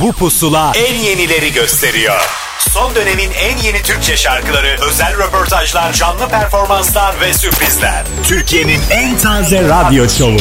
Bu 0.00 0.12
pusula 0.12 0.72
en 0.76 0.94
yenileri 0.94 1.52
gösteriyor. 1.52 2.20
Son 2.58 2.94
dönemin 2.94 3.30
en 3.30 3.56
yeni 3.56 3.82
Türkçe 3.82 4.16
şarkıları, 4.16 4.76
özel 4.88 5.18
röportajlar, 5.18 5.92
canlı 5.92 6.28
performanslar 6.28 7.20
ve 7.20 7.34
sürprizler. 7.34 8.04
Türkiye'nin 8.24 8.80
en 8.90 9.18
taze 9.18 9.68
radyo 9.68 10.08
şovu. 10.08 10.38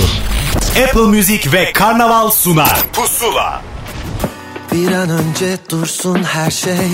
Apple 0.84 1.02
Music 1.02 1.52
ve 1.52 1.74
Karnaval 1.74 2.30
sunar. 2.30 2.78
Pusula. 2.94 3.62
Bir 4.72 4.92
an 4.92 5.10
önce 5.10 5.58
dursun 5.70 6.24
her 6.24 6.52
şey 6.52 6.90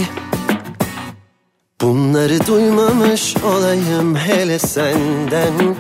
Bunları 1.82 2.48
duymamış 2.48 3.36
olayım 3.38 4.16
hele 4.16 4.60
senden 4.60 5.76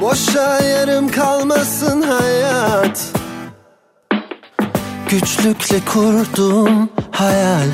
Boşa 0.00 0.60
yarım 0.60 1.08
kalmasın 1.08 2.02
hayat 2.02 3.00
Güçlükle 5.10 5.80
kurduğum 5.80 6.88
hayal. 7.10 7.68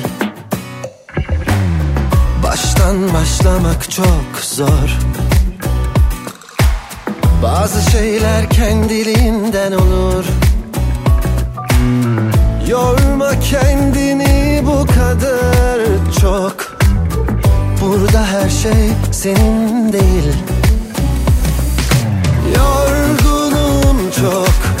Baştan 2.43 3.13
başlamak 3.13 3.91
çok 3.91 4.39
zor. 4.41 4.97
Bazı 7.43 7.91
şeyler 7.91 8.49
kendiliğinden 8.49 9.71
olur. 9.71 10.25
Yorma 12.67 13.39
kendini 13.39 14.63
bu 14.65 14.85
kadar 14.85 15.79
çok. 16.21 16.77
Burada 17.81 18.25
her 18.25 18.49
şey 18.49 18.89
senin 19.11 19.93
değil. 19.93 20.33
Yorgunum 22.55 24.11
çok 24.11 24.72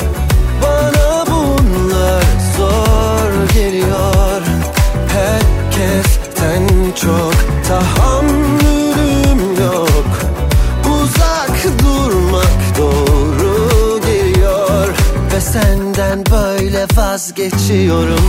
vazgeçiyorum 17.13 18.19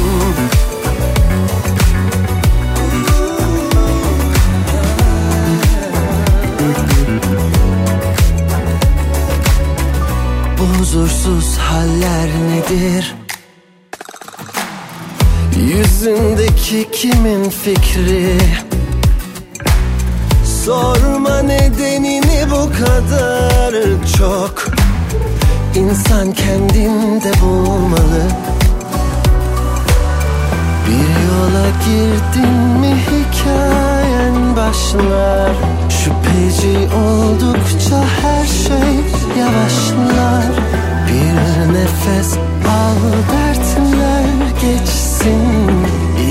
Bu 10.59 10.79
huzursuz 10.79 11.59
haller 11.59 12.29
nedir? 12.51 13.15
Yüzündeki 15.57 16.91
kimin 16.93 17.51
fikri? 17.51 18.39
Sorma 20.65 21.43
nedenini 21.43 22.47
bu 22.51 22.85
kadar 22.85 23.75
çok 24.19 24.67
İnsan 25.75 26.33
kendinde 26.33 27.33
bulmalı 27.43 28.23
Bir 30.87 31.09
yola 31.29 31.67
girdin 31.85 32.55
mi 32.81 32.95
hikayen 33.07 34.57
başlar? 34.57 35.51
Şüpheci 35.89 36.95
oldukça 36.95 38.05
her 38.23 38.47
şey 38.47 38.95
yavaşlar. 39.39 40.45
Bir 41.09 41.73
nefes 41.75 42.37
al 42.69 43.01
dertler 43.33 44.25
geçsin. 44.61 45.71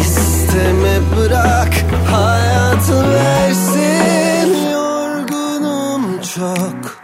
İsteme 0.01 0.99
bırak 1.17 1.73
hayat 2.11 2.89
versin. 2.89 4.71
Yorgunum 4.71 6.21
çok 6.35 7.03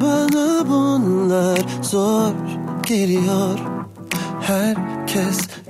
bana 0.00 0.68
bunlar 0.68 1.58
zor 1.82 2.32
geliyor 2.86 3.58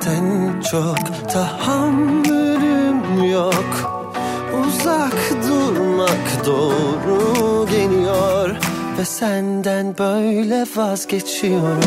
Herkesten 0.09 0.61
çok 0.61 1.31
tahammülüm 1.33 3.25
yok. 3.33 3.93
Uzak 4.61 5.17
durmak 5.49 6.47
doğru 6.47 7.67
geliyor 7.71 8.57
Ve 8.99 9.05
senden 9.05 9.99
böyle 9.99 10.67
vazgeçiyorum 10.77 11.81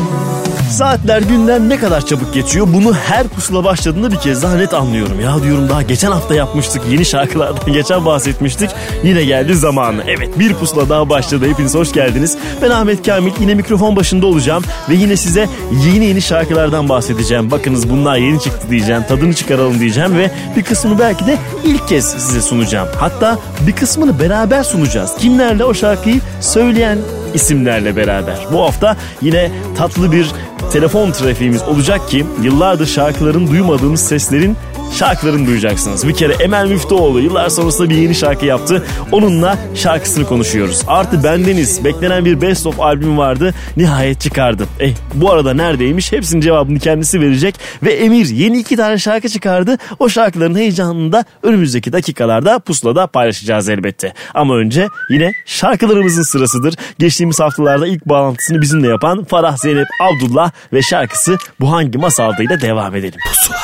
Saatler 0.72 1.22
günden 1.22 1.68
ne 1.68 1.78
kadar 1.78 2.06
çabuk 2.06 2.34
geçiyor 2.34 2.68
bunu 2.74 2.94
her 2.94 3.28
pusula 3.28 3.64
başladığında 3.64 4.12
bir 4.12 4.16
kez 4.16 4.42
daha 4.42 4.56
net 4.56 4.74
anlıyorum. 4.74 5.20
Ya 5.20 5.42
diyorum 5.42 5.68
daha 5.68 5.82
geçen 5.82 6.10
hafta 6.10 6.34
yapmıştık 6.34 6.82
yeni 6.90 7.04
şarkılardan 7.04 7.72
geçen 7.72 8.06
bahsetmiştik. 8.06 8.70
Yine 9.04 9.24
geldi 9.24 9.54
zamanı. 9.54 10.02
Evet 10.06 10.38
bir 10.38 10.54
pusula 10.54 10.88
daha 10.88 11.08
başladı 11.08 11.48
hepiniz 11.48 11.74
hoş 11.74 11.92
geldiniz. 11.92 12.38
Ben 12.62 12.70
Ahmet 12.70 13.06
Kamil 13.06 13.32
yine 13.40 13.54
mikrofon 13.54 13.96
başında 13.96 14.26
olacağım 14.26 14.64
ve 14.88 14.94
yine 14.94 15.16
size 15.16 15.48
yeni 15.86 16.04
yeni 16.04 16.22
şarkılardan 16.22 16.88
bahsedeceğim. 16.88 17.50
Bakınız 17.50 17.90
bunlar 17.90 18.16
yeni 18.16 18.40
çıktı 18.40 18.70
diyeceğim 18.70 19.02
tadını 19.08 19.34
çıkaralım 19.34 19.80
diyeceğim 19.80 20.18
ve 20.18 20.30
bir 20.56 20.62
kısmını 20.62 20.98
belki 20.98 21.26
de 21.26 21.38
ilk 21.64 21.88
kez 21.88 22.04
size 22.04 22.42
sunacağım. 22.42 22.88
Hatta 22.96 23.38
bir 23.66 23.72
kısmını 23.72 24.20
beraber 24.20 24.62
sunacağız. 24.62 25.16
Kimlerle 25.18 25.64
o 25.64 25.74
şarkıyı 25.74 26.20
söyleyen 26.40 26.98
isimlerle 27.34 27.96
beraber. 27.96 28.38
Bu 28.52 28.62
hafta 28.62 28.96
yine 29.22 29.50
tatlı 29.76 30.12
bir 30.12 30.26
telefon 30.72 31.10
trafiğimiz 31.10 31.62
olacak 31.62 32.08
ki 32.08 32.26
yıllardır 32.42 32.86
şarkıların 32.86 33.50
duymadığınız 33.50 34.00
seslerin 34.00 34.56
şarkılarını 34.92 35.46
duyacaksınız. 35.46 36.08
Bir 36.08 36.14
kere 36.14 36.32
Emel 36.32 36.66
Müftüoğlu 36.66 37.20
yıllar 37.20 37.48
sonrasında 37.48 37.90
bir 37.90 37.96
yeni 37.96 38.14
şarkı 38.14 38.46
yaptı. 38.46 38.86
Onunla 39.12 39.58
şarkısını 39.74 40.26
konuşuyoruz. 40.26 40.82
Artı 40.86 41.24
bendeniz 41.24 41.84
beklenen 41.84 42.24
bir 42.24 42.40
best 42.40 42.66
of 42.66 42.80
albüm 42.80 43.18
vardı. 43.18 43.54
Nihayet 43.76 44.20
çıkardı. 44.20 44.66
Eh 44.80 44.94
bu 45.14 45.32
arada 45.32 45.54
neredeymiş? 45.54 46.12
Hepsinin 46.12 46.40
cevabını 46.40 46.78
kendisi 46.78 47.20
verecek. 47.20 47.54
Ve 47.82 47.92
Emir 47.92 48.26
yeni 48.26 48.58
iki 48.58 48.76
tane 48.76 48.98
şarkı 48.98 49.28
çıkardı. 49.28 49.78
O 49.98 50.08
şarkıların 50.08 50.54
heyecanını 50.54 51.12
da 51.12 51.24
önümüzdeki 51.42 51.92
dakikalarda 51.92 52.58
pusulada 52.58 53.06
paylaşacağız 53.06 53.68
elbette. 53.68 54.14
Ama 54.34 54.56
önce 54.56 54.88
yine 55.10 55.32
şarkılarımızın 55.46 56.22
sırasıdır. 56.22 56.74
Geçtiğimiz 56.98 57.40
haftalarda 57.40 57.86
ilk 57.86 58.06
bağlantısını 58.06 58.62
bizimle 58.62 58.88
yapan 58.88 59.24
Farah 59.24 59.56
Zeynep 59.56 59.86
Abdullah 60.00 60.50
ve 60.72 60.82
şarkısı 60.82 61.38
Bu 61.60 61.72
Hangi 61.72 61.98
Masalda'yla 61.98 62.60
devam 62.60 62.96
edelim. 62.96 63.20
Pusula. 63.26 63.58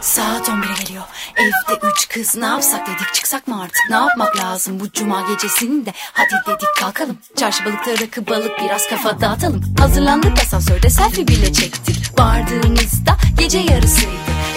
Saat 0.00 0.48
11'e 0.48 0.82
geliyor. 0.84 1.04
Evde 1.36 1.86
üç 1.92 2.08
kız 2.08 2.36
ne 2.36 2.46
yapsak 2.46 2.86
dedik 2.86 3.14
çıksak 3.14 3.48
mı 3.48 3.62
artık? 3.62 3.90
Ne 3.90 3.96
yapmak 3.96 4.36
lazım 4.36 4.80
bu 4.80 4.92
cuma 4.92 5.20
gecesinde? 5.20 5.92
Hadi 6.12 6.34
dedik 6.46 6.68
kalkalım. 6.80 7.18
Çarşı 7.36 7.64
balıkta 7.64 7.90
rakı 7.90 8.26
balık 8.26 8.52
biraz 8.64 8.88
kafa 8.88 9.20
dağıtalım. 9.20 9.74
Hazırlandık 9.78 10.38
asansörde 10.42 10.90
selfie 10.90 11.28
bile 11.28 11.52
çektik. 11.52 12.18
Vardığımızda 12.18 13.16
gece 13.38 13.58
yarısıydı. 13.58 14.10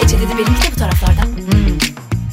Ece 0.04 0.16
dedi 0.18 0.30
benimki 0.32 0.62
de 0.62 0.72
bu 0.72 0.76
taraflarda. 0.76 1.22
Hmm. 1.22 1.78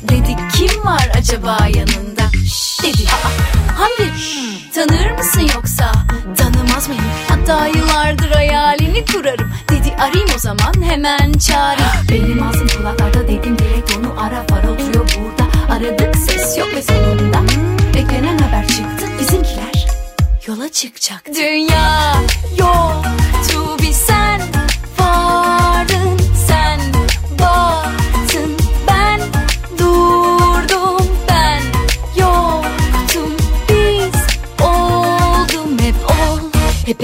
Dedik 0.09 0.39
kim 0.53 0.85
var 0.85 1.09
acaba 1.17 1.57
yanında? 1.75 2.23
Şşş, 2.47 2.83
dedi. 2.83 3.03
Aa, 3.11 3.79
Hamdi 3.79 4.19
hayalini 8.99 9.05
kurarım. 9.05 9.51
Dedi 9.69 9.95
arayayım 9.95 10.29
o 10.35 10.39
zaman 10.39 10.73
hemen 10.83 11.31
çağırayım. 11.33 11.89
Benim 12.09 12.43
ağzım 12.43 12.67
kulaklarda 12.67 13.27
dedim 13.27 13.57
direkt 13.59 13.97
onu 13.97 14.21
ara 14.21 14.45
para 14.45 14.71
oturuyor 14.71 15.09
burada. 15.17 15.73
Aradık 15.73 16.15
ses 16.15 16.57
yok 16.57 16.67
ve 16.75 16.81
sonunda 16.81 17.41
beklenen 17.93 18.37
haber 18.37 18.67
çıktı. 18.67 19.05
Bizimkiler 19.19 19.87
yola 20.47 20.69
çıkacak. 20.69 21.25
Dünya 21.35 22.13
yoktu 22.57 23.77
bir 23.81 23.91
sen 23.91 24.41
vardın 24.99 26.19
sen 26.47 26.79
baktın 27.39 28.57
ben 28.87 29.21
durdum 29.77 31.07
ben 31.29 31.61
yoktum 32.17 33.33
biz 33.69 34.21
oldum 34.61 35.79
hep 35.79 35.95
ol 36.11 36.39
hep 36.85 37.03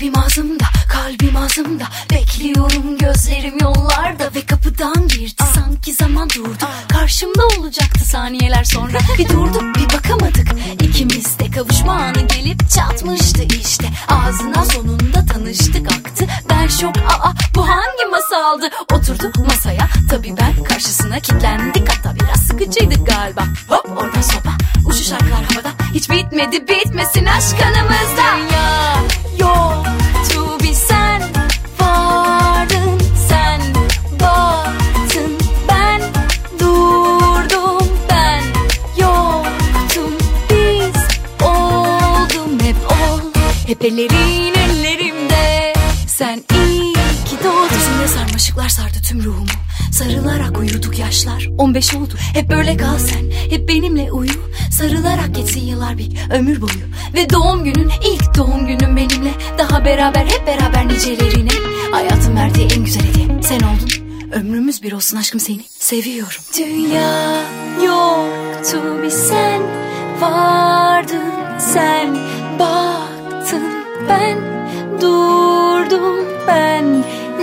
Kalbim 0.00 0.18
ağzımda, 0.18 0.64
kalbim 0.88 1.36
ağzımda. 1.36 1.84
Bekliyorum 2.10 2.98
gözlerim 2.98 3.58
yollarda. 3.60 4.34
Ve 4.34 4.46
kapıdan 4.46 5.08
girdi 5.08 5.42
sanki 5.54 5.92
zaman 5.92 6.30
durdu. 6.30 6.64
Karşımda 6.88 7.46
olacaktı 7.58 8.04
saniyeler 8.04 8.64
sonra. 8.64 8.98
Bir 9.18 9.28
durduk 9.28 9.62
bir 9.76 9.96
bakamadık. 9.96 10.48
İkimiz 10.82 11.38
de 11.38 11.50
kavuşma 11.50 11.92
anı 11.92 12.20
gelip 12.20 12.70
çatmıştı 12.70 13.42
işte. 13.42 13.88
Ağzına 14.08 14.64
sonunda 14.64 15.26
tanıştık 15.32 15.92
aktı. 15.92 16.26
Ben 16.50 16.66
şok 16.66 16.96
aa 16.96 17.32
bu 17.54 17.68
hangi 17.68 18.04
masaldı? 18.10 18.70
Oturduk 18.92 19.36
masaya. 19.36 19.88
Tabii 20.10 20.34
ben 20.40 20.64
karşısına 20.64 21.20
kilitlendik 21.20 21.88
Hatta 21.88 22.14
biraz 22.14 22.40
sıkıcıydık 22.40 23.06
galiba. 23.06 23.44
Hop 23.68 23.98
oradan 23.98 24.22
sopa. 24.22 24.50
Uçu 24.86 25.04
şarkılar 25.04 25.44
havada 25.44 25.70
Hiç 25.94 26.10
bitmedi 26.10 26.68
bitmesin 26.68 27.26
aşk 27.26 27.58
kanımızda 27.60 28.50
Dünya 28.50 28.94
yoktu 29.38 29.89
ellerin 43.70 44.54
ellerimde 44.54 45.72
sen 46.06 46.36
iyi 46.36 46.92
ki 47.24 47.36
doğdun. 47.44 47.68
Dizimde 47.70 48.08
sarmaşıklar 48.08 48.68
sardı 48.68 48.98
tüm 49.08 49.24
ruhumu. 49.24 49.46
Sarılarak 49.92 50.58
uyuduk 50.58 50.98
yaşlar. 50.98 51.48
15 51.58 51.94
oldu. 51.94 52.14
Hep 52.34 52.50
böyle 52.50 52.76
kal 52.76 52.98
sen. 52.98 53.30
Hep 53.50 53.68
benimle 53.68 54.12
uyu. 54.12 54.30
Sarılarak 54.72 55.34
geçsin 55.34 55.60
yıllar 55.60 55.98
bir 55.98 56.08
ömür 56.32 56.60
boyu. 56.60 56.80
Ve 57.14 57.30
doğum 57.30 57.64
günün 57.64 57.90
ilk 58.04 58.36
doğum 58.36 58.66
günün 58.66 58.96
benimle. 58.96 59.32
Daha 59.58 59.84
beraber 59.84 60.26
hep 60.26 60.46
beraber 60.46 60.88
nicelerine. 60.88 61.50
Hayatın 61.90 62.36
verdiği 62.36 62.68
en 62.76 62.84
güzel 62.84 63.02
hediye. 63.02 63.42
Sen 63.42 63.60
oldun. 63.60 63.88
Ömrümüz 64.32 64.82
bir 64.82 64.92
olsun 64.92 65.16
aşkım 65.16 65.40
seni. 65.40 65.64
Seviyorum. 65.78 66.42
Dünya 66.58 67.42
yoktu 67.86 69.02
bir 69.02 69.10
sen. 69.10 69.62
Vardın 70.20 71.58
sen 71.58 72.16
baktın 73.50 73.62
ben 74.08 74.38
Durdum 75.00 76.26
ben 76.46 76.84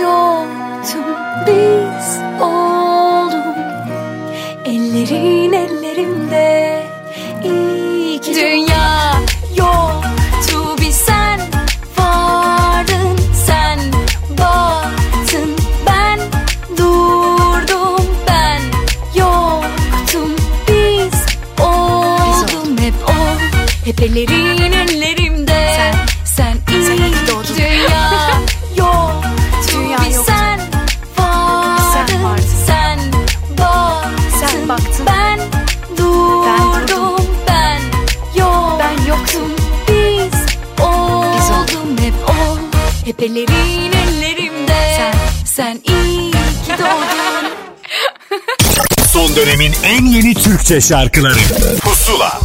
yoktum. 0.00 1.04
Biz 1.46 2.18
oldum. 2.42 3.54
Ellerin 4.64 5.52
ellerimde 5.52 6.82
iyi 7.44 8.20
ki 8.20 8.34
Dünya 8.34 9.12
yoktu 9.56 10.76
bir 10.80 10.90
sen 10.90 11.40
Vardın. 11.98 13.18
Sen 13.46 13.78
baktın 14.30 15.56
ben 15.86 16.20
Durdum 16.76 18.06
ben 18.28 18.60
yoktum. 19.14 20.36
Biz 20.68 21.38
oldum 21.60 22.78
hep 22.78 22.94
ol 23.08 23.38
Hep 23.84 24.02
ellerin 24.02 24.77
ellerin 43.08 43.92
ellerimde. 43.92 44.96
Sen. 44.96 45.14
sen 45.44 45.80
iyi 45.88 46.30
ki 46.30 46.72
doğdun. 46.78 47.52
Son 49.12 49.36
dönemin 49.36 49.72
en 49.84 50.04
yeni 50.06 50.34
Türkçe 50.34 50.80
şarkıları. 50.80 51.38
Pusula 51.80 52.40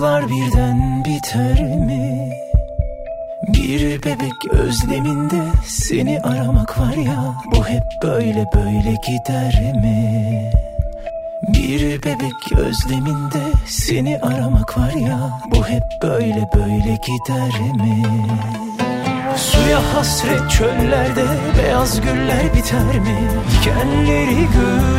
Acılar 0.00 0.28
birden 0.28 1.04
biter 1.04 1.62
mi? 1.62 2.32
Bir 3.48 4.02
bebek 4.02 4.46
özleminde 4.50 5.42
seni 5.66 6.20
aramak 6.20 6.80
var 6.80 6.92
ya 6.92 7.34
Bu 7.56 7.68
hep 7.68 7.82
böyle 8.02 8.44
böyle 8.54 8.96
gider 9.06 9.72
mi? 9.82 10.50
Bir 11.48 12.02
bebek 12.02 12.52
özleminde 12.52 13.42
seni 13.66 14.18
aramak 14.18 14.78
var 14.78 14.92
ya 14.92 15.40
Bu 15.54 15.68
hep 15.68 15.82
böyle 16.02 16.48
böyle 16.54 16.98
gider 17.06 17.60
mi? 17.76 18.02
Suya 19.36 19.94
hasret 19.94 20.50
çöllerde 20.50 21.24
beyaz 21.58 22.00
güller 22.00 22.54
biter 22.54 22.98
mi? 22.98 23.18
Dikenleri 23.50 24.34
güdeler 24.34 24.89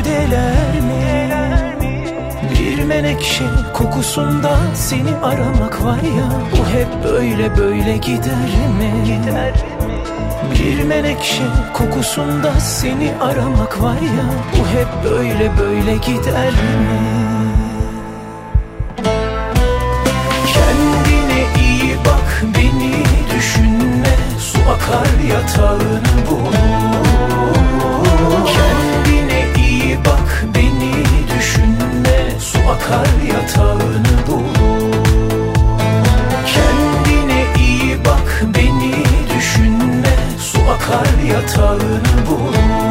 menekşe 2.91 3.43
kokusunda 3.73 4.57
seni 4.75 5.15
aramak 5.23 5.83
var 5.83 6.01
ya 6.17 6.29
Bu 6.51 6.69
hep 6.69 6.87
böyle 7.03 7.57
böyle 7.57 7.97
gider 7.97 8.51
mi? 8.79 8.91
Gider 9.05 9.53
bir 10.53 10.83
menekşe 10.83 11.43
kokusunda 11.73 12.51
seni 12.59 13.11
aramak 13.21 13.81
var 13.81 14.01
ya 14.01 14.27
Bu 14.53 14.67
hep 14.77 15.11
böyle 15.11 15.51
böyle 15.59 15.95
gider 15.95 16.51
mi? 16.51 17.01
Kendine 20.53 21.43
iyi 21.61 21.95
bak 22.05 22.43
beni 22.55 22.93
düşünme 23.35 24.15
Su 24.39 24.59
akar 24.71 25.07
yatağını 25.29 26.01
bul 26.29 27.40
akar 32.81 33.07
yatağını 33.33 34.27
bul 34.27 34.91
Kendine 36.45 37.45
iyi 37.59 38.05
bak 38.05 38.43
beni 38.55 38.95
düşünme. 39.37 40.15
Su 40.39 40.59
akar 40.71 41.07
yatağını 41.27 42.01
bul 42.29 42.90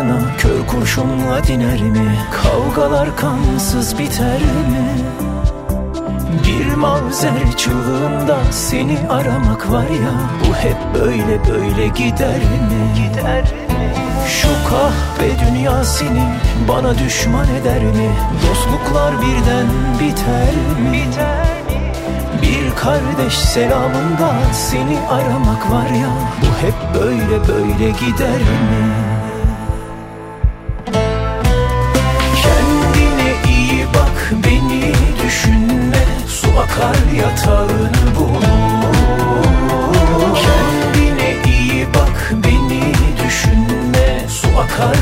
fırtına 0.00 0.36
kör 0.38 0.66
kurşunla 0.66 1.44
diner 1.46 1.82
mi? 1.82 2.18
Kavgalar 2.42 3.16
kansız 3.16 3.98
biter 3.98 4.40
mi? 4.40 4.94
Bir 6.46 6.74
mavzer 6.74 7.56
çığlığında 7.56 8.38
seni 8.50 8.98
aramak 9.10 9.70
var 9.72 9.82
ya 9.84 10.12
Bu 10.48 10.54
hep 10.54 10.76
böyle 10.94 11.40
böyle 11.48 11.86
gider 11.86 12.38
mi? 12.38 12.94
Gider 12.96 13.42
mi? 13.42 13.94
Şu 14.28 14.48
kahve 14.48 15.30
dünya 15.46 15.84
seni 15.84 16.24
bana 16.68 16.98
düşman 16.98 17.46
eder 17.60 17.82
mi? 17.82 18.10
Dostluklar 18.48 19.14
birden 19.22 19.66
biter 20.00 20.54
mi? 20.82 20.92
Biter 20.92 21.62
mi? 21.66 21.92
Bir 22.42 22.76
kardeş 22.76 23.34
selamında 23.34 24.32
seni 24.52 24.98
aramak 25.10 25.70
var 25.70 25.90
ya 25.90 26.10
Bu 26.42 26.66
hep 26.66 26.94
böyle 26.94 27.48
böyle 27.48 27.90
gider 27.90 28.38
mi? 28.38 29.09
Su 36.80 36.86
akar 36.86 37.12
yatağını 37.16 38.16
bul 38.18 38.42
Kendine 40.34 41.36
iyi 41.46 41.86
bak 41.94 42.32
beni 42.44 42.94
düşünme. 43.24 44.28
Su 44.28 44.48
akar 44.58 44.96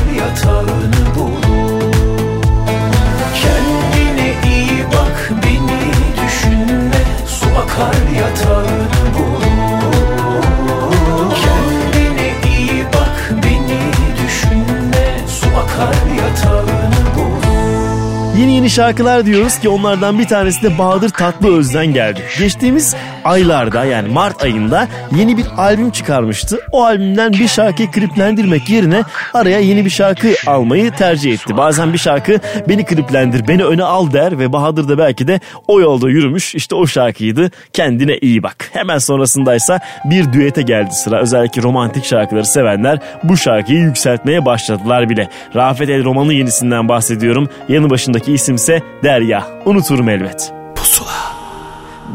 Yeni 18.49 18.69
şarkılar 18.69 19.25
diyoruz 19.25 19.59
ki 19.59 19.69
onlardan 19.69 20.19
bir 20.19 20.27
tanesi 20.27 20.61
de 20.63 20.77
Bahadır 20.77 21.09
Tatlıöz'den 21.09 21.93
geldi. 21.93 22.23
Geçtiğimiz 22.39 22.95
aylarda 23.23 23.85
yani 23.85 24.09
Mart 24.09 24.43
ayında 24.43 24.87
yeni 25.15 25.37
bir 25.37 25.45
albüm 25.57 25.89
çıkarmıştı. 25.91 26.59
O 26.71 26.83
albümden 26.83 27.33
bir 27.33 27.47
şarkıyı 27.47 27.91
kliplendirmek 27.91 28.69
yerine 28.69 29.03
araya 29.33 29.59
yeni 29.59 29.85
bir 29.85 29.89
şarkı 29.89 30.33
almayı 30.47 30.91
tercih 30.91 31.33
etti. 31.33 31.57
Bazen 31.57 31.93
bir 31.93 31.97
şarkı 31.97 32.39
beni 32.69 32.85
kliplendir, 32.85 33.47
beni 33.47 33.63
öne 33.65 33.83
al 33.83 34.13
der 34.13 34.39
ve 34.39 34.53
Bahadır 34.53 34.89
da 34.89 34.97
belki 34.97 35.27
de 35.27 35.39
o 35.67 35.79
yolda 35.79 36.09
yürümüş. 36.09 36.55
İşte 36.55 36.75
o 36.75 36.87
şarkıydı. 36.87 37.51
Kendine 37.73 38.17
iyi 38.17 38.43
bak. 38.43 38.69
Hemen 38.73 38.97
sonrasındaysa 38.97 39.79
bir 40.05 40.33
düete 40.33 40.61
geldi 40.61 40.91
sıra. 40.91 41.21
Özellikle 41.21 41.61
romantik 41.61 42.05
şarkıları 42.05 42.45
sevenler 42.45 42.99
bu 43.23 43.37
şarkıyı 43.37 43.79
yükseltmeye 43.79 44.45
başladılar 44.45 45.09
bile. 45.09 45.29
Rafet 45.55 45.89
El 45.89 46.03
Roman'ın 46.03 46.31
yenisinden 46.31 46.89
bahsediyorum. 46.89 47.49
Yanı 47.69 47.89
başındaki 47.89 48.33
isimse 48.33 48.81
Derya. 49.03 49.47
Unuturum 49.65 50.09
elbet. 50.09 50.51
Pusula. 50.75 51.28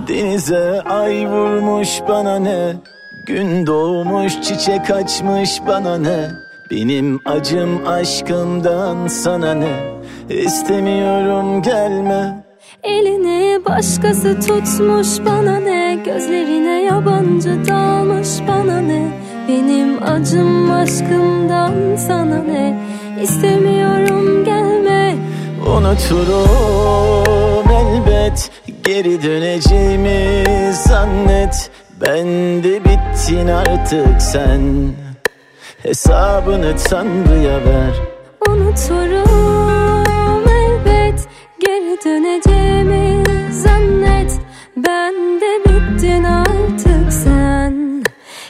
Denize 0.08 0.80
ay 0.80 1.28
vurmuş 1.28 1.88
bana 2.08 2.38
ne? 2.38 2.72
Gün 3.26 3.66
doğmuş 3.66 4.42
çiçek 4.42 4.90
açmış 4.90 5.60
bana 5.66 5.98
ne? 5.98 6.30
Benim 6.70 7.20
acım 7.24 7.86
aşkımdan 7.86 9.06
sana 9.06 9.54
ne? 9.54 9.72
İstemiyorum 10.28 11.62
gelme. 11.62 12.44
Elini 12.82 13.64
başkası 13.64 14.40
tutmuş 14.40 15.08
bana 15.26 15.60
ne? 15.60 15.98
Gözlerine 16.04 16.82
yabancı 16.82 17.68
dalmış 17.68 18.28
bana 18.48 18.80
ne? 18.80 19.08
Benim 19.48 20.02
acım 20.02 20.70
aşkımdan 20.70 21.72
sana 21.96 22.42
ne? 22.42 22.78
İstemiyorum 23.22 24.44
gelme. 24.44 25.14
Unuturum 25.66 27.63
elbet 27.94 28.50
Geri 28.84 29.22
döneceğimi 29.22 30.44
zannet. 30.72 31.70
Ben 32.00 32.26
de 32.64 32.84
bittin 32.84 33.48
artık 33.48 34.22
sen. 34.22 34.92
Hesabını 35.82 36.76
Tanrı'ya 36.76 37.56
ver. 37.64 37.94
Unuturum 38.48 39.24
elbet 40.48 41.28
Geri 41.60 41.98
döneceğimi 42.04 43.22
zannet. 43.52 44.32
Ben 44.76 45.14
de 45.14 45.64
bittin 45.64 46.24
artık 46.24 47.12
sen. 47.12 48.04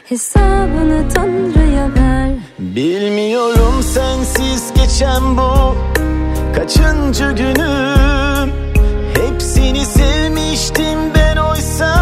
Hesabını 0.04 1.08
Tanrı'ya 1.14 1.88
ver. 1.94 2.30
Bilmiyorum 2.58 3.82
sensiz 3.82 4.72
geçen 4.74 5.36
bu 5.36 5.74
Kaçıncı 6.56 7.32
günüm 7.32 8.03
Sevmiştim 9.84 10.98
ben 11.14 11.36
oysa 11.36 11.94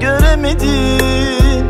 Göremedim. 0.00 1.66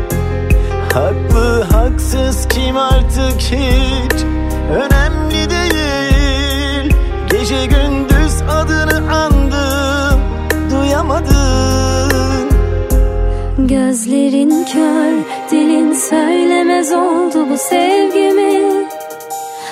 Haklı 0.93 1.61
haksız 1.71 2.47
kim 2.47 2.77
artık 2.77 3.41
hiç 3.41 4.23
Önemli 4.71 5.49
değil. 5.49 6.93
Gece 7.31 7.65
gündüz 7.65 8.41
adını 8.49 9.13
andım 9.13 10.21
Duyamadın 10.71 11.59
Gözlerin 13.57 14.65
kör, 14.65 15.13
dilin 15.51 15.93
söylemez 15.93 16.91
oldu 16.91 17.49
bu 17.49 17.57
sevgimi. 17.57 18.87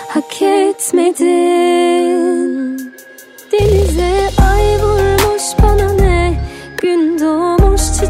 Hak 0.08 0.42
etmedin. 0.42 1.88
Denize 3.52 4.27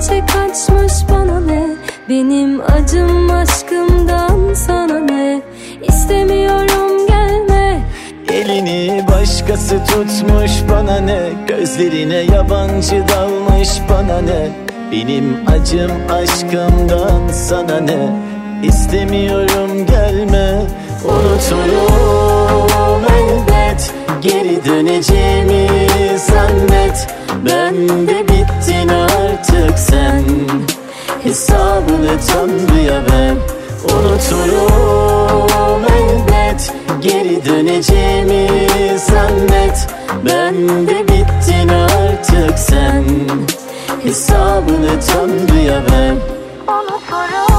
çiçek 0.08 0.24
açmış 0.24 0.94
bana 1.10 1.40
ne? 1.40 1.68
Benim 2.10 2.62
acım 2.62 3.30
aşkımdan 3.30 4.54
sana 4.54 5.00
ne? 5.00 5.42
İstemiyorum 5.82 7.08
gelme. 7.08 7.82
Elini 8.32 9.06
başkası 9.08 9.86
tutmuş 9.86 10.52
bana 10.72 11.00
ne? 11.00 11.20
Gözlerine 11.48 12.16
yabancı 12.16 13.04
dalmış 13.08 13.70
bana 13.90 14.22
ne? 14.22 14.48
Benim 14.92 15.38
acım 15.48 15.92
aşkımdan 16.12 17.28
sana 17.32 17.80
ne? 17.80 18.16
İstemiyorum 18.64 19.86
gelme. 19.86 20.62
Unuturum 21.06 23.02
elbet. 23.18 23.94
Geri 24.22 24.66
döneceğimi 24.66 25.68
zannet. 26.18 27.08
Ben 27.46 28.08
de 28.08 28.28
bittin 28.28 28.37
artık 29.38 29.80
sen 29.80 30.24
Hesabını 31.24 32.20
Tanrı'ya 32.28 33.02
ver 33.06 33.36
Unuturum. 33.84 35.82
Elbet 35.86 36.74
Geri 37.02 37.46
döneceğimi 37.46 38.48
zannet. 39.00 39.88
Ben 40.26 40.56
de 40.88 41.04
bittin 41.08 41.70
artık 41.70 42.60
sen. 42.60 43.04
Hesabını 44.04 45.00
Tanrı'ya 45.08 45.76
ver. 45.76 46.16
Unuturum 46.68 47.57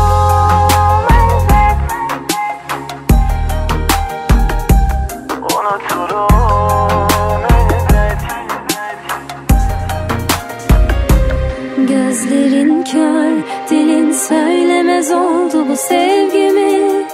söylemez 15.02 15.10
oldu 15.10 15.68
bu 15.68 15.76
sevgimi. 15.76 17.06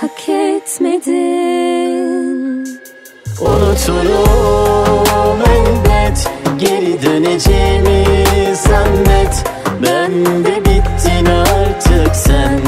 Hak 0.00 0.28
etmedin. 0.28 1.54
Unuturum 3.40 5.38
elbet 5.40 6.30
Geri 6.58 7.02
döneceğimi 7.02 8.04
zannet 8.54 9.44
Ben 9.82 10.44
de 10.44 10.60
bittin 10.60 11.26
artık 11.26 12.16
sen. 12.16 12.60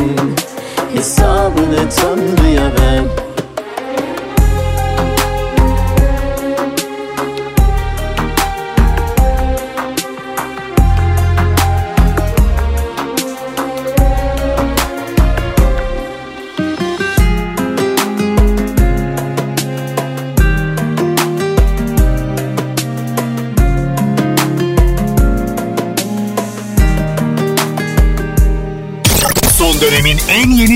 Hesabını 0.94 1.88
Tanrı'ya 1.96 2.64
ver 2.64 3.25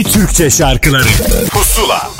yeni 0.00 0.04
Türkçe 0.04 0.50
şarkıları 0.50 1.08
Pusula 1.50 2.10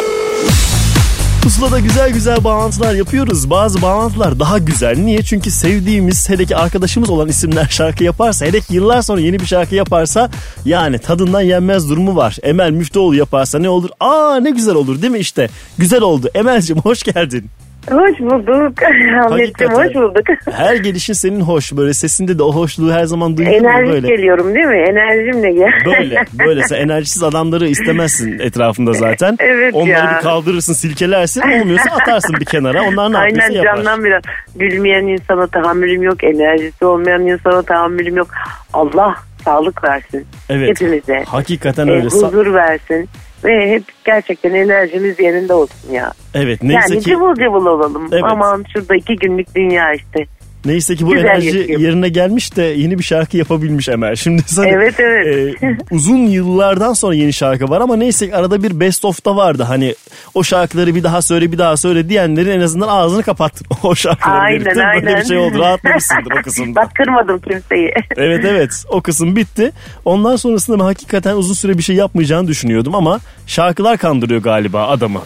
Pusulada 1.43 1.79
güzel 1.79 2.11
güzel 2.11 2.45
bağlantılar 2.45 2.95
yapıyoruz. 2.95 3.51
Bazı 3.51 3.83
bağlantılar 3.83 4.41
daha 4.41 4.59
güzel. 4.59 4.99
Niye? 4.99 5.23
Çünkü 5.23 5.51
sevdiğimiz, 5.51 6.29
hele 6.29 6.45
ki 6.45 6.57
arkadaşımız 6.57 7.11
olan 7.11 7.29
isimler 7.29 7.67
şarkı 7.71 8.05
yaparsa, 8.05 8.47
hele 8.47 8.61
ki 8.61 8.75
yıllar 8.75 9.03
sonra 9.03 9.21
yeni 9.21 9.41
bir 9.41 9.47
şarkı 9.47 9.75
yaparsa 9.75 10.31
yani 10.65 10.99
tadından 10.99 11.41
yenmez 11.41 11.89
durumu 11.91 12.17
var. 12.17 12.37
Emel 12.43 12.71
Müftüoğlu 12.71 13.15
yaparsa 13.15 13.59
ne 13.59 13.69
olur? 13.69 13.91
Aa 14.01 14.37
ne 14.41 14.51
güzel 14.51 14.75
olur 14.75 15.03
değil 15.03 15.13
mi 15.13 15.19
işte? 15.19 15.51
Güzel 15.79 16.01
oldu. 16.01 16.31
Emel'cim 16.35 16.79
hoş 16.79 17.03
geldin. 17.03 17.51
Hoş 17.91 18.21
bulduk. 18.21 18.83
Ahmetciğim 19.27 19.73
hoş 19.73 19.95
bulduk. 19.95 20.25
Her 20.53 20.77
gelişin 20.77 21.13
senin 21.13 21.41
hoş. 21.41 21.73
Böyle 21.77 21.95
sesinde 21.95 22.39
de 22.39 22.43
o 22.43 22.53
hoşluğu 22.55 22.93
her 22.93 23.05
zaman 23.05 23.37
duyuyorum 23.37 23.67
Enerjik 23.67 23.93
böyle. 23.93 24.09
geliyorum 24.09 24.55
değil 24.55 24.67
mi? 24.67 24.77
Enerjimle 24.91 25.53
gel. 25.53 25.71
Böyle 25.87 26.25
böyle 26.47 26.63
sen 26.63 26.77
enerjisiz 26.77 27.23
adamları 27.23 27.69
istemezsin 27.69 28.39
etrafında 28.39 28.93
zaten. 28.93 29.37
Evet 29.41 29.75
Onları 29.75 29.89
ya. 29.91 30.15
bir 30.17 30.23
kaldırırsın 30.23 30.73
silkelersin 30.73 31.41
olmuyorsa 31.41 31.91
atarsın 31.91 32.37
bir 32.41 32.45
kenara 32.45 32.83
onlar 32.83 33.13
ne 33.13 33.19
Aynen 33.19 33.35
yapıyorsa 33.41 33.53
yapar. 33.69 33.77
candan 33.77 34.05
biraz. 34.05 34.23
Gülmeyen 34.57 35.07
insana 35.07 35.47
tahammülüm 35.47 36.03
yok. 36.03 36.25
Enerjisi 36.25 36.85
olmayan 36.85 37.27
insana 37.27 37.63
tahammülüm 37.63 38.17
yok. 38.17 38.29
Allah 38.73 39.15
sağlık 39.45 39.85
versin. 39.85 40.27
Evet 40.49 40.69
Hepimize. 40.69 41.25
hakikaten 41.29 41.87
E, 41.89 41.91
öyle. 41.91 42.07
Sa- 42.07 42.27
huzur 42.27 42.55
versin. 42.55 43.09
Ve 43.45 43.71
hep 43.71 43.83
gerçekten 44.05 44.55
enerjimiz 44.55 45.21
yerinde 45.21 45.55
olsun 45.55 45.93
ya. 45.93 46.13
evet 46.35 46.63
neyse 46.63 46.95
yani 46.95 47.03
ki 47.03 47.11
cıvıl 47.11 47.35
cıvıl 47.35 47.67
olalım. 47.67 48.09
Evet. 48.13 48.25
Aman 48.25 48.65
şurada 48.73 48.97
iki 48.97 49.17
günlük 49.17 49.55
dünya 49.55 49.93
işte. 49.93 50.27
Neyse 50.65 50.97
ki 50.97 51.07
bu 51.07 51.11
Güzel 51.13 51.25
enerji 51.29 51.53
geçiyor. 51.53 51.81
yerine 51.81 52.09
gelmiş 52.09 52.57
de 52.57 52.63
yeni 52.63 52.99
bir 52.99 53.05
şarkı 53.05 53.37
yapabilmiş 53.37 53.89
Emel. 53.89 54.15
Şimdi 54.21 54.43
sana 54.47 54.67
Evet, 54.67 54.95
evet. 55.01 55.63
e, 55.63 55.77
uzun 55.91 56.17
yıllardan 56.17 56.93
sonra 56.93 57.15
yeni 57.15 57.33
şarkı 57.33 57.71
var 57.71 57.81
ama 57.81 57.97
neyse 57.97 58.27
ki 58.29 58.37
arada 58.37 58.63
bir 58.63 58.81
best 58.81 59.05
of'ta 59.05 59.37
vardı. 59.37 59.63
Hani 59.63 59.95
o 60.35 60.43
şarkıları 60.45 60.95
bir 60.95 61.03
daha 61.05 61.23
söyle 61.23 61.53
bir 61.53 61.59
daha 61.59 61.77
söyle 61.77 62.09
diyenlerin 62.09 62.51
en 62.51 62.61
azından 62.61 62.89
ağzını 62.89 63.23
kapattın. 63.23 63.67
O 63.83 63.95
şarkıları 63.95 64.39
Aynen 64.39 64.61
birlikte 64.61 64.75
böyle 64.77 64.87
aynen. 65.11 65.21
bir 65.23 65.27
şey 65.29 65.39
oldu. 65.39 65.59
Rahatlamışsındır 65.59 66.33
o 66.41 66.43
kısımda. 66.45 66.81
Bak 66.81 66.95
kırmadım 66.95 67.39
kimseyi. 67.41 67.93
Evet 68.17 68.45
evet 68.45 68.71
o 68.89 69.01
kısım 69.01 69.37
bitti. 69.37 69.73
Ondan 70.05 70.37
sonrasında 70.37 70.79
ben 70.79 70.85
hakikaten 70.85 71.35
uzun 71.37 71.55
süre 71.55 71.79
bir 71.79 71.83
şey 71.83 71.97
yapmayacağını 71.97 72.49
düşünüyordum 72.49 72.95
ama 72.95 73.21
şarkılar 73.47 73.99
kandırıyor 73.99 74.43
galiba 74.43 74.89
adamı. 74.89 75.21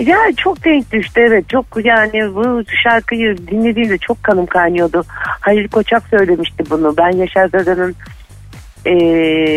Ya 0.00 0.18
çok 0.36 0.64
denk 0.64 0.92
düştü 0.92 1.20
evet 1.28 1.48
çok 1.48 1.66
yani 1.84 2.34
bu 2.34 2.62
şarkıyı 2.82 3.36
dinlediğimde 3.36 3.98
çok 3.98 4.22
kanım 4.22 4.46
kaynıyordu. 4.46 5.04
Halil 5.40 5.68
Koçak 5.68 6.02
söylemişti 6.10 6.64
bunu. 6.70 6.94
Ben 6.96 7.10
Yaşar 7.16 7.52
Dada'nın 7.52 7.94
e, 8.86 8.94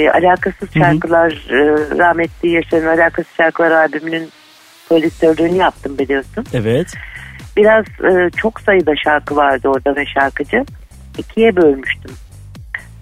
alakasız 0.10 0.74
şarkılar 0.74 1.32
e, 1.32 1.58
rahmetli 1.98 2.50
Yaşar'ın 2.50 2.88
alakasız 2.88 3.34
şarkılar 3.38 3.72
albümünün 3.72 4.29
prodüktörlüğünü 4.89 5.56
yaptım 5.58 5.98
biliyorsun. 5.98 6.46
Evet. 6.53 6.88
Biraz 7.58 7.86
e, 7.86 8.29
çok 8.38 8.62
sayıda 8.62 8.94
şarkı 9.03 9.36
vardı 9.36 9.67
orada 9.67 9.96
ve 9.96 10.06
şarkıcı. 10.06 10.65
ikiye 11.17 11.56
bölmüştüm. 11.56 12.12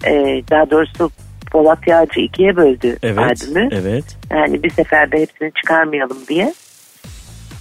E, 0.04 0.12
daha 0.50 0.70
doğrusu 0.70 1.10
Polat 1.50 1.86
Yağcı 1.86 2.20
ikiye 2.20 2.56
böldü 2.56 2.96
Evet. 3.02 3.18
albümü. 3.18 3.68
Evet. 3.72 4.04
Yani 4.30 4.62
bir 4.62 4.70
seferde 4.70 5.20
hepsini 5.20 5.52
çıkarmayalım 5.52 6.18
diye. 6.28 6.54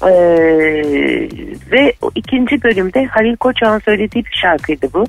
Ee, 0.05 0.11
ve 1.71 1.93
o 2.01 2.11
ikinci 2.15 2.63
bölümde 2.63 3.05
Halil 3.05 3.35
Koçak'ın 3.35 3.79
söylediği 3.79 4.25
bir 4.25 4.39
şarkıydı 4.41 4.87
bu. 4.93 5.03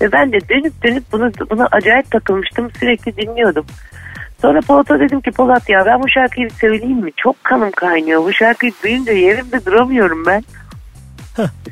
Ve 0.00 0.12
ben 0.12 0.32
de 0.32 0.38
dönüp 0.48 0.84
dönüp 0.84 1.04
bunu, 1.12 1.30
buna 1.50 1.68
acayip 1.72 2.10
takılmıştım. 2.10 2.70
Sürekli 2.80 3.16
dinliyordum. 3.16 3.66
Sonra 4.42 4.60
Polat'a 4.60 5.00
dedim 5.00 5.20
ki 5.20 5.30
Polat 5.30 5.68
ya 5.68 5.86
ben 5.86 6.02
bu 6.02 6.08
şarkıyı 6.08 6.50
söyleyeyim 6.50 6.98
mi? 6.98 7.10
Çok 7.16 7.44
kanım 7.44 7.70
kaynıyor. 7.70 8.24
Bu 8.24 8.32
şarkıyı 8.32 8.72
duyunca 8.84 9.12
yerimde 9.12 9.64
duramıyorum 9.64 10.26
ben. 10.26 10.42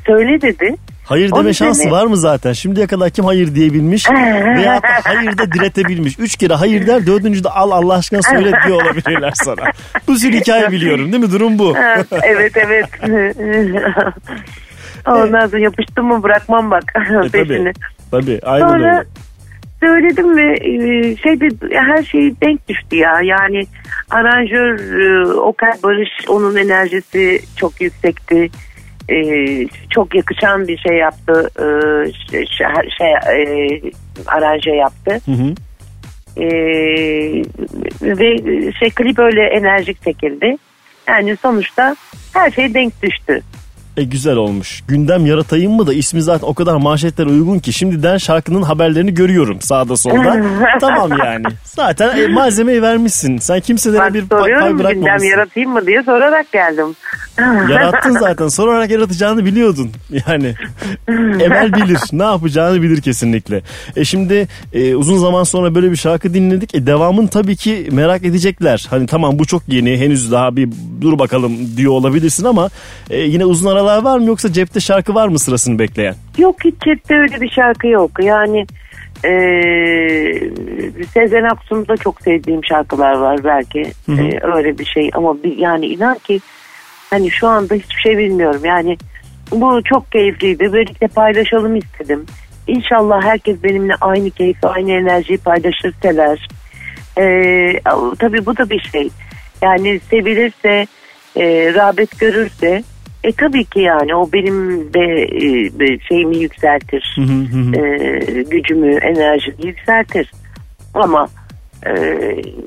Söyle 0.05 0.41
dedi. 0.41 0.75
Hayır 1.05 1.31
Onun 1.31 1.43
deme 1.43 1.53
şansı 1.53 1.81
üzerine- 1.81 1.91
var 1.91 2.05
mı 2.05 2.17
zaten? 2.17 2.53
Şimdiye 2.53 2.87
kadar 2.87 3.09
kim 3.09 3.25
hayır 3.25 3.55
diyebilmiş 3.55 4.09
veya 4.55 4.83
da 4.83 4.87
hayır 5.03 5.37
da 5.37 5.51
diretebilmiş. 5.51 6.19
Üç 6.19 6.35
kere 6.35 6.53
hayır 6.53 6.87
der 6.87 7.05
dördüncü 7.07 7.43
de 7.43 7.49
al 7.49 7.71
Allah 7.71 7.93
aşkına 7.93 8.21
söyle 8.21 8.51
diyor 8.67 8.81
olabilirler 8.81 9.31
sana. 9.35 9.63
Bu 10.07 10.15
sürü 10.15 10.35
hikaye 10.37 10.71
biliyorum 10.71 11.11
değil 11.11 11.23
mi? 11.23 11.31
Durum 11.31 11.59
bu. 11.59 11.75
Evet 12.23 12.57
evet. 12.57 12.85
Ondan 15.07 15.47
sonra 15.47 15.59
yapıştım 15.61 16.05
mı 16.05 16.23
bırakmam 16.23 16.71
bak 16.71 16.83
E, 17.25 17.29
peşini. 17.29 17.73
tabii. 17.73 17.73
Tabii. 18.11 18.39
Aynen 18.43 18.67
Sonra 18.67 18.97
öyle. 18.97 19.05
söyledim 19.79 20.37
ve 20.37 20.53
e, 20.53 21.15
şeyde 21.17 21.49
her 21.71 22.03
şey 22.03 22.33
denk 22.41 22.69
düştü 22.69 22.95
ya. 22.95 23.19
Yani 23.23 23.65
aranjör 24.09 24.79
e, 24.99 25.27
Okay 25.33 25.71
Barış 25.83 26.09
onun 26.27 26.55
enerjisi 26.55 27.39
çok 27.57 27.81
yüksekti. 27.81 28.49
E, 29.09 29.17
çok 29.89 30.15
yakışan 30.15 30.67
bir 30.67 30.77
şey 30.77 30.97
yaptı. 30.97 31.49
E, 31.59 31.65
şey, 32.31 32.45
şey 32.97 33.07
e, 33.07 33.81
aranje 34.27 34.71
yaptı. 34.71 35.19
Hı 35.25 35.31
hı. 35.31 35.53
E, 36.37 36.47
ve 38.01 38.37
şey 38.71 38.89
klip 38.89 39.19
öyle 39.19 39.45
enerjik 39.45 40.03
çekildi. 40.03 40.57
Yani 41.07 41.37
sonuçta 41.37 41.95
her 42.33 42.51
şey 42.51 42.73
denk 42.73 43.03
düştü. 43.03 43.41
E 43.97 44.03
güzel 44.03 44.35
olmuş. 44.35 44.83
Gündem 44.87 45.25
yaratayım 45.25 45.71
mı 45.71 45.87
da 45.87 45.93
ismi 45.93 46.21
zaten 46.21 46.47
o 46.47 46.53
kadar 46.53 46.75
manşetlere 46.75 47.29
uygun 47.29 47.59
ki 47.59 47.73
şimdiden 47.73 48.17
şarkının 48.17 48.61
haberlerini 48.61 49.13
görüyorum 49.13 49.61
sağda 49.61 49.97
solda. 49.97 50.41
tamam 50.81 51.09
yani. 51.19 51.43
Zaten 51.63 52.17
e, 52.17 52.27
malzemeyi 52.27 52.81
vermişsin. 52.81 53.37
Sen 53.37 53.59
kimselere 53.59 53.99
Bak 54.01 54.13
bir 54.13 54.25
pay, 54.25 54.39
soruyorum 54.39 54.67
gündem 54.67 54.79
bırakmamışsın. 54.85 55.27
yaratayım 55.29 55.71
mı 55.71 55.87
diye 55.87 56.03
sorarak 56.03 56.51
geldim. 56.51 56.95
Yarattın 57.69 58.17
zaten. 58.19 58.47
Sorarak 58.47 58.91
yaratacağını 58.91 59.45
biliyordun. 59.45 59.91
Yani 60.27 60.53
Emel 61.43 61.73
bilir. 61.73 61.99
Ne 62.11 62.23
yapacağını 62.23 62.81
bilir 62.81 63.01
kesinlikle. 63.01 63.61
E 63.95 64.05
şimdi 64.05 64.47
e, 64.73 64.95
uzun 64.95 65.17
zaman 65.17 65.43
sonra 65.43 65.75
böyle 65.75 65.91
bir 65.91 65.95
şarkı 65.95 66.33
dinledik. 66.33 66.75
E 66.75 66.85
devamın 66.87 67.27
tabii 67.27 67.55
ki 67.55 67.87
merak 67.91 68.25
edecekler. 68.25 68.87
Hani 68.89 69.07
tamam 69.07 69.39
bu 69.39 69.45
çok 69.45 69.63
yeni. 69.67 69.97
Henüz 69.97 70.31
daha 70.31 70.55
bir 70.55 70.69
dur 71.01 71.19
bakalım 71.19 71.77
diyor 71.77 71.91
olabilirsin 71.91 72.45
ama 72.45 72.69
e, 73.09 73.19
yine 73.19 73.45
uzun 73.45 73.71
aralar 73.71 73.84
var 73.85 74.17
mı 74.19 74.25
yoksa 74.25 74.53
cepte 74.53 74.79
şarkı 74.79 75.15
var 75.15 75.27
mı 75.27 75.39
sırasını 75.39 75.79
bekleyen? 75.79 76.15
Yok 76.37 76.55
hiç 76.63 76.75
cepte 76.85 77.15
öyle 77.15 77.41
bir 77.41 77.49
şarkı 77.49 77.87
yok. 77.87 78.11
Yani 78.21 78.65
eee 79.25 80.49
Sezen 81.13 81.43
Aksu'nda 81.43 81.97
çok 81.97 82.21
sevdiğim 82.21 82.65
şarkılar 82.65 83.13
var 83.13 83.43
belki. 83.43 83.91
Eee, 84.07 84.39
öyle 84.55 84.79
bir 84.79 84.85
şey 84.85 85.09
ama 85.13 85.43
bir, 85.43 85.57
yani 85.57 85.85
inan 85.85 86.17
ki 86.17 86.39
hani 87.09 87.31
şu 87.31 87.47
anda 87.47 87.75
hiçbir 87.75 88.01
şey 88.01 88.17
bilmiyorum. 88.17 88.61
Yani 88.63 88.97
bu 89.51 89.81
çok 89.83 90.11
keyifliydi. 90.11 90.73
Böylelikle 90.73 91.07
paylaşalım 91.07 91.75
istedim. 91.75 92.25
İnşallah 92.67 93.23
herkes 93.23 93.63
benimle 93.63 93.93
aynı 94.01 94.31
keyfi, 94.31 94.67
aynı 94.67 94.91
enerjiyi 94.91 95.37
paylaşırseler. 95.37 96.47
Eee 97.17 97.79
tabii 98.19 98.45
bu 98.45 98.57
da 98.57 98.69
bir 98.69 98.79
şey. 98.79 99.09
Yani 99.61 99.99
sevilirse, 100.09 100.87
eee 101.35 101.73
rağbet 101.73 102.19
görürse 102.19 102.83
e 103.27 103.31
tabii 103.31 103.65
ki 103.65 103.79
yani 103.79 104.15
o 104.15 104.31
benim 104.33 104.79
de 104.93 105.23
e, 105.85 105.99
şeyimi 105.99 106.37
yükseltir. 106.37 107.17
E, 107.77 108.43
gücümü, 108.43 108.95
enerjimi 108.95 109.67
yükseltir. 109.67 110.31
Ama 110.93 111.27
e, 111.85 111.91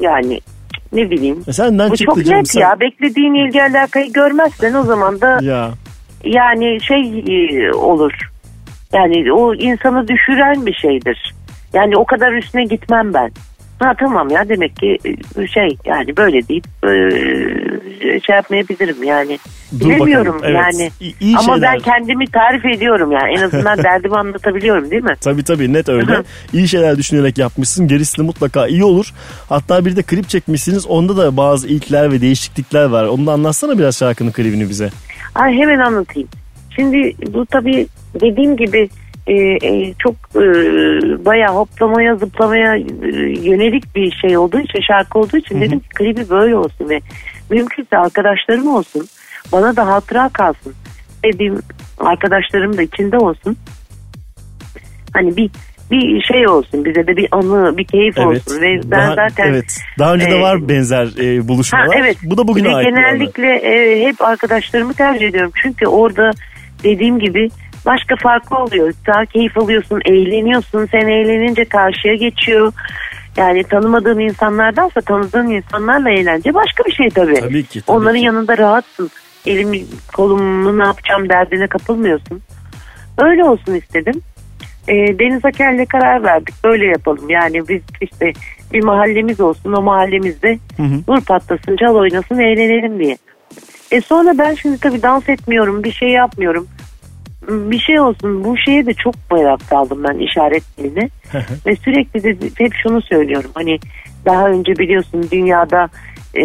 yani 0.00 0.40
ne 0.92 1.10
bileyim. 1.10 1.44
E 1.48 1.52
senden 1.52 1.90
Bu 1.90 1.96
çok 1.96 2.24
canım 2.24 2.38
net 2.38 2.48
sen. 2.48 2.60
ya. 2.60 2.80
Beklediğin 2.80 3.34
ilgi 3.46 3.62
alakayı 3.62 4.12
görmezsen 4.12 4.74
o 4.74 4.82
zaman 4.82 5.20
da 5.20 5.38
Ya. 5.42 5.70
yani 6.24 6.78
şey 6.80 7.24
e, 7.28 7.72
olur. 7.72 8.12
Yani 8.92 9.32
o 9.32 9.54
insanı 9.54 10.08
düşüren 10.08 10.66
bir 10.66 10.74
şeydir. 10.74 11.34
Yani 11.72 11.96
o 11.96 12.04
kadar 12.04 12.32
üstüne 12.32 12.64
gitmem 12.64 13.14
ben. 13.14 13.30
Ha 13.78 13.94
tamam 13.98 14.28
ya 14.30 14.48
demek 14.48 14.76
ki 14.76 14.98
e, 15.38 15.46
şey 15.46 15.68
yani 15.84 16.16
böyle 16.16 16.48
deyip 16.48 16.64
e, 16.84 16.88
şey 18.20 18.36
yapmayabilirim 18.36 19.02
yani. 19.02 19.38
Dur 19.80 19.86
Bilemiyorum 19.86 20.34
bakalım, 20.34 20.44
evet. 20.56 20.56
yani. 20.74 20.90
İyi- 21.00 21.14
iyi 21.20 21.36
Ama 21.36 21.52
şeyler. 21.54 21.72
ben 21.72 21.78
kendimi 21.78 22.26
tarif 22.26 22.64
ediyorum 22.64 23.12
yani. 23.12 23.32
En 23.38 23.42
azından 23.42 23.78
derdimi 23.82 24.16
anlatabiliyorum 24.16 24.90
değil 24.90 25.02
mi? 25.02 25.14
Tabii 25.20 25.44
tabii 25.44 25.72
net 25.72 25.88
öyle. 25.88 26.22
İyi 26.52 26.68
şeyler 26.68 26.96
düşünerek 26.98 27.38
yapmışsın. 27.38 27.88
Gerisi 27.88 28.18
de 28.18 28.22
mutlaka 28.22 28.66
iyi 28.66 28.84
olur. 28.84 29.12
Hatta 29.48 29.84
bir 29.84 29.96
de 29.96 30.02
klip 30.02 30.28
çekmişsiniz. 30.28 30.86
Onda 30.86 31.16
da 31.16 31.36
bazı 31.36 31.68
ilkler 31.68 32.12
ve 32.12 32.20
değişiklikler 32.20 32.84
var. 32.84 33.04
Onu 33.04 33.26
da 33.26 33.32
anlatsana 33.32 33.78
biraz 33.78 33.98
şarkının 33.98 34.32
klibini 34.32 34.68
bize. 34.68 34.90
Ay 35.34 35.52
hemen 35.54 35.78
anlatayım. 35.78 36.28
Şimdi 36.76 37.14
bu 37.32 37.46
tabii 37.46 37.86
dediğim 38.20 38.56
gibi 38.56 38.88
e, 39.28 39.34
e, 39.66 39.94
çok 39.98 40.14
e, 40.14 40.44
bayağı 41.24 41.54
hoplamaya 41.54 42.16
zıplamaya 42.16 42.76
e, 42.76 42.82
yönelik 43.42 43.96
bir 43.96 44.10
şey 44.10 44.38
olduğu 44.38 44.60
için 44.60 44.80
şarkı 44.80 45.18
olduğu 45.18 45.36
için 45.36 45.60
dedim 45.60 45.80
ki 45.80 45.88
klibi 45.88 46.30
böyle 46.30 46.56
olsun 46.56 46.88
ve 46.88 47.00
mümkünse 47.50 47.96
arkadaşlarım 47.96 48.68
olsun 48.68 49.06
bana 49.52 49.76
da 49.76 49.86
hatıra 49.86 50.28
kalsın 50.28 50.74
dediğim 51.24 51.58
arkadaşlarım 51.98 52.76
da 52.76 52.82
içinde 52.82 53.16
olsun 53.16 53.56
hani 55.12 55.36
bir 55.36 55.50
bir 55.90 56.22
şey 56.22 56.48
olsun 56.48 56.84
bize 56.84 57.06
de 57.06 57.16
bir 57.16 57.28
anı 57.32 57.76
bir 57.76 57.84
keyif 57.84 58.18
olsun 58.18 58.62
ve 58.62 58.80
ben 58.84 58.90
daha, 58.90 59.14
zaten 59.14 59.48
evet. 59.48 59.78
Daha 59.98 60.14
önce 60.14 60.26
de 60.26 60.38
e, 60.38 60.40
var 60.40 60.68
benzer 60.68 61.06
e, 61.20 61.48
buluşmalar. 61.48 61.86
Ha, 61.86 61.92
evet. 61.96 62.16
Bu 62.22 62.36
da 62.38 62.48
bugüne 62.48 62.68
Ve 62.68 62.74
ait. 62.74 62.88
genellikle 62.88 63.56
e, 63.56 64.06
hep 64.06 64.22
arkadaşlarımı 64.22 64.94
tercih 64.94 65.28
ediyorum. 65.28 65.52
Çünkü 65.62 65.86
orada 65.86 66.30
dediğim 66.84 67.18
gibi 67.18 67.48
başka 67.86 68.16
farklı 68.16 68.56
oluyor. 68.56 68.92
Daha 69.06 69.24
keyif 69.26 69.58
alıyorsun, 69.58 70.00
eğleniyorsun. 70.04 70.86
Sen 70.86 71.08
eğlenince 71.08 71.64
karşıya 71.64 72.14
geçiyor. 72.14 72.72
Yani 73.36 73.64
tanımadığın 73.64 74.18
insanlardansa 74.18 75.00
tanıdığın 75.00 75.46
insanlarla 75.46 76.10
eğlence 76.10 76.54
başka 76.54 76.84
bir 76.84 76.92
şey 76.92 77.08
tabii. 77.08 77.34
Tabii 77.40 77.64
ki, 77.64 77.80
tabii 77.80 77.96
Onların 77.96 78.18
ki. 78.18 78.24
yanında 78.24 78.58
rahatsın. 78.58 79.10
Elimi 79.46 79.80
kolumu 80.14 80.78
ne 80.78 80.84
yapacağım 80.84 81.28
derdine 81.28 81.66
kapılmıyorsun. 81.66 82.42
Öyle 83.18 83.44
olsun 83.44 83.74
istedim. 83.74 84.22
E, 84.88 84.94
Deniz 85.18 85.44
Aker'le 85.44 85.86
karar 85.86 86.22
verdik. 86.24 86.54
Böyle 86.64 86.86
yapalım. 86.86 87.30
Yani 87.30 87.68
biz 87.68 87.82
işte 88.00 88.32
bir 88.72 88.84
mahallemiz 88.84 89.40
olsun. 89.40 89.72
O 89.72 89.82
mahallemizde 89.82 90.58
vur 91.08 91.20
patlasın, 91.20 91.76
çal 91.76 91.94
oynasın, 91.94 92.38
eğlenelim 92.38 92.98
diye. 92.98 93.18
E 93.90 94.00
sonra 94.00 94.38
ben 94.38 94.54
şimdi 94.54 94.80
tabii 94.80 95.02
dans 95.02 95.28
etmiyorum, 95.28 95.84
bir 95.84 95.92
şey 95.92 96.08
yapmıyorum. 96.08 96.68
Bir 97.48 97.78
şey 97.78 98.00
olsun. 98.00 98.44
Bu 98.44 98.56
şeye 98.56 98.86
de 98.86 98.94
çok 98.94 99.14
merak 99.32 99.62
saldım 99.62 100.04
ben 100.04 100.18
işaret 100.18 100.62
diline. 100.78 101.08
Ve 101.66 101.76
sürekli 101.76 102.22
de 102.22 102.36
hep 102.58 102.72
şunu 102.82 103.02
söylüyorum. 103.02 103.50
Hani 103.54 103.78
daha 104.24 104.48
önce 104.48 104.72
biliyorsun 104.72 105.28
dünyada 105.30 105.88
e, 106.34 106.44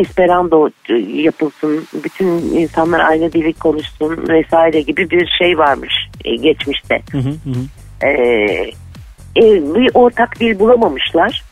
Esperanto 0.00 0.70
yapılsın, 1.14 1.84
bütün 2.04 2.26
insanlar 2.28 3.00
aynı 3.00 3.32
dili 3.32 3.52
konuşsun 3.52 4.28
vesaire 4.28 4.80
gibi 4.80 5.10
bir 5.10 5.26
şey 5.38 5.58
varmış. 5.58 5.94
e, 6.24 6.36
geçmişte. 6.36 7.02
E, 8.02 8.08
e, 9.36 9.42
bir 9.74 9.90
ortak 9.94 10.40
dil 10.40 10.58
bulamamışlar. 10.58 11.42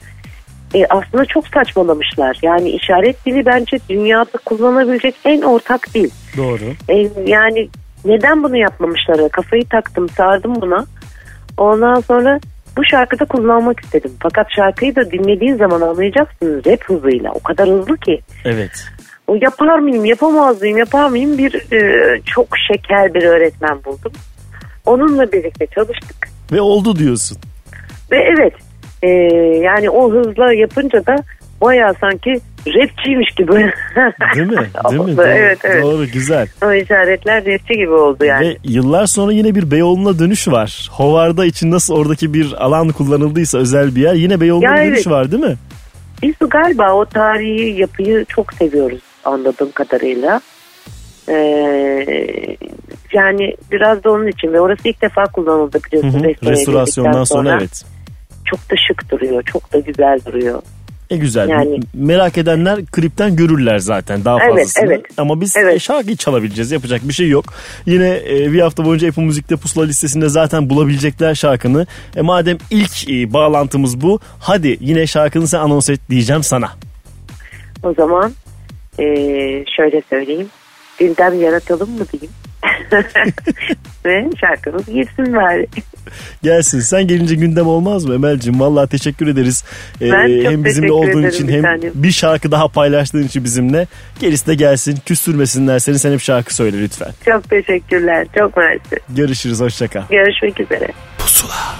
E, 0.74 0.87
aslında 0.87 1.24
çok 1.24 1.46
saçmalamışlar. 1.46 2.38
Yani 2.42 2.70
işaret 2.70 3.26
dili 3.26 3.46
bence 3.46 3.79
dünyada 3.88 4.38
kullanabilecek 4.44 5.14
en 5.24 5.42
ortak 5.42 5.94
dil. 5.94 6.11
Doğru. 6.37 6.64
E, 6.88 7.09
yani 7.26 7.68
neden 8.04 8.42
bunu 8.42 8.56
yapmamışlar? 8.56 9.28
Kafayı 9.28 9.64
taktım, 9.68 10.08
sardım 10.08 10.60
buna. 10.60 10.84
Ondan 11.58 12.00
sonra 12.00 12.40
bu 12.76 12.84
şarkıda 12.84 13.24
kullanmak 13.24 13.80
istedim. 13.80 14.12
Fakat 14.22 14.46
şarkıyı 14.56 14.96
da 14.96 15.10
dinlediğin 15.10 15.56
zaman 15.56 15.80
anlayacaksınız 15.80 16.66
rap 16.66 16.84
hızıyla. 16.84 17.32
O 17.32 17.40
kadar 17.40 17.68
hızlı 17.68 17.96
ki. 17.96 18.20
Evet. 18.44 18.70
O 19.26 19.34
yapar 19.34 19.78
mıyım, 19.78 20.04
yapamaz 20.04 20.62
mıyım, 20.62 20.78
yapar 20.78 21.08
mıyım 21.08 21.38
bir 21.38 21.72
e, 21.72 22.20
çok 22.34 22.46
şeker 22.72 23.14
bir 23.14 23.22
öğretmen 23.22 23.84
buldum. 23.84 24.12
Onunla 24.86 25.32
birlikte 25.32 25.66
çalıştık. 25.66 26.28
Ve 26.52 26.60
oldu 26.60 26.96
diyorsun. 26.96 27.38
Ve 28.12 28.16
evet 28.16 28.54
e, 29.02 29.08
yani 29.56 29.90
o 29.90 30.12
hızla 30.12 30.52
yapınca 30.52 31.06
da 31.06 31.16
baya 31.60 31.94
sanki 32.00 32.40
rapçiymiş 32.66 33.31
gibi. 33.37 33.53
Değil 34.37 34.46
mi? 34.46 34.57
Değil 34.90 35.01
mi? 35.01 35.16
Doğru, 35.16 35.27
evet, 35.27 35.59
evet. 35.64 35.83
Doğru 35.83 36.07
güzel. 36.07 36.49
O 36.64 36.73
işaretler 36.73 37.46
rapçi 37.46 37.75
gibi 37.75 37.90
oldu 37.92 38.25
yani. 38.25 38.49
Ve 38.49 38.57
yıllar 38.64 39.07
sonra 39.07 39.33
yine 39.33 39.55
bir 39.55 39.70
Beyoğlu'na 39.70 40.18
dönüş 40.18 40.49
var. 40.49 40.88
Hovarda 40.92 41.44
için 41.46 41.70
nasıl 41.70 41.94
oradaki 41.94 42.35
bir 42.35 42.53
alan 42.64 42.88
kullanıldıysa 42.88 43.59
özel 43.59 43.96
bir 43.96 44.01
yer. 44.03 44.14
Yine 44.14 44.40
Beyoğlu'na 44.40 44.66
Ya 44.66 44.75
bir 44.75 44.81
evet. 44.81 44.96
dönüş 44.96 45.07
var 45.07 45.33
değil 45.33 45.42
mi? 45.42 45.57
Biz 46.23 46.35
galiba 46.51 46.92
o 46.92 47.05
tarihi 47.05 47.81
yapıyı 47.81 48.25
çok 48.25 48.53
seviyoruz 48.53 49.01
anladığım 49.25 49.70
kadarıyla. 49.73 50.40
Ee, 51.29 52.57
yani 53.12 53.55
biraz 53.73 54.05
da 54.05 54.11
onun 54.11 54.27
için 54.27 54.53
ve 54.53 54.61
orası 54.61 54.88
ilk 54.88 55.03
defa 55.03 55.25
kullanıldı 55.25 55.79
biliyorsun. 55.85 56.20
hı. 56.20 56.51
Restorasyondan 56.51 57.12
edildikten 57.12 57.35
sonra 57.37 57.59
evet. 57.61 57.85
Çok 58.44 58.70
da 58.70 58.75
şık 58.88 59.11
duruyor, 59.11 59.42
çok 59.42 59.73
da 59.73 59.79
güzel 59.79 60.20
duruyor. 60.27 60.62
E 61.11 61.16
güzel. 61.16 61.49
Yani- 61.49 61.81
Merak 61.94 62.38
edenler 62.38 62.87
klipten 62.87 63.37
görürler 63.37 63.79
zaten 63.79 64.25
daha 64.25 64.38
Evet, 64.44 64.51
fazlasını. 64.51 64.85
evet. 64.87 65.05
Ama 65.16 65.40
biz 65.40 65.57
Evet. 65.57 65.75
e, 65.75 65.79
şarkıyı 65.79 66.16
çalabileceğiz. 66.16 66.70
Yapacak 66.73 67.09
bir 67.09 67.12
şey 67.12 67.29
yok. 67.29 67.44
Yine 67.87 68.20
e, 68.31 68.53
bir 68.53 68.61
hafta 68.61 68.85
boyunca 68.85 69.09
Apple 69.09 69.23
Müzik'te 69.23 69.57
pusula 69.57 69.85
listesinde 69.85 70.29
zaten 70.29 70.70
bulabilecekler 70.70 71.35
şarkını. 71.35 71.87
E, 72.16 72.20
madem 72.20 72.59
ilk 72.70 73.11
e, 73.11 73.33
bağlantımız 73.33 74.01
bu. 74.01 74.20
Hadi 74.40 74.77
yine 74.81 75.07
şarkını 75.07 75.49
sen 75.49 75.59
anons 75.59 75.90
et 75.90 76.01
diyeceğim 76.11 76.42
sana. 76.42 76.70
O 77.83 77.94
zaman 77.94 78.33
ee, 78.99 79.05
şöyle 79.77 80.03
söyleyeyim. 80.11 80.49
Gündem 81.00 81.40
yaratalım 81.40 81.90
mı 81.90 82.04
diyeyim. 82.12 82.30
ve 84.04 84.30
şarkımız 84.40 84.86
girsin 84.86 85.34
bari. 85.36 85.66
Gelsin. 86.42 86.80
Sen 86.80 87.06
gelince 87.06 87.34
gündem 87.34 87.66
olmaz 87.66 88.04
mı 88.04 88.14
Emel'cim? 88.14 88.60
Vallahi 88.60 88.88
teşekkür 88.88 89.26
ederiz. 89.26 89.64
Ee, 90.00 90.10
Ben 90.12 90.42
çok 90.42 90.52
hem 90.52 90.64
bizimle 90.64 90.92
olduğun 90.92 91.26
için 91.28 91.48
bir 91.48 91.52
hem 91.52 91.62
tanem. 91.62 91.90
bir 91.94 92.10
şarkı 92.10 92.50
daha 92.52 92.68
paylaştığın 92.68 93.22
için 93.22 93.44
bizimle. 93.44 93.86
Gerisi 94.20 94.46
de 94.46 94.54
gelsin. 94.54 94.98
Küstürmesinler 95.06 95.78
seni. 95.78 95.98
Sen 95.98 96.12
hep 96.12 96.20
şarkı 96.20 96.54
söyle 96.54 96.80
lütfen. 96.82 97.10
Çok 97.24 97.50
teşekkürler. 97.50 98.26
Çok 98.38 98.56
mersi. 98.56 99.00
Görüşürüz. 99.08 99.60
Hoşça 99.60 99.88
kal. 99.88 100.02
Görüşmek 100.10 100.60
üzere. 100.60 100.88
Ah 101.20 101.70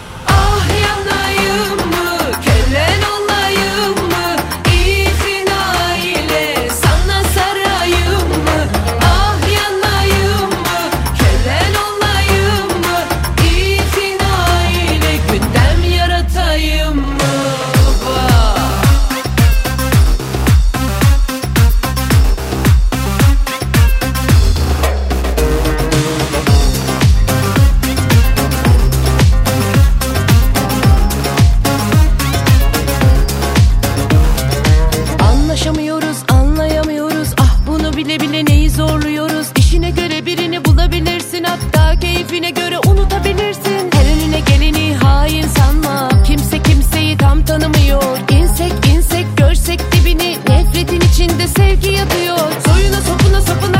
içinde 51.41 51.49
sevgi 51.49 51.91
yatıyor. 51.91 52.39
Soyuna 52.67 53.01
sopuna 53.01 53.41
sapına 53.41 53.80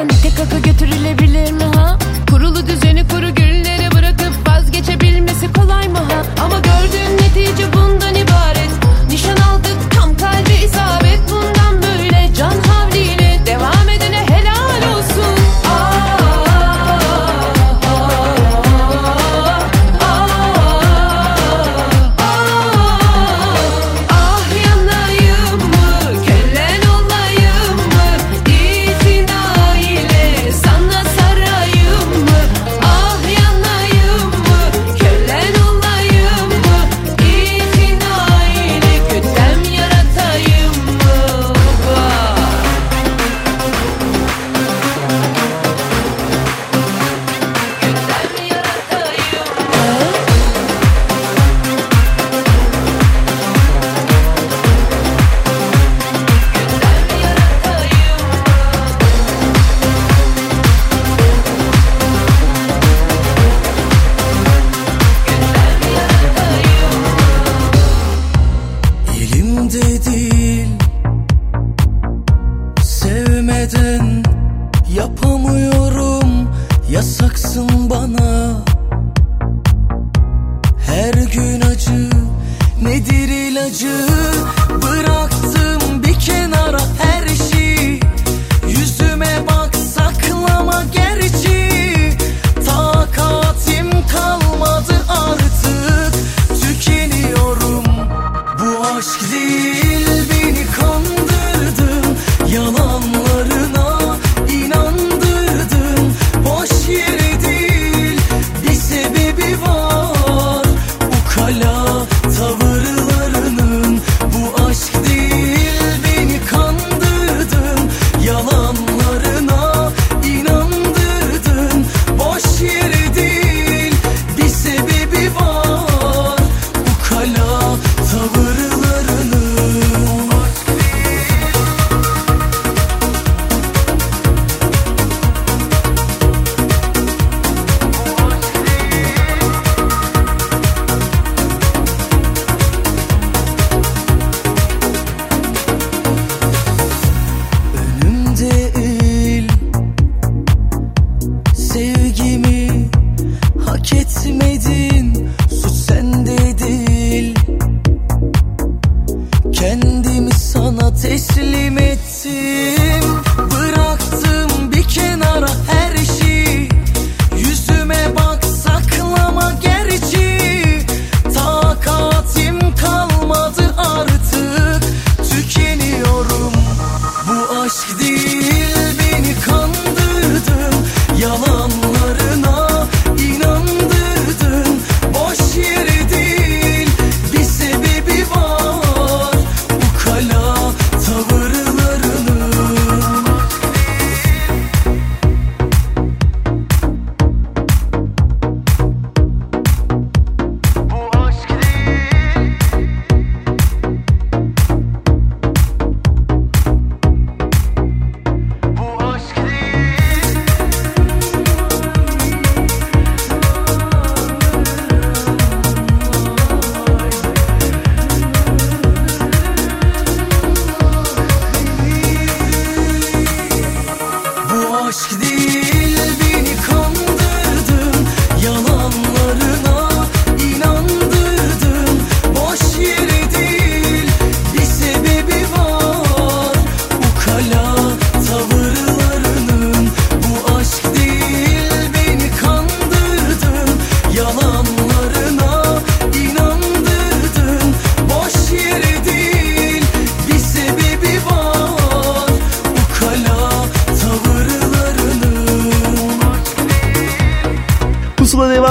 arkadan 0.00 0.18
ite 0.18 0.34
kaka 0.34 0.58
götürülebilir 0.58 1.52
mi 1.52 1.64
ha? 1.64 1.98
Kurulu 2.30 2.66
düzeni 2.66 3.08
kuru 3.08 3.34
güllere 3.34 3.90
bırakıp 3.94 4.48
vazgeçebilmesi 4.48 5.52
kolay 5.52 5.88
mı 5.88 5.98
ha? 5.98 6.22
Ama 6.44 6.58
gördüğün 6.58 7.16
netice 7.16 7.72
bundan 7.72 8.09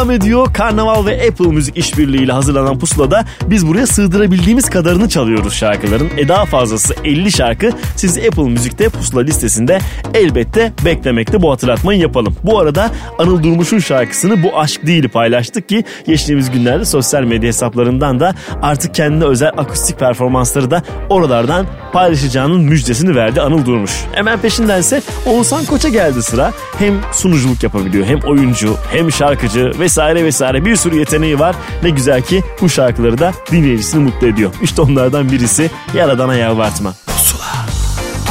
devam 0.09 0.21
ediyor. 0.21 0.53
Karnaval 0.53 1.05
ve 1.05 1.27
Apple 1.29 1.47
Müzik 1.47 1.77
işbirliğiyle 1.77 2.31
hazırlanan 2.31 2.79
Pusula'da 2.79 3.25
biz 3.45 3.67
buraya 3.67 3.87
sığdırabildiğimiz 3.87 4.69
kadarını 4.69 5.09
çalıyoruz 5.09 5.53
şarkıların. 5.53 6.09
E 6.17 6.27
daha 6.27 6.45
fazlası 6.45 6.95
50 7.03 7.31
şarkı 7.31 7.69
siz 7.95 8.17
Apple 8.17 8.43
Müzik'te 8.43 8.89
Pusula 8.89 9.21
listesinde 9.21 9.79
elbette 10.13 10.73
beklemekte 10.85 11.41
bu 11.41 11.51
hatırlatmayı 11.51 11.99
yapalım. 11.99 12.35
Bu 12.43 12.59
arada 12.59 12.91
Anıl 13.19 13.43
Durmuş'un 13.43 13.79
şarkısını 13.79 14.43
Bu 14.43 14.59
Aşk 14.59 14.85
Değil'i 14.85 15.07
paylaştık 15.07 15.69
ki 15.69 15.83
geçtiğimiz 16.07 16.51
günlerde 16.51 16.85
sosyal 16.85 17.23
medya 17.23 17.47
hesaplarından 17.47 18.19
da 18.19 18.35
artık 18.61 18.95
kendine 18.95 19.23
özel 19.23 19.51
akustik 19.57 19.99
performansları 19.99 20.71
da 20.71 20.83
oralardan 21.09 21.65
paylaşacağının 21.93 22.61
müjdesini 22.61 23.15
verdi 23.15 23.41
Anıl 23.41 23.65
Durmuş. 23.65 23.91
Hemen 24.11 24.39
peşindense 24.39 25.01
Oğuzhan 25.25 25.65
Koç'a 25.65 25.89
geldi 25.89 26.23
sıra. 26.23 26.53
Hem 26.79 26.93
sunuculuk 27.13 27.63
yapabiliyor 27.63 28.05
hem 28.05 28.19
oyuncu 28.19 28.75
hem 28.91 29.11
şarkıcı 29.11 29.71
vesaire 29.79 29.98
vesaire 30.07 30.65
bir 30.65 30.75
sürü 30.75 30.95
yeteneği 30.95 31.39
var. 31.39 31.55
Ne 31.83 31.89
güzel 31.89 32.21
ki 32.21 32.43
bu 32.61 32.69
şarkıları 32.69 33.17
da 33.17 33.33
dinleyicisini 33.51 34.03
mutlu 34.03 34.27
ediyor. 34.27 34.53
İşte 34.61 34.81
onlardan 34.81 35.31
birisi 35.31 35.71
Yaradana 35.93 36.35
Yalvartma. 36.35 36.93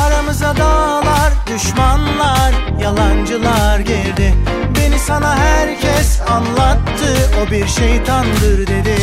Aramıza 0.07 0.57
dağlar, 0.57 1.33
düşmanlar, 1.54 2.52
yalancılar 2.83 3.78
girdi 3.78 4.35
Beni 4.76 4.98
sana 4.98 5.37
herkes 5.37 6.20
anlattı, 6.20 7.31
o 7.42 7.50
bir 7.50 7.66
şeytandır 7.66 8.66
dedi 8.66 8.96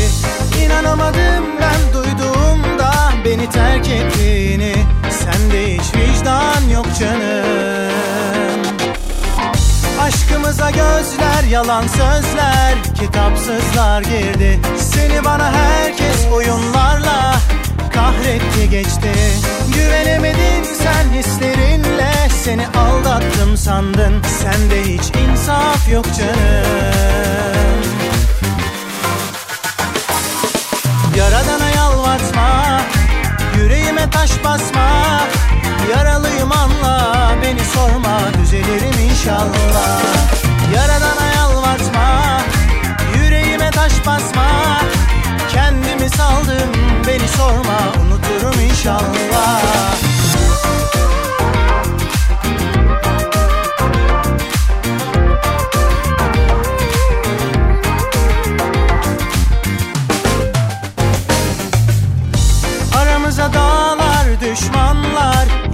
İnanamadım 0.65 1.45
ben 1.61 1.93
duyduğumda 1.93 2.91
beni 3.25 3.49
terk 3.49 3.89
ettiğini 3.89 4.73
Sende 5.09 5.73
hiç 5.73 5.95
vicdan 5.95 6.69
yok 6.73 6.85
canım 6.99 8.54
Aşkımıza 10.05 10.69
gözler, 10.69 11.43
yalan 11.49 11.87
sözler, 11.87 12.73
kitapsızlar 12.99 14.01
girdi. 14.01 14.59
Seni 14.77 15.23
bana 15.25 15.51
herkes 15.53 16.27
oyunlarla 16.33 17.35
kahretti 17.93 18.69
geçti. 18.69 19.11
Güvenemedin 19.73 20.63
sen 20.63 21.17
hislerinle 21.17 22.11
Seni 22.43 22.67
aldattım 22.67 23.57
sandın. 23.57 24.23
Sende 24.23 24.83
hiç 24.83 25.03
insaf 25.15 25.89
yok 25.91 26.05
canım. 26.17 27.81
Yaradana 31.17 31.69
yalvartma 31.69 32.81
Yüreğime 33.57 34.09
taş 34.09 34.31
basma 34.43 35.21
Yaralıyım 35.91 36.51
anla 36.51 37.15
Beni 37.43 37.65
sorma 37.65 38.19
düzelirim 38.39 39.09
inşallah. 39.09 40.01
Yaradana 40.75 41.25
yalvartma 41.35 42.41
Yüreğime 43.17 43.71
taş 43.71 43.93
basma. 44.05 44.81
Kendimi 45.53 46.09
saldım 46.09 46.71
beni 47.07 47.27
sorma 47.27 47.79
Unuturum 48.01 48.61
inşallah 48.69 50.14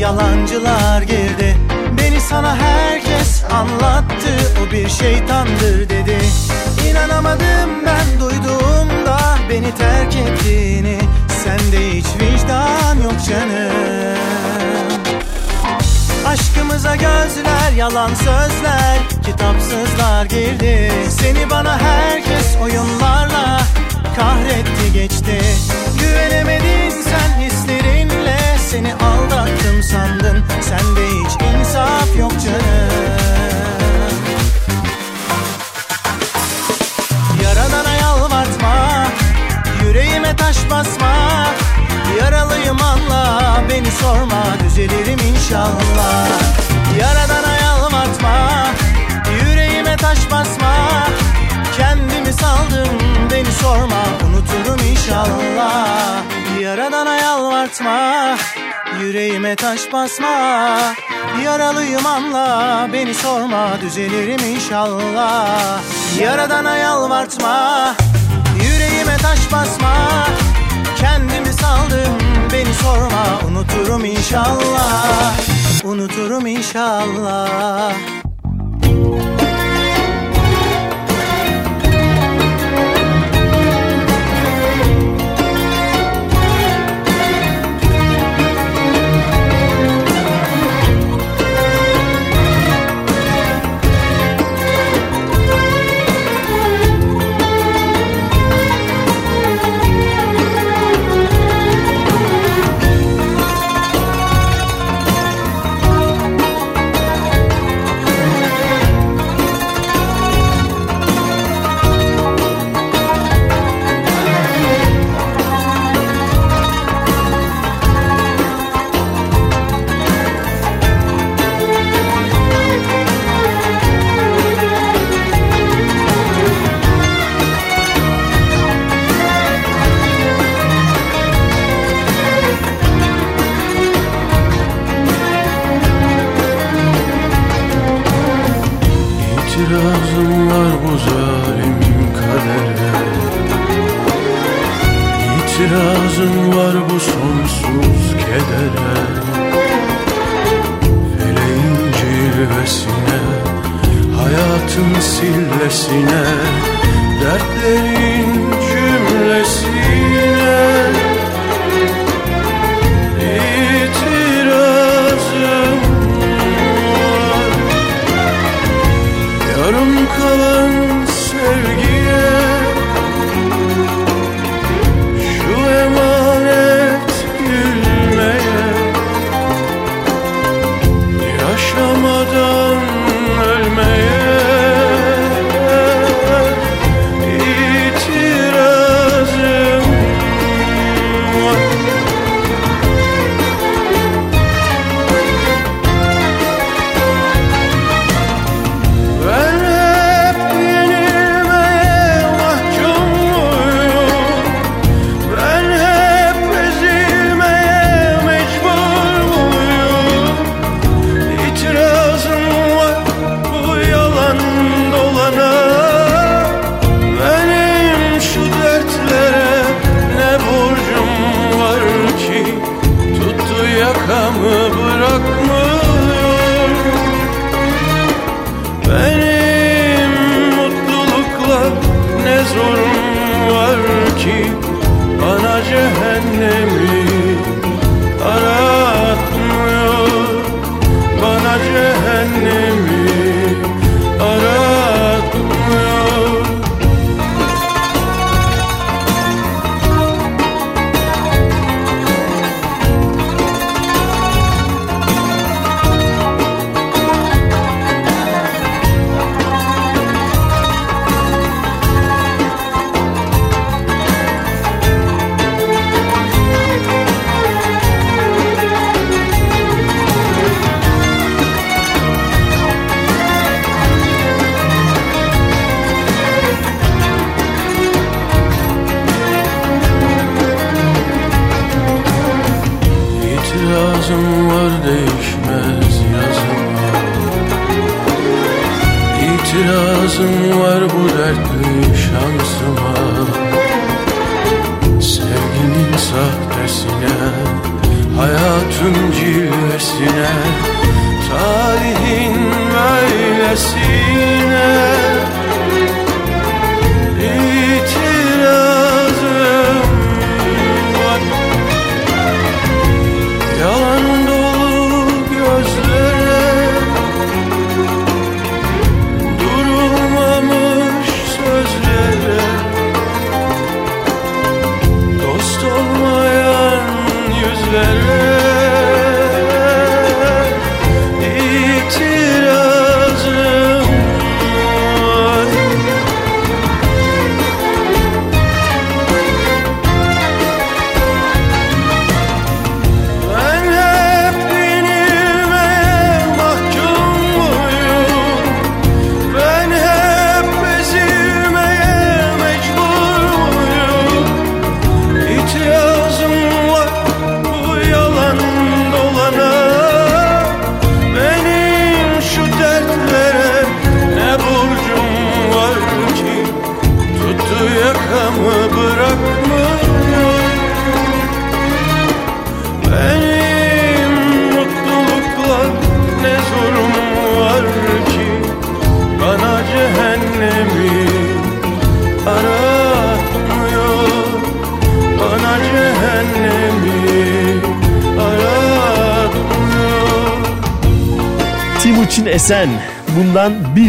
yalancılar 0.01 1.01
girdi. 1.01 1.57
Beni 1.97 2.21
sana 2.21 2.55
herkes 2.55 3.43
anlattı, 3.51 4.33
o 4.61 4.71
bir 4.71 4.89
şeytandır 4.89 5.89
dedi. 5.89 6.17
İnanamadım 6.89 7.85
ben 7.85 8.19
duyduğumda 8.19 9.19
beni 9.49 9.75
terk 9.75 10.15
ettiğini. 10.15 10.97
Sende 11.43 11.91
hiç 11.91 12.05
vicdan 12.05 12.95
yok 13.03 13.25
canım. 13.29 14.17
Aşkımıza 16.27 16.95
gözler, 16.95 17.71
yalan 17.77 18.13
sözler, 18.13 18.97
kitapsızlar 19.25 20.25
girdi. 20.25 20.91
Seni 21.09 21.49
bana 21.49 21.79
herkes 21.79 22.55
oyunlarla 22.61 23.61
kahretti 24.15 24.93
geçti. 24.93 25.41
Güvenemedin 26.00 26.89
sen 26.89 27.41
hislerinle. 27.41 28.38
Seni 28.69 28.93
aldattım 28.93 29.84
sandın. 29.84 30.43
Sende 30.62 31.08
hiç 31.08 31.32
insaf 31.41 32.17
yok 32.19 32.32
canım. 32.32 32.91
Yaradana 37.43 37.95
yalvartma. 37.95 39.08
Yüreğime 39.84 40.36
taş 40.36 40.58
basma. 40.69 41.45
Yaralıyım 42.19 42.82
anla 42.82 43.41
Beni 43.69 43.91
sorma. 43.91 44.43
Düzelirim 44.63 45.19
inşallah. 45.36 46.28
Yaradana 47.00 47.56
yalvartma. 47.63 48.67
Yüreğime 49.45 49.97
taş 49.97 50.32
basma 50.32 50.71
Kendimi 51.77 52.34
saldım 52.34 52.97
beni 53.31 53.51
sorma. 53.51 54.03
Unuturum 54.27 54.88
inşallah. 54.91 56.21
Yaradana 56.62 57.15
yalvartma 57.15 58.38
Yüreğime 58.99 59.55
taş 59.55 59.93
basma. 59.93 60.77
Yaralıyım 61.43 62.05
anla 62.05 62.88
Beni 62.93 63.13
sorma. 63.13 63.81
Düzelirim 63.81 64.55
inşallah. 64.55 65.81
Yaradana 66.19 66.77
yalvartma 66.77 67.95
Yüreğime 68.63 69.17
taş 69.17 69.51
basma. 69.51 70.27
Kendimi 70.99 71.53
saldım 71.53 72.17
beni 72.53 72.73
sorma. 72.73 73.25
Unuturum 73.47 74.05
inşallah. 74.05 75.34
Unuturum 75.84 76.45
inşallah 76.45 77.91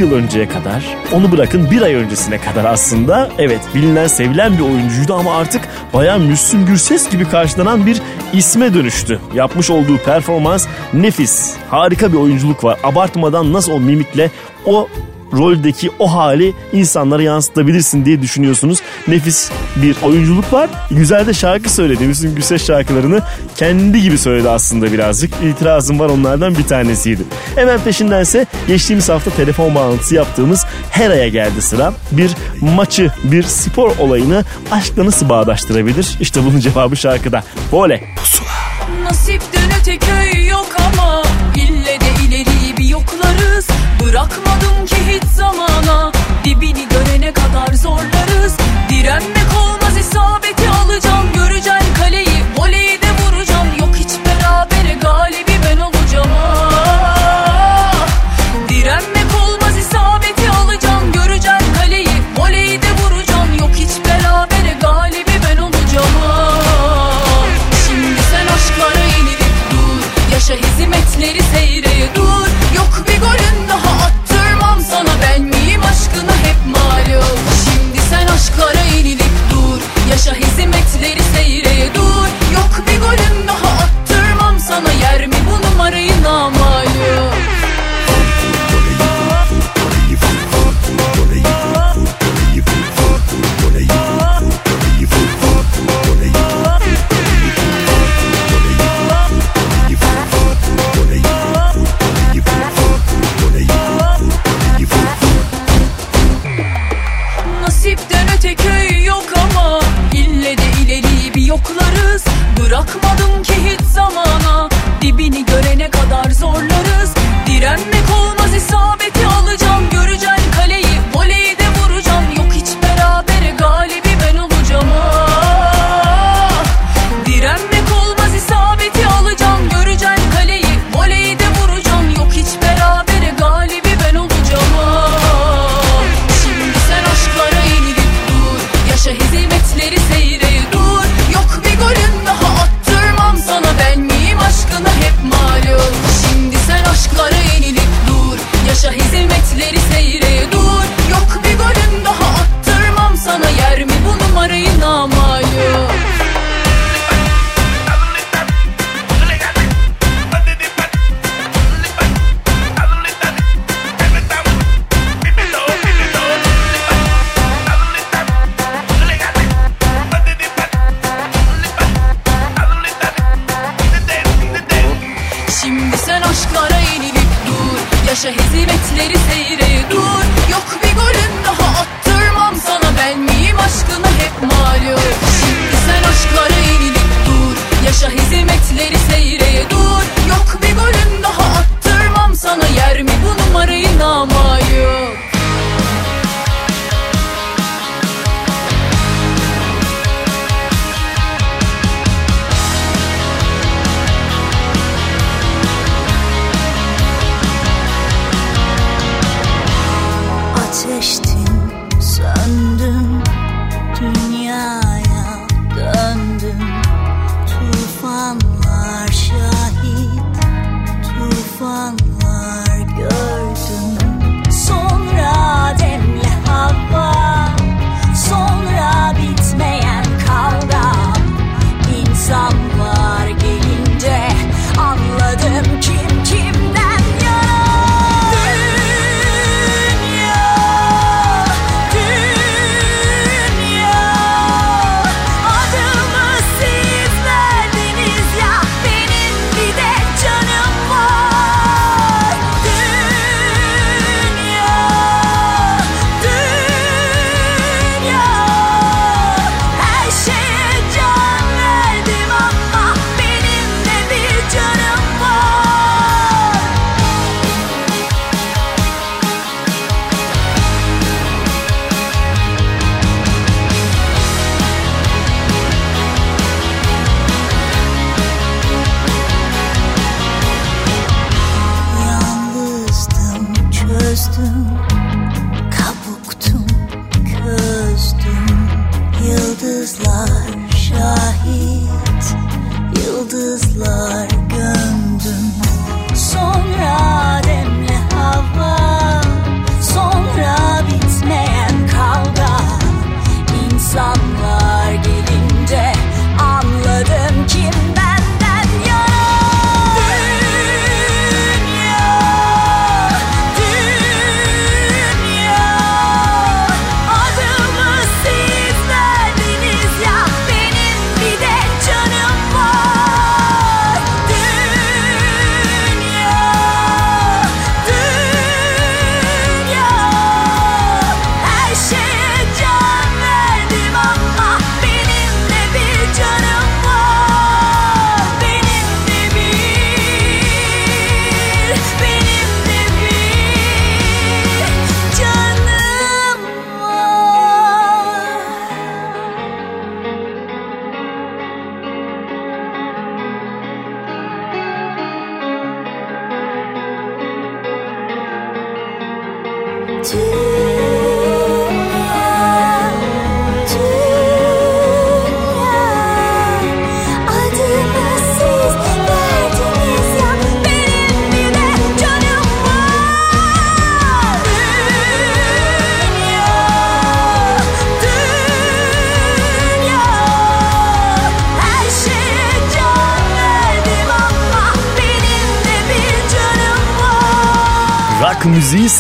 yıl 0.02 0.12
önceye 0.12 0.48
kadar 0.48 0.96
onu 1.12 1.32
bırakın 1.32 1.70
bir 1.70 1.82
ay 1.82 1.94
öncesine 1.94 2.38
kadar 2.38 2.64
aslında 2.64 3.30
evet 3.38 3.60
bilinen 3.74 4.06
sevilen 4.06 4.58
bir 4.58 4.62
oyuncuydu 4.62 5.14
ama 5.14 5.36
artık 5.36 5.68
bayağı 5.94 6.18
Müslüm 6.18 6.66
Gürses 6.66 7.10
gibi 7.10 7.24
karşılanan 7.24 7.86
bir 7.86 8.02
isme 8.32 8.74
dönüştü. 8.74 9.20
Yapmış 9.34 9.70
olduğu 9.70 9.98
performans 9.98 10.66
nefis. 10.94 11.54
Harika 11.70 12.12
bir 12.12 12.16
oyunculuk 12.16 12.64
var. 12.64 12.78
Abartmadan 12.84 13.52
nasıl 13.52 13.72
o 13.72 13.80
mimikle 13.80 14.30
o 14.66 14.88
roldeki 15.32 15.90
o 15.98 16.12
hali 16.12 16.54
insanlara 16.72 17.22
yansıtabilirsin 17.22 18.04
diye 18.04 18.22
düşünüyorsunuz. 18.22 18.78
Nefis 19.08 19.50
bir 19.76 19.96
oyunculuk 20.02 20.52
var. 20.52 20.70
Güzel 20.90 21.26
de 21.26 21.34
şarkı 21.34 21.72
söyledi. 21.72 22.04
Müslüm 22.04 22.34
Gürses 22.34 22.66
şarkılarını 22.66 23.22
kendi 23.56 24.02
gibi 24.02 24.18
söyledi 24.18 24.48
aslında 24.48 24.92
birazcık. 24.92 25.34
İtirazım 25.44 25.98
var 25.98 26.08
onlardan 26.08 26.54
bir 26.58 26.64
tanesiydi. 26.64 27.22
Hemen 27.54 27.80
peşindense 27.80 28.46
geçtiğimiz 28.66 29.08
hafta 29.08 29.30
telefon 29.30 29.74
bağlantısı 29.74 30.14
yaptığımız 30.14 30.66
Hera'ya 30.90 31.28
geldi 31.28 31.62
sıra. 31.62 31.92
Bir 32.12 32.30
maçı, 32.60 33.12
bir 33.24 33.42
spor 33.42 33.96
olayını 33.98 34.44
aşkla 34.70 35.06
nasıl 35.06 35.28
bağdaştırabilir? 35.28 36.16
İşte 36.20 36.44
bunun 36.44 36.60
cevabı 36.60 36.96
şarkıda. 36.96 37.44
Vole. 37.72 38.04
Pusula. 38.16 38.48
Nasipten 39.04 39.70
öte 39.80 39.98
köy 39.98 40.48
yok 40.48 40.68
ama 40.92 41.22
ille 41.56 42.00
de 42.00 42.26
ileri 42.26 42.76
bir 42.78 42.84
yoklarız 42.84 43.68
Bırakmadım 44.04 44.86
ki 44.86 44.96
hiç 45.08 45.24
zamana 45.24 46.12
dibini 46.44 46.88
görene 46.88 47.32
kadar 47.32 47.74
zorlarız 47.74 48.56
Direnmek 48.88 49.41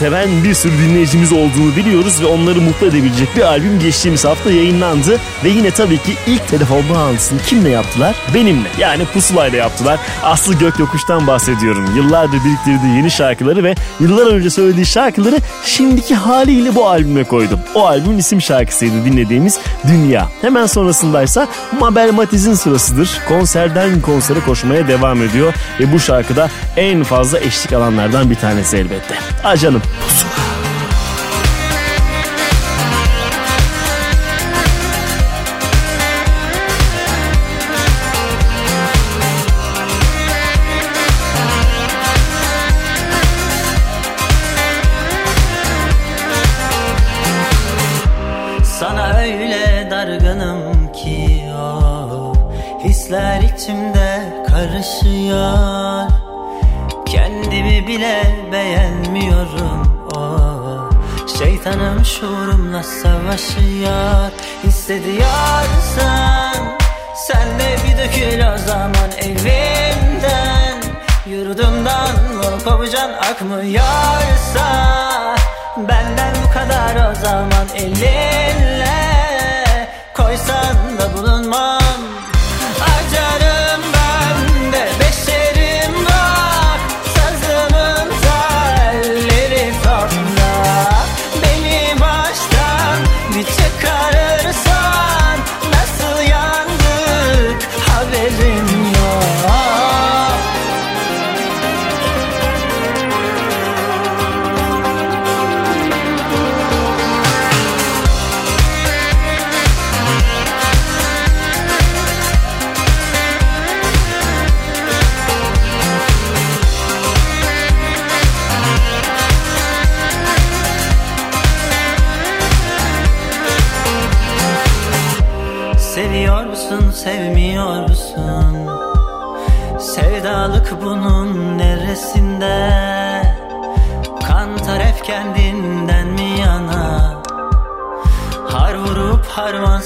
seven 0.02 0.44
bir 0.44 0.54
sürü 0.54 0.72
dinleyicimiz 0.78 1.32
olduğunu 1.32 1.76
biliyoruz 1.76 2.22
ve 2.22 2.26
onları 2.26 2.60
mutlu 2.60 2.86
edebilecek 2.86 3.36
bir 3.36 3.42
albüm 3.42 3.78
geçtiğimiz 3.78 4.24
hafta 4.24 4.50
yayınlandı. 4.50 5.18
Ve 5.44 5.48
yine 5.48 5.70
tabii 5.70 5.98
ki 5.98 6.12
ilk 6.26 6.48
telefon 6.48 6.82
bağlantısını 6.90 7.38
kimle 7.42 7.68
yaptılar? 7.68 8.16
Benimle 8.34 8.68
yani 8.78 9.04
Pusula'yla 9.04 9.58
yaptılar. 9.58 10.00
Aslı 10.22 10.54
Gök 10.54 10.78
Yokuş'tan 10.78 11.26
bahsediyorum. 11.26 11.96
Yıllardır 11.96 12.38
biriktirdiği 12.44 12.96
yeni 12.96 13.10
şarkıları 13.10 13.64
ve 13.64 13.74
yıllar 14.00 14.26
önce 14.26 14.50
söylediği 14.50 14.86
şarkıları 14.86 15.36
şimdiki 15.64 16.14
haliyle 16.14 16.74
bu 16.74 16.88
albüme 16.88 17.24
koydum. 17.24 17.60
O 17.74 17.86
albümün 17.86 18.18
isim 18.18 18.40
şarkısıydı 18.40 19.04
dinlediğimiz 19.04 19.58
Dünya. 19.88 20.28
Hemen 20.40 20.66
sonrasındaysa 20.66 21.48
Mabel 21.80 22.12
Matiz'in 22.12 22.54
sırasıdır. 22.54 23.20
Konserden 23.28 24.00
konsere 24.00 24.40
koşmaya 24.40 24.88
devam 24.88 25.22
ediyor 25.22 25.54
ve 25.80 25.92
bu 25.92 26.00
şarkıda 26.00 26.48
en 26.76 27.04
fazla 27.04 27.40
eşlik 27.40 27.72
alanlardan 27.72 28.30
bir 28.30 28.36
tanesi 28.36 28.76
elbette. 28.76 29.14
Acanım. 29.44 29.82
Pusula. 29.82 29.91
Sana 30.00 30.51
şuurumla 62.22 62.82
savaşıyor? 62.82 64.30
Hissediyorsan 64.64 66.54
Sen 67.26 67.58
de 67.58 67.76
bir 67.84 67.98
dökül 67.98 68.54
o 68.54 68.58
zaman 68.58 69.10
evimden. 69.18 70.82
Yurdumdan 71.26 72.14
mı 72.34 72.64
kovucan 72.64 73.12
akmıyorsa 73.12 74.66
Benden 75.76 76.34
bu 76.44 76.52
kadar 76.54 77.10
o 77.10 77.14
zaman 77.14 77.66
elinle 77.74 78.71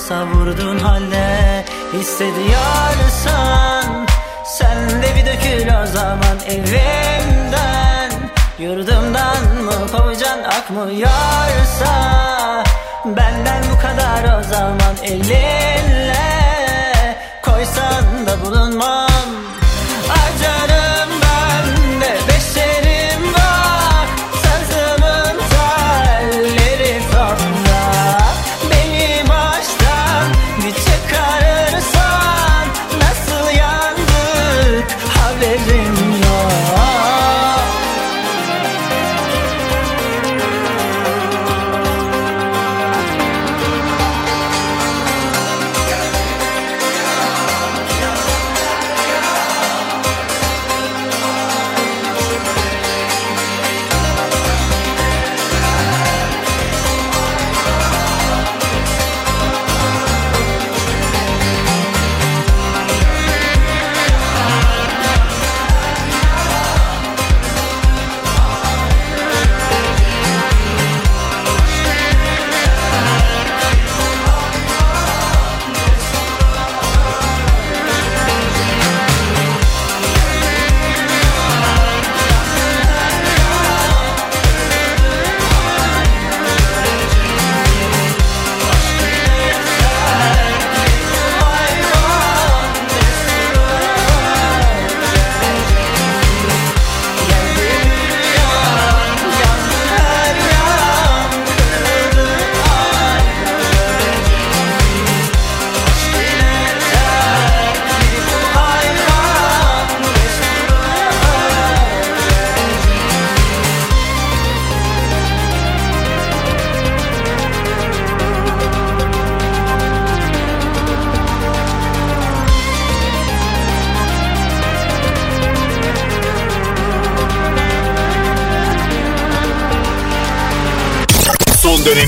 savurdun 0.09 0.79
halde 0.79 1.65
Hissediyorsan 1.93 3.85
Sen 4.45 5.03
de 5.03 5.17
bir 5.17 5.27
dökül 5.27 5.69
o 5.83 5.87
zaman 5.87 6.39
evimden. 6.49 8.11
Yurdumdan 8.59 9.43
mı 9.65 9.73
kovucan 9.93 10.39
akmıyorsa 10.43 11.95
Benden 13.05 13.63
bu 13.73 13.81
kadar 13.81 14.39
o 14.39 14.43
zaman 14.43 14.97
elinle 15.03 16.17
Koysan 17.43 18.27
da 18.27 18.45
bulunmam 18.45 19.16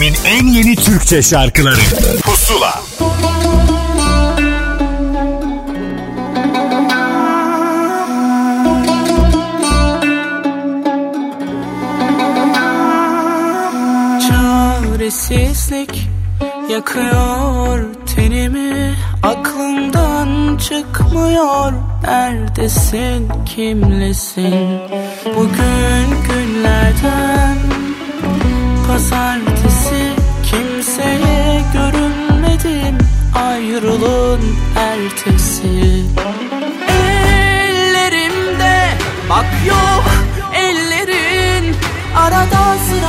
dönemin 0.08 0.24
en 0.24 0.46
yeni 0.46 0.76
Türkçe 0.76 1.22
şarkıları. 1.22 1.80
Pusula. 2.22 2.82
Çaresizlik 14.28 16.08
yakıyor 16.70 17.84
tenimi. 18.16 18.94
Aklımdan 19.22 20.56
çıkmıyor. 20.56 21.72
Neredesin? 22.02 23.28
Kimlesin? 23.46 24.80
Bugün 25.36 26.17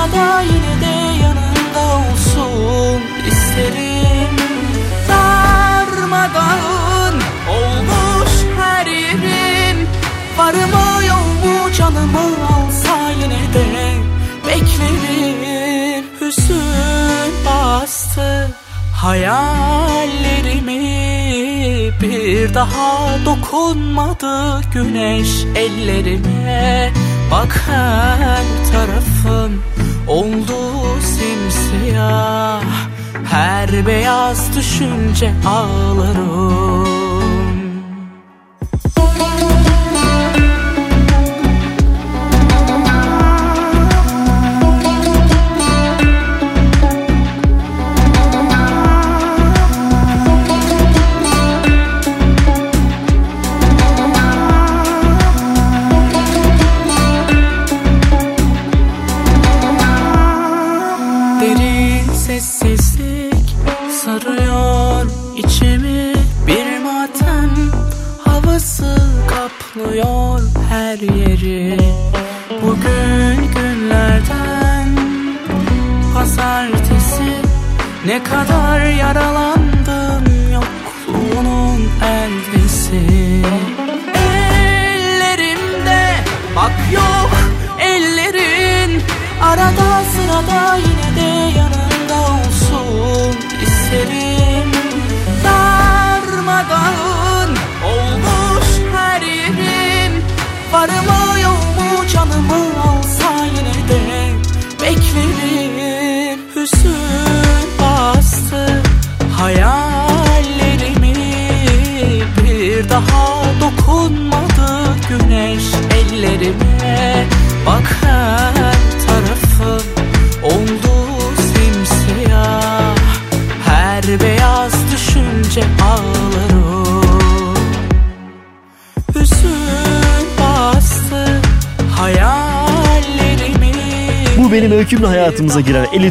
Sırada 0.09 0.41
yine 0.41 0.81
de 0.81 0.95
yanında 1.23 1.81
olsun 1.95 3.01
isterim. 3.27 4.35
Darmadağın 5.09 6.41
olmuş 7.49 8.33
her 8.57 8.85
yerim 8.85 9.87
Varımı 10.37 11.05
yoğumu 11.07 11.73
canımı 11.73 12.19
alsa 12.19 13.09
yine 13.09 13.53
de 13.53 13.63
Beklerim. 14.47 16.05
Hüzün 16.21 17.33
bastı 17.45 18.49
Hayallerimi. 18.93 20.79
Bir 22.01 22.53
daha 22.53 23.25
dokunmadı 23.25 24.61
güneş 24.73 25.29
ellerime. 25.55 26.91
Bak 27.31 27.63
her 27.67 28.43
tarafım 28.71 29.68
oldu 30.09 30.57
simsiyah 31.01 32.63
Her 33.31 33.87
beyaz 33.87 34.57
düşünce 34.57 35.33
ağlarım 35.47 37.08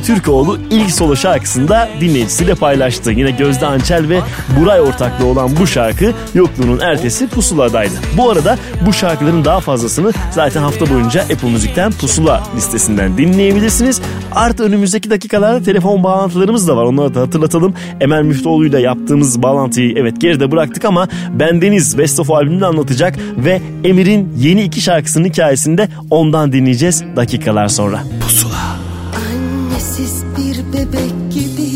Türkoğlu 0.09 0.59
ilk 0.71 0.91
solo 0.91 1.17
şarkısında 1.17 1.89
dinleyicisiyle 2.01 2.55
paylaştı. 2.55 3.11
Yine 3.11 3.31
Gözde 3.31 3.67
Ançel 3.67 4.09
ve 4.09 4.21
Buray 4.61 4.81
ortaklığı 4.81 5.27
olan 5.27 5.51
bu 5.61 5.67
şarkı 5.67 6.13
yokluğunun 6.35 6.81
ertesi 6.81 7.29
pusuladaydı. 7.29 7.95
Bu 8.17 8.31
arada 8.31 8.59
bu 8.87 8.93
şarkıların 8.93 9.45
daha 9.45 9.61
fazlasını 9.61 10.13
zaten 10.31 10.63
hafta 10.63 10.91
boyunca 10.91 11.21
Apple 11.21 11.51
Müzik'ten 11.51 11.93
pusula 11.93 12.43
listesinden 12.57 13.19
dinleyebilirsiniz. 13.19 14.01
Artı 14.33 14.65
önümüzdeki 14.65 15.11
dakikalarda 15.11 15.65
telefon 15.65 16.05
bağlantılarımız 16.05 16.69
da 16.69 16.77
var. 16.77 16.85
Onları 16.85 17.15
da 17.15 17.21
hatırlatalım. 17.21 17.75
Emel 18.01 18.23
Müftüoğlu'yla 18.23 18.79
yaptığımız 18.79 19.43
bağlantıyı 19.43 19.95
evet 19.97 20.21
geride 20.21 20.53
bıraktık 20.53 20.85
ama 20.85 21.09
Ben 21.33 21.63
Deniz 21.63 21.99
Best 21.99 22.21
of 22.21 22.31
albümünü 22.31 22.67
anlatacak 22.67 23.17
ve 23.37 23.61
Emir'in 23.85 24.33
yeni 24.39 24.63
iki 24.63 24.81
şarkısının 24.81 25.29
hikayesini 25.29 25.79
de 25.79 25.89
ondan 26.11 26.53
dinleyeceğiz 26.53 27.05
dakikalar 27.17 27.69
sonra. 27.69 28.03
Annesiz 29.79 30.25
bir 30.37 30.73
bebek 30.73 31.33
gibi 31.33 31.71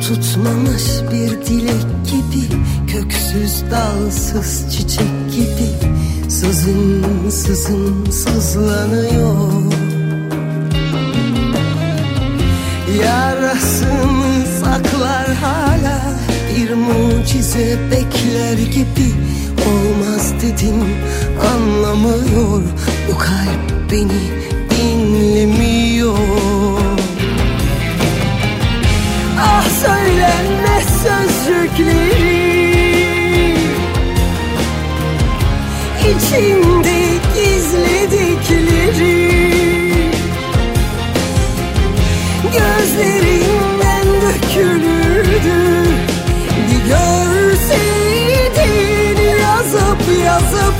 Tutmamış 0.00 0.82
bir 1.12 1.46
dilek 1.46 1.86
gibi 2.10 2.62
Köksüz 2.86 3.62
dalsız 3.70 4.72
çiçek 4.72 5.32
gibi 5.32 5.90
Sızın 6.30 7.30
sızın 7.30 8.10
sızlanıyor. 8.10 9.62
Yarasını 13.04 14.46
saklar 14.60 15.34
hala 15.34 16.00
Bir 16.56 16.74
mucize 16.74 17.78
bekler 17.90 18.58
gibi. 18.58 19.12
Olmaz 19.66 20.32
dedim 20.42 20.84
anlamıyor. 21.54 22.62
Bu 23.08 23.18
kalp 23.18 23.92
beni 23.92 24.22
dinlemiyor 24.70 26.51
söylenmez 29.82 30.86
sözcükleri 31.02 32.52
İçinde 36.10 37.00
gizledikleri. 37.34 39.18
Gözlerimden 42.52 44.06
dökülürdü. 44.22 45.60
Bir 46.70 46.82
görseydin 46.88 47.96
yazıp 49.42 50.02
yazıp 50.24 50.71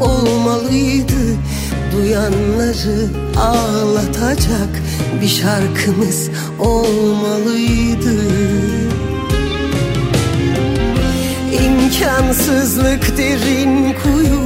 olmalıydı. 0.00 1.36
Duyanları 1.92 3.08
ağlatacak 3.38 4.82
bir 5.22 5.28
şarkımız 5.28 6.30
olmalıydı. 6.58 8.14
İmkansızlık 11.64 13.18
derin 13.18 13.94
kuyu 14.02 14.40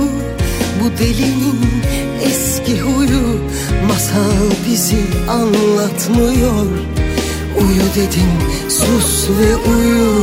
Bu 0.80 0.98
delinin 0.98 1.60
eski 2.24 2.80
huyu. 2.80 3.38
Masal 3.88 4.50
bizi 4.70 5.04
anlatmıyor. 5.28 6.66
Uyu 7.60 7.82
dedim 7.96 8.32
sus 8.68 9.28
ve 9.30 9.56
uyu 9.70 10.14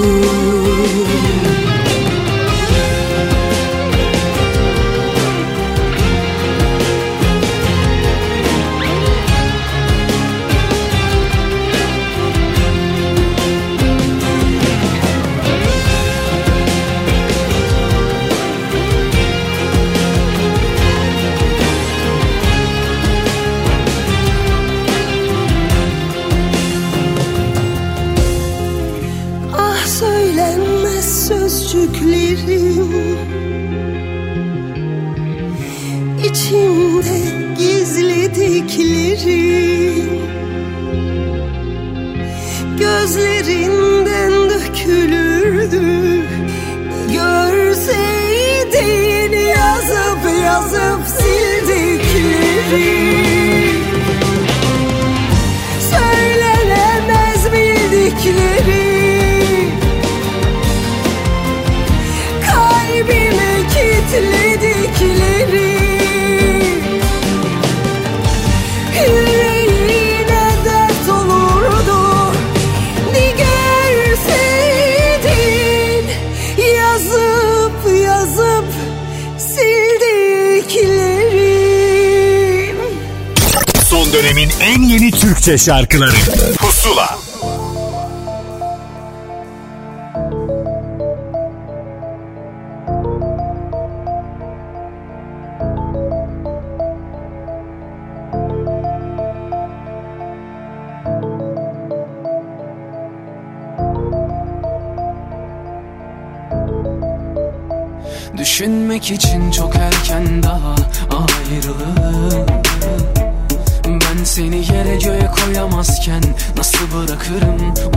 Türkçe 85.41 85.57
şarkıları 85.57 86.11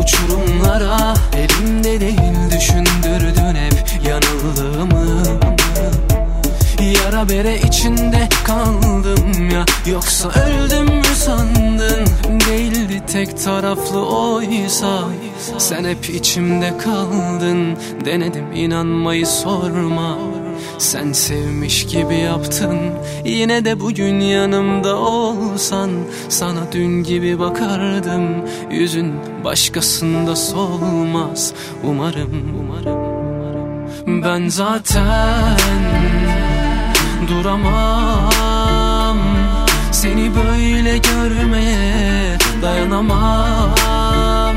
uçurumlara 0.05 1.15
Elimde 1.37 2.01
değil 2.01 2.51
düşündürdün 2.51 3.55
hep 3.55 4.07
yanıldığımı. 4.09 5.25
Yara 7.05 7.29
bere 7.29 7.61
içinde 7.61 8.29
kaldım 8.45 9.51
ya 9.51 9.65
Yoksa 9.87 10.29
öldüm 10.29 10.85
mü 10.85 11.05
sandın? 11.15 12.07
Değildi 12.49 13.03
tek 13.13 13.45
taraflı 13.45 14.07
oysa 14.07 15.05
Sen 15.59 15.85
hep 15.85 16.11
içimde 16.11 16.79
kaldın. 16.79 17.77
Denedim 18.05 18.53
inanmayı 18.53 19.27
sorma 19.27 20.19
sen 20.79 21.13
sevmiş 21.13 21.87
gibi 21.87 22.17
yaptın. 22.17 22.79
Yine 23.25 23.65
de 23.65 23.81
bugün 23.81 24.21
yanımda 24.21 24.97
olsan 25.55 25.91
Sana 26.29 26.73
dün 26.73 27.03
gibi 27.03 27.39
bakardım. 27.39 28.23
Yüzün 28.71 29.15
başkasında 29.45 30.37
solmaz. 30.37 31.53
Umarım, 31.85 32.55
umarım, 32.61 32.99
umarım 32.99 34.23
Ben 34.23 34.49
zaten 34.49 35.59
duramam. 37.29 39.19
Seni 39.93 40.31
böyle 40.35 40.99
görmeye 40.99 42.39
dayanamam. 42.63 44.57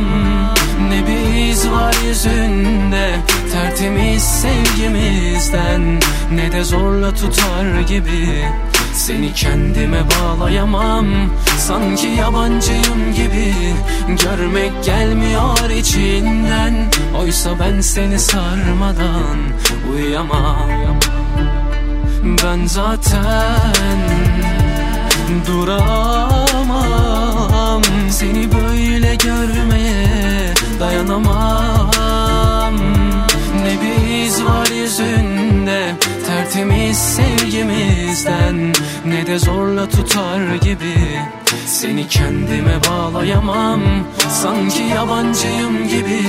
Ne 0.90 1.08
bir 1.08 1.52
iz 1.52 1.72
var 1.72 1.96
yüzünde 2.08 3.16
Tertemiz 3.54 4.24
sevgimizden. 4.24 6.00
Ne 6.32 6.52
de 6.52 6.64
zorla 6.64 7.14
tutar 7.14 7.82
gibi 7.88 8.46
Seni 8.98 9.34
kendime 9.34 10.04
bağlayamam. 10.10 11.06
Sanki 11.58 12.08
yabancıyım 12.08 13.14
gibi 13.16 13.54
Görmek 14.08 14.84
gelmiyor 14.84 15.70
içinden. 15.70 16.74
Oysa 17.22 17.60
ben 17.60 17.82
seni 17.82 18.20
sarmadan 18.20 19.38
uyuyamam. 19.94 21.00
Ben 22.44 22.66
zaten 22.66 24.00
duramam. 25.48 26.62
Seni 28.12 28.50
böyle 28.52 29.16
görmeye 29.16 30.54
dayanamam 30.80 32.07
Ne 33.68 33.74
bir 33.82 34.26
iz 34.26 34.44
var 34.46 34.68
yüzünde 34.68 35.96
Tertemiz 36.28 36.98
sevgimizden. 36.98 38.74
Ne 39.06 39.28
de 39.28 39.40
zorla 39.40 39.90
tutar 39.90 40.56
gibi 40.56 40.96
Seni 41.66 42.08
kendime 42.08 42.80
bağlayamam. 42.90 43.82
Sanki 44.30 44.84
yabancıyım 44.84 45.88
gibi 45.88 46.22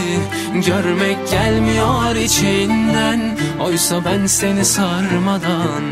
Görmek 0.66 1.30
gelmiyor 1.30 2.16
içinden. 2.16 3.38
Oysa 3.60 4.04
ben 4.04 4.26
seni 4.26 4.64
sarmadan 4.64 5.82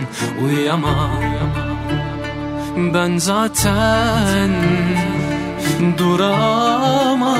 uyuyamam. 0.44 1.22
Ben 2.94 3.18
zaten 3.18 4.51
duramam 5.99 7.37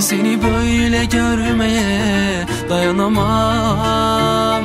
Seni 0.00 0.42
böyle 0.42 1.04
görmeye 1.04 2.46
dayanamam. 2.70 4.64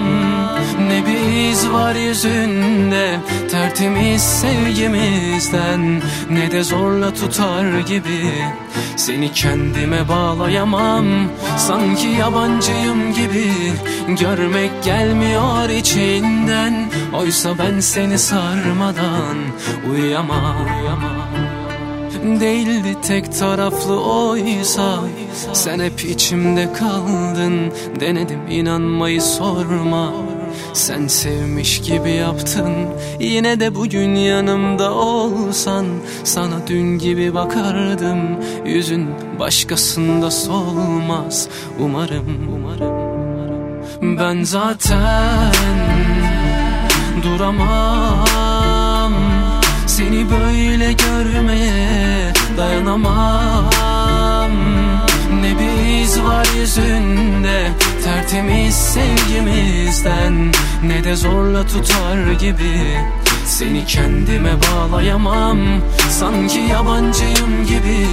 Ne 0.88 1.04
bir 1.08 1.50
iz 1.52 1.70
var 1.70 1.96
yüzünde 1.96 3.20
Tertemiz 3.52 4.22
sevgimizden. 4.22 6.02
Ne 6.30 6.52
de 6.52 6.64
zorla 6.64 7.14
tutar 7.14 7.80
gibi 7.80 8.32
Seni 8.96 9.32
kendime 9.32 10.10
bağlayamam. 10.10 11.06
Sanki 11.58 12.08
yabancıyım 12.08 13.14
gibi 13.14 13.54
Görmek 14.20 14.84
gelmiyor 14.84 15.70
içinden. 15.70 16.90
Oysa 17.14 17.50
ben 17.58 17.80
seni 17.80 18.20
sarmadan 18.20 19.38
uyuyamam 19.92 21.19
Değildi 22.24 22.96
tek 23.08 23.40
taraflı 23.40 24.02
oysa. 24.02 25.00
Sen 25.54 25.80
hep 25.80 26.06
içimde 26.06 26.74
kaldın 26.74 27.74
Denedim 28.00 28.48
inanmayı 28.50 29.22
sorma. 29.22 30.14
Sen 30.74 31.08
sevmiş 31.08 31.82
gibi 31.82 32.12
yaptın 32.12 32.74
Yine 33.20 33.60
de 33.60 33.76
bugün 33.76 34.16
yanımda 34.16 34.94
olsan. 34.94 35.86
Sana 36.24 36.68
dün 36.68 36.98
gibi 36.98 37.34
bakardım 37.34 38.20
Yüzün 38.66 39.10
başkasında 39.40 40.32
solmaz. 40.32 41.48
Umarım, 41.80 42.50
umarım, 42.56 42.96
umarım 42.96 44.18
Ben 44.18 44.44
zaten 44.44 45.54
duramam. 47.24 49.14
Seni 49.88 50.26
böyle 50.32 50.94
görmeye 50.94 51.79
dayanamam. 52.60 54.52
Ne 55.42 55.60
bir 55.60 56.02
iz 56.04 56.24
var 56.24 56.48
yüzünde 56.60 57.72
Tertemiz 58.04 58.76
sevgimizden. 58.76 60.52
Ne 60.84 61.04
de 61.04 61.16
zorla 61.16 61.66
tutar 61.66 62.32
gibi 62.40 62.98
Seni 63.46 63.86
kendime 63.86 64.52
bağlayamam. 64.62 65.60
Sanki 66.10 66.60
yabancıyım 66.60 67.66
gibi 67.68 68.08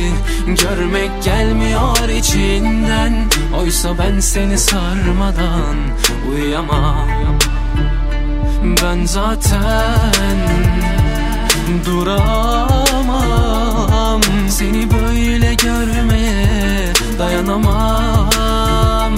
Görmek 0.46 1.22
gelmiyor 1.24 2.08
içinden. 2.08 3.14
Oysa 3.60 3.98
ben 3.98 4.20
seni 4.20 4.58
sarmadan 4.58 5.76
uyuyamam. 6.30 7.08
Ben 8.82 9.04
zaten 9.04 10.36
duramam 11.86 13.45
Seni 14.58 14.90
böyle 14.90 15.54
görmeye 15.54 16.92
dayanamam. 17.18 19.14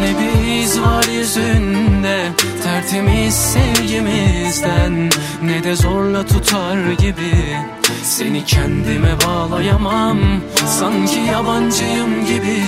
Ne 0.00 0.12
bir 0.18 0.62
iz 0.62 0.80
var 0.80 1.04
yüzünde 1.18 2.28
Tertemiz 2.64 3.34
sevgimizden. 3.34 5.10
Ne 5.42 5.64
de 5.64 5.76
zorla 5.76 6.26
tutar 6.26 6.92
gibi 6.92 7.56
Seni 8.02 8.44
kendime 8.44 9.16
bağlayamam. 9.26 10.18
Sanki 10.66 11.20
yabancıyım 11.20 12.26
gibi 12.26 12.62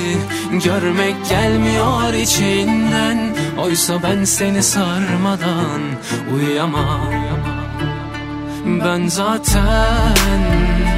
Görmek 0.65 1.29
gelmiyor 1.29 2.15
içinden. 2.15 3.35
Oysa 3.59 4.03
ben 4.03 4.25
seni 4.25 4.63
sarmadan 4.63 5.81
uyuyamam. 6.35 7.13
Ben 8.85 9.09
zaten 9.09 10.96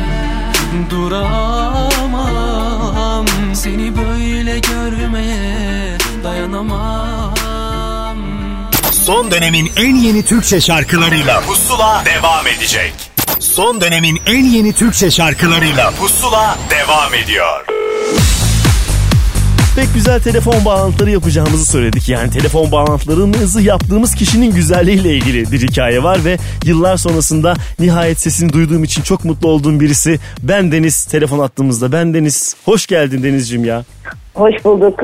duramam 0.91 2.07
Seni 3.55 3.97
böyle 3.97 4.59
görmeye 4.59 5.99
dayanamam 6.25 8.19
Son 8.93 9.31
dönemin 9.31 9.73
en 9.77 9.95
yeni 9.97 10.25
Türkçe 10.25 10.61
şarkılarıyla 10.61 11.41
Pusula 11.41 12.03
devam 12.05 12.47
edecek. 12.47 12.95
Son 13.41 13.81
dönemin 13.81 14.21
en 14.27 14.45
yeni 14.45 14.73
Türkçe 14.73 15.11
şarkılarıyla 15.11 15.91
Pusula 15.91 16.59
devam 16.71 17.15
ediyor. 17.15 17.65
Pek 19.79 19.95
güzel 19.95 20.21
telefon 20.21 20.65
bağlantıları 20.65 21.11
yapacağımızı 21.11 21.67
söyledik. 21.67 22.09
Yani 22.09 22.31
telefon 22.31 22.73
bağlantılarımızı 22.73 23.63
yaptığımız 23.63 24.15
kişinin 24.15 24.55
güzelliğiyle 24.55 25.15
ilgili 25.15 25.53
bir 25.53 25.61
hikaye 25.61 26.03
var 26.03 26.25
ve 26.25 26.37
yıllar 26.65 26.97
sonrasında 26.97 27.55
nihayet 27.79 28.21
sesini 28.21 28.53
duyduğum 28.53 28.85
için 28.85 29.03
çok 29.03 29.25
mutlu 29.25 29.49
olduğum 29.49 29.81
birisi 29.81 30.19
ben 30.43 30.73
Deniz 30.73 31.05
telefon 31.05 31.39
attığımızda 31.39 31.93
ben 31.93 32.15
Deniz 32.15 32.57
hoş 32.65 32.87
geldin 32.87 33.23
Denizciğim 33.23 33.65
ya. 33.65 33.85
Hoş 34.35 34.65
bulduk. 34.65 35.01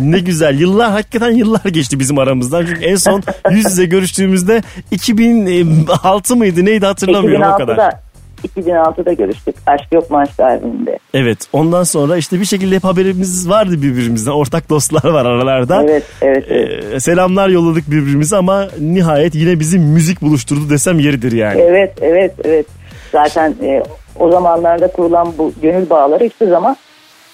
ne 0.00 0.18
güzel 0.18 0.60
yıllar 0.60 0.90
hakikaten 0.90 1.30
yıllar 1.30 1.64
geçti 1.64 1.98
bizim 1.98 2.18
aramızdan 2.18 2.66
çünkü 2.66 2.84
en 2.84 2.96
son 2.96 3.22
yüz 3.50 3.64
yüze 3.64 3.84
görüştüğümüzde 3.84 4.62
2006 4.90 6.36
mıydı 6.36 6.64
neydi 6.64 6.86
hatırlamıyorum 6.86 7.52
o 7.54 7.56
kadar. 7.56 8.09
2006'da 8.44 9.10
2006'da 9.10 9.12
görüştük. 9.12 9.54
Aşk 9.66 9.92
Yok 9.92 10.10
Maçlı 10.10 10.44
albümünde. 10.44 10.98
Evet 11.14 11.38
ondan 11.52 11.82
sonra 11.82 12.16
işte 12.16 12.40
bir 12.40 12.44
şekilde 12.44 12.76
hep 12.76 12.84
haberimiz 12.84 13.48
vardı 13.48 13.82
birbirimizden. 13.82 14.32
Ortak 14.32 14.70
dostlar 14.70 15.10
var 15.10 15.26
aralarda. 15.26 15.82
Evet, 15.82 16.04
evet. 16.22 16.44
evet. 16.48 16.84
Ee, 16.92 17.00
selamlar 17.00 17.48
yolladık 17.48 17.90
birbirimize 17.90 18.36
ama 18.36 18.68
nihayet 18.80 19.34
yine 19.34 19.60
bizim 19.60 19.82
müzik 19.82 20.22
buluşturdu 20.22 20.70
desem 20.70 20.98
yeridir 20.98 21.32
yani. 21.32 21.60
Evet, 21.60 21.92
evet, 22.00 22.32
evet. 22.44 22.66
Zaten 23.12 23.54
e, 23.62 23.82
o 24.18 24.30
zamanlarda 24.30 24.88
kurulan 24.88 25.32
bu 25.38 25.52
gönül 25.62 25.90
bağları 25.90 26.24
hiçbir 26.24 26.48
zaman 26.48 26.76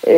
e, 0.07 0.15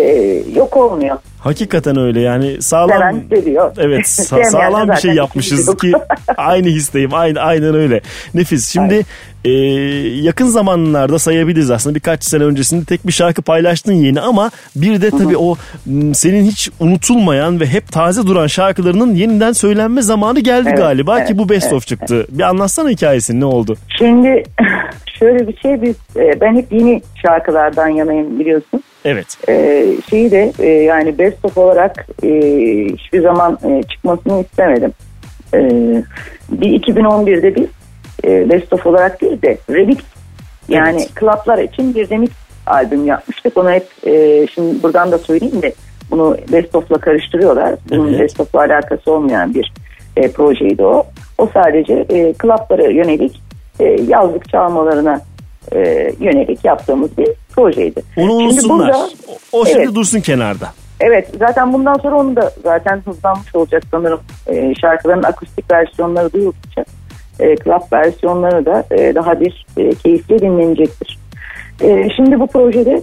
yok 0.55 0.76
olmuyor. 0.76 1.16
Hakikaten 1.39 1.99
öyle 1.99 2.20
yani 2.20 2.62
sağlam 2.62 2.99
Seven 2.99 3.41
seviyor. 3.41 3.72
Evet 3.78 4.01
sa- 4.07 4.51
sağlam 4.51 4.89
bir 4.89 4.97
şey 4.97 5.12
yapmışız 5.12 5.76
ki 5.76 5.93
aynı 6.36 6.66
histeyim 6.66 7.14
aynı 7.14 7.41
aynen 7.41 7.74
öyle. 7.74 8.01
Nefis. 8.34 8.68
Şimdi 8.72 9.03
e, 9.45 9.51
yakın 10.22 10.47
zamanlarda 10.47 11.18
sayabiliriz 11.18 11.70
aslında 11.70 11.95
birkaç 11.95 12.24
sene 12.24 12.45
öncesinde 12.45 12.84
tek 12.84 13.07
bir 13.07 13.12
şarkı 13.12 13.43
paylaştın 13.43 13.93
yeni 13.93 14.20
ama 14.20 14.51
bir 14.76 15.03
de 15.03 15.11
tabii 15.11 15.36
o 15.36 15.57
m, 15.86 16.14
senin 16.14 16.45
hiç 16.45 16.70
unutulmayan 16.80 17.61
ve 17.61 17.66
hep 17.66 17.93
taze 17.93 18.26
duran 18.26 18.47
şarkılarının 18.47 19.14
yeniden 19.14 19.53
söylenme 19.53 20.03
zamanı 20.03 20.41
geldi 20.41 20.68
Evet, 20.68 20.78
galiba 20.78 21.18
evet, 21.18 21.28
ki 21.28 21.39
bu 21.39 21.49
best 21.49 21.62
evet, 21.66 21.74
of 21.74 21.86
çıktı. 21.86 22.26
Bir 22.30 22.43
anlatsana 22.43 22.91
hikayesini 22.91 23.41
ne 23.41 23.45
oldu? 23.45 23.76
Şimdi 23.99 24.43
şöyle 25.18 25.49
bir 25.49 25.57
şey 25.57 25.82
biz 25.82 25.97
e, 26.16 26.41
ben 26.41 26.57
hep 26.57 26.72
yeni 26.72 27.03
şarkılardan 27.26 27.89
yanayım 27.89 28.41
biliyorsun. 28.41 28.82
Evet. 29.05 29.49
E, 29.49 29.86
şeyi 30.11 30.30
de 30.30 30.53
e, 30.59 30.66
yani 30.66 31.18
best 31.18 31.44
of 31.44 31.59
olarak 31.59 32.07
e, 32.22 32.28
hiçbir 32.92 33.20
zaman 33.20 33.59
e, 33.64 33.82
çıkmasını 33.82 34.40
istemedim. 34.40 34.92
E, 35.55 35.59
bir 36.51 36.82
2011'de 36.82 37.55
biz 37.55 37.66
e, 38.24 38.51
best 38.51 38.72
of 38.72 38.86
olarak 38.86 39.20
değil 39.20 39.42
de 39.42 39.59
remix 39.70 39.99
yani 40.68 41.01
Evet. 41.01 41.14
klaplar 41.14 41.59
için 41.59 41.94
bir 41.94 42.11
remix 42.11 42.30
albüm 42.66 43.07
yapmıştık. 43.07 43.57
Onu 43.57 43.70
hep 43.70 43.86
e, 44.07 44.46
şimdi 44.46 44.82
buradan 44.82 45.12
da 45.12 45.18
söyleyeyim 45.18 45.62
de 45.62 45.74
bunu 46.11 46.36
best 46.53 46.74
of'la 46.74 46.99
karıştırıyorlar. 46.99 47.74
Bunun 47.90 48.09
Evet. 48.09 48.20
best 48.20 48.40
of'la 48.40 48.61
alakası 48.61 49.12
olmayan 49.12 49.55
bir 49.55 49.72
e, 50.16 50.32
projeydi 50.32 50.84
o. 50.84 51.07
O 51.38 51.49
sadece 51.55 52.07
e, 52.09 52.32
klaplara 52.32 52.82
yönelik 52.82 53.42
e, 53.80 53.84
yazlık 53.84 54.49
çalmalarına 54.49 55.20
e, 55.72 56.12
yönelik 56.20 56.64
yaptığımız 56.64 57.18
bir 57.18 57.28
projeydi. 57.52 58.02
Onu 58.16 58.30
Şimdi 58.30 58.42
unutsunlar. 58.44 58.78
burada- 58.78 59.08
o, 59.52 59.60
o 59.60 59.66
şimdi 59.66 59.78
Evet. 59.84 59.94
dursun 59.94 60.20
kenarda. 60.20 60.68
Evet 61.00 61.28
zaten 61.38 61.72
bundan 61.72 61.94
sonra 61.94 62.16
onu 62.16 62.36
da 62.36 62.52
zaten 62.62 63.02
hızlanmış 63.04 63.54
olacak 63.54 63.82
sanırım. 63.90 64.20
E, 64.46 64.74
şarkıların 64.74 65.22
akustik 65.22 65.70
versiyonları 65.70 66.32
duyuldukça 66.32 66.84
e, 67.40 67.56
club 67.56 67.92
versiyonları 67.92 68.66
da 68.66 68.84
e, 68.90 69.14
daha 69.14 69.40
bir 69.40 69.66
e, 69.76 69.90
keyifli 69.94 70.38
dinlenecektir. 70.38 71.18
E, 71.82 72.08
şimdi 72.16 72.40
bu 72.40 72.46
projede 72.46 73.02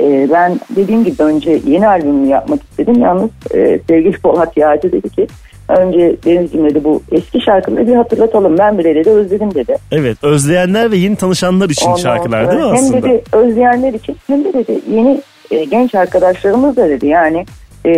e, 0.00 0.28
ben 0.32 0.60
dediğim 0.76 1.04
gibi 1.04 1.22
önce 1.22 1.60
yeni 1.66 1.88
albümümü 1.88 2.28
yapmak 2.28 2.62
istedim. 2.62 2.94
Yalnız 3.02 3.30
e, 3.54 3.80
sevgili 3.88 4.18
Polat 4.18 4.56
Yağcı 4.56 4.92
dedi 4.92 5.10
ki 5.10 5.26
önce 5.68 6.16
Denizciğim 6.24 6.70
dedi 6.70 6.84
bu 6.84 7.02
eski 7.12 7.40
şarkıları 7.40 7.86
bir 7.86 7.94
hatırlatalım. 7.94 8.58
Ben 8.58 8.78
bile 8.78 8.94
dedi 8.94 9.10
özledim 9.10 9.54
dedi. 9.54 9.76
Evet 9.92 10.24
özleyenler 10.24 10.90
ve 10.90 10.96
yeni 10.96 11.16
tanışanlar 11.16 11.70
için 11.70 11.86
Ondan 11.86 11.96
şarkılar 11.96 12.44
sonra 12.44 12.52
değil 12.52 12.62
mi 12.62 12.68
hem 12.68 12.84
aslında? 12.84 13.02
dedi 13.02 13.22
özleyenler 13.32 13.92
için 13.92 14.16
hem 14.26 14.44
de 14.44 14.52
dedi 14.52 14.80
yeni 14.90 15.20
e, 15.50 15.64
genç 15.64 15.94
arkadaşlarımız 15.94 16.76
da 16.76 16.88
dedi 16.88 17.06
yani 17.06 17.46
e, 17.86 17.92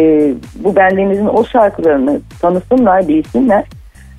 bu 0.55 0.77
bendenizin 0.77 1.27
o 1.27 1.45
şarkılarını 1.45 2.21
tanısınlar, 2.43 3.09
bilsinler. 3.09 3.65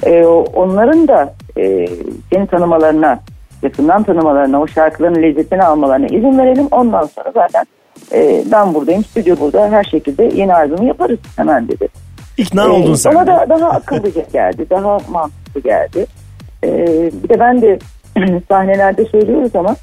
E, 0.06 0.26
onların 0.56 1.08
da 1.08 1.34
e, 1.58 1.88
seni 2.34 2.47
tanımalarına, 2.47 3.20
yakından 3.64 4.04
tanımalarına, 4.04 4.62
o 4.62 4.68
şarkıların 4.68 5.24
lezzetini 5.24 5.64
almalarına 5.64 6.08
izin 6.08 6.38
verelim. 6.38 6.68
Ondan 6.72 7.06
sonra 7.06 7.32
zaten 7.34 7.66
e, 8.14 8.43
ben 8.52 8.74
buradayım, 8.74 9.04
stüdyo 9.04 9.36
burada, 9.39 9.70
her 9.72 9.84
şekilde 9.84 10.24
yeni 10.24 10.54
albümü 10.56 10.88
yaparız 10.88 11.20
hemen 11.36 11.68
dedi. 11.68 11.88
İkna 12.38 12.64
Ee, 12.64 12.68
oldun 12.68 12.96
sen. 12.96 13.16
Bana 13.16 13.28
da 13.28 13.50
daha 13.50 13.70
akıllıca 13.70 14.22
geldi, 14.34 14.66
daha 14.70 14.98
mantıklı 15.10 15.62
geldi. 15.62 16.06
Ee, 16.64 17.12
bir 17.24 17.30
de 17.30 17.40
ben 17.40 17.62
de 17.62 17.80
sahnelerde 18.50 19.06
söylüyoruz 19.06 19.56
ama 19.56 19.76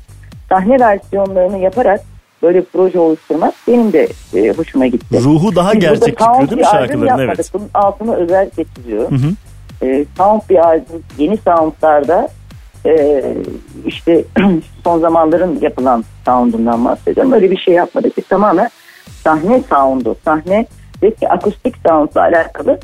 sahne 0.49 0.81
versiyonlarını 0.81 1.59
yaparak 1.59 2.01
böyle 2.43 2.63
proje 2.63 2.99
oluşturmak 2.99 3.55
benim 3.69 3.93
de 3.93 4.09
e, 4.35 4.53
hoşuma 4.53 4.87
gitti. 4.87 5.21
Ruhu 5.25 5.57
daha 5.57 5.73
Biz 5.73 5.81
gerçek 5.81 6.19
çıkıyor 6.19 6.51
değil 6.51 6.61
mi 6.61 6.67
şarkıların? 6.71 7.19
Evet. 7.19 7.51
Bunun 7.55 7.71
altını 7.75 8.17
özellikle 8.17 8.65
çiziyorum. 8.65 9.11
Hı 9.11 9.27
hı. 9.27 9.33
Ee, 9.83 10.05
sound 10.17 10.41
bir 10.51 10.57
albüm, 10.57 11.03
yeni 11.19 11.37
soundlarda 11.37 12.29
e, 12.87 13.23
işte 13.87 14.25
son 14.85 15.01
zamanların 15.01 15.59
yapılan 15.61 16.05
soundundan 16.25 16.85
bahsediyorum. 16.85 17.33
Öyle 17.33 17.51
bir 17.51 17.59
şey 17.59 17.75
yapmadık. 17.75 18.17
Biz 18.17 18.25
tamamen 18.25 18.71
sahne 19.25 19.63
soundu, 19.71 20.17
sahne 20.25 20.67
ve 21.03 21.13
akustik 21.29 21.75
soundla 21.89 22.21
alakalı 22.21 22.79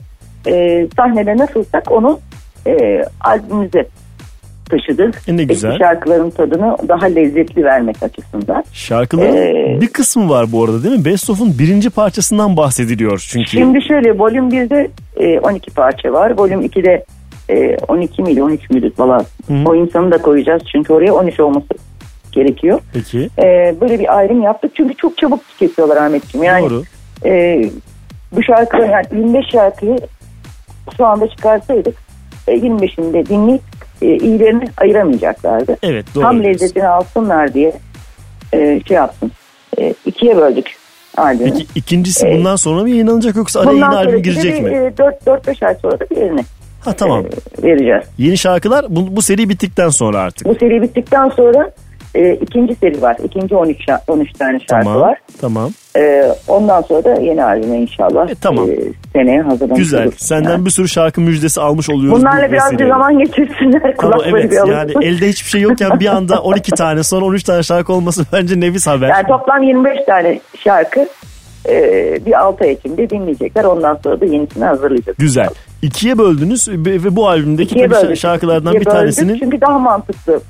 e, 0.47 0.87
sahnede 0.97 1.37
nasılsak 1.37 1.93
onu 1.93 2.21
e, 2.67 3.05
albümümüze 3.21 3.87
taşıdık. 4.71 5.29
E, 5.29 5.37
ne 5.37 5.45
güzel. 5.45 5.69
Eski 5.71 5.85
şarkıların 5.85 6.31
tadını 6.31 6.77
daha 6.89 7.07
lezzetli 7.07 7.65
vermek 7.65 8.03
açısından. 8.03 8.65
Şarkıların 8.73 9.37
Ee, 9.37 9.81
bir 9.81 9.89
kısmı 9.89 10.29
var 10.29 10.53
bu 10.53 10.65
arada 10.65 10.83
değil 10.83 10.99
mi? 10.99 11.05
Best 11.05 11.31
of'un 11.31 11.59
birinci 11.59 11.91
parçasından 11.91 12.57
bahsediliyor 12.57 13.27
çünkü. 13.31 13.51
Şimdi 13.51 13.83
şöyle 13.83 14.19
volüm 14.19 14.49
1'de 14.49 14.91
e, 15.17 15.41
12 15.41 15.71
parça 15.71 16.13
var. 16.13 16.31
Volüm 16.39 16.63
2'de 16.63 17.05
e, 17.49 17.77
12 17.89 18.23
miydi 18.23 18.43
13 18.43 18.71
müydü 18.71 18.91
falan. 18.95 19.25
Hı. 19.47 19.55
O 19.67 19.75
insanı 19.75 20.11
da 20.11 20.19
koyacağız 20.19 20.63
çünkü 20.73 20.93
oraya 20.93 21.13
13 21.13 21.41
olması 21.41 21.69
gerekiyor. 22.33 22.81
Peki. 22.93 23.29
E, 23.39 23.75
böyle 23.81 23.99
bir 23.99 24.19
ayrım 24.19 24.43
yaptık 24.43 24.73
çünkü 24.75 24.95
çok 24.95 25.19
çabuk 25.19 25.49
tüketiyorlar 25.49 25.97
Ahmetciğim. 25.97 26.45
Yani 26.45 26.71
Doğru. 26.71 26.83
e, 27.25 27.63
bu 28.37 28.43
şarkıları 28.43 28.91
yani 28.91 29.07
25 29.13 29.47
şarkıyı 29.53 29.99
şu 30.97 31.07
anda 31.07 31.29
çıkarsaydık 31.29 31.95
e, 32.49 32.53
25'inde 32.57 33.27
dinleyip 33.29 33.63
e, 34.03 34.07
iyilerini 34.17 34.65
ayıramayacaklardı. 34.77 35.77
Evet 35.83 36.07
doğru. 36.15 36.23
Tam 36.23 36.45
lezzetini 36.45 36.89
alsınlar 36.89 37.55
diye 37.55 37.73
e, 38.53 38.81
şey 38.89 38.97
yaptım. 38.97 39.31
İkiye 40.07 40.37
böldük 40.37 40.77
albümü. 41.17 41.51
Peki 41.53 41.67
ikincisi 41.75 42.27
Ee, 42.29 42.39
bundan 42.39 42.57
sonra 42.57 42.83
mı 42.83 42.91
yayınlanacak 42.91 43.37
yoksa 43.37 43.61
araya 43.61 43.73
yeni 43.73 43.85
albüm 43.87 44.13
de 44.15 44.21
girecek 44.21 44.63
mi? 44.63 44.69
e, 44.71 44.73
4-5 45.27 45.67
ay 45.67 45.75
sonra 45.83 46.01
da 46.01 46.05
diğerini 46.11 46.41
Ha 46.81 46.93
tamam. 46.93 47.25
vereceğiz. 47.63 48.05
Yeni 48.19 48.39
şarkılar 48.39 48.87
bu, 48.89 49.17
bu 49.17 49.23
seri 49.23 49.49
bittikten 49.49 49.89
sonra 49.89 50.19
artık. 50.21 50.47
Bu 50.49 50.55
seri 50.55 50.83
bittikten 50.83 51.29
sonra 51.29 51.71
e, 52.15 52.35
ikinci 52.35 52.75
seri 52.75 53.03
var. 53.03 53.17
İkinci 53.25 53.57
13, 53.57 53.89
şa- 53.89 54.01
13 54.09 54.33
tane 54.33 54.59
şarkı 54.71 54.85
Tamam. 54.85 55.01
var. 55.01 55.19
Tamam. 55.41 55.71
E, 55.97 56.23
ondan 56.49 56.83
sonra 56.83 57.05
da 57.05 57.21
yeni 57.21 57.45
albüme 57.45 57.77
inşallah 57.79 58.31
E, 58.31 58.35
tamam. 58.35 58.71
e, 58.71 58.75
seneye 59.13 59.43
hazırlanmış 59.43 59.79
Güzel. 59.79 60.03
oluruz. 60.03 60.19
Senden 60.19 60.51
Yani. 60.51 60.65
bir 60.65 60.71
sürü 60.71 60.89
şarkı 60.89 61.21
müjdesi 61.21 61.61
almış 61.61 61.91
oluyoruz. 61.91 62.21
Bunlarla 62.21 62.49
bu 62.49 62.53
biraz 62.53 62.79
bir 62.79 62.89
zaman 62.89 63.19
geçirsinler. 63.19 63.95
Tamam 64.01 64.21
evet 64.27 64.51
bir 64.51 64.69
yani 64.73 64.93
elde 65.03 65.29
hiçbir 65.29 65.51
şey 65.51 65.61
yokken 65.61 66.01
bir 66.01 66.07
anda 66.07 66.41
12 66.43 66.71
tane 66.71 67.03
sonra 67.03 67.25
13 67.25 67.43
tane 67.43 67.63
şarkı 67.63 67.93
olması 67.93 68.25
bence 68.33 68.61
nevis 68.61 68.87
haber. 68.87 69.09
Yani 69.09 69.27
toplam 69.27 69.63
25 69.63 70.05
tane 70.07 70.41
şarkı 70.65 71.07
e, 71.69 71.77
bir 72.27 72.41
6 72.41 72.65
Ekim'de 72.65 73.11
dinleyecekler. 73.11 73.65
Ondan 73.65 73.99
sonra 74.05 74.21
da 74.21 74.25
yenisini 74.25 74.65
hazırlayacağız. 74.65 75.19
Güzel. 75.19 75.49
İkiye 75.83 76.19
böldünüz 76.19 76.69
ve 76.69 77.17
bu 77.17 77.29
albümdeki 77.29 77.75
tabii 77.75 77.91
böldük. 77.91 78.17
şarkılardan 78.17 78.67
İkiye 78.73 78.81
bir 78.81 78.87
böldük 78.87 78.99
tanesinin 78.99 79.39
Çünkü 79.39 79.61
daha 79.61 79.79
mantıklı. 79.79 80.41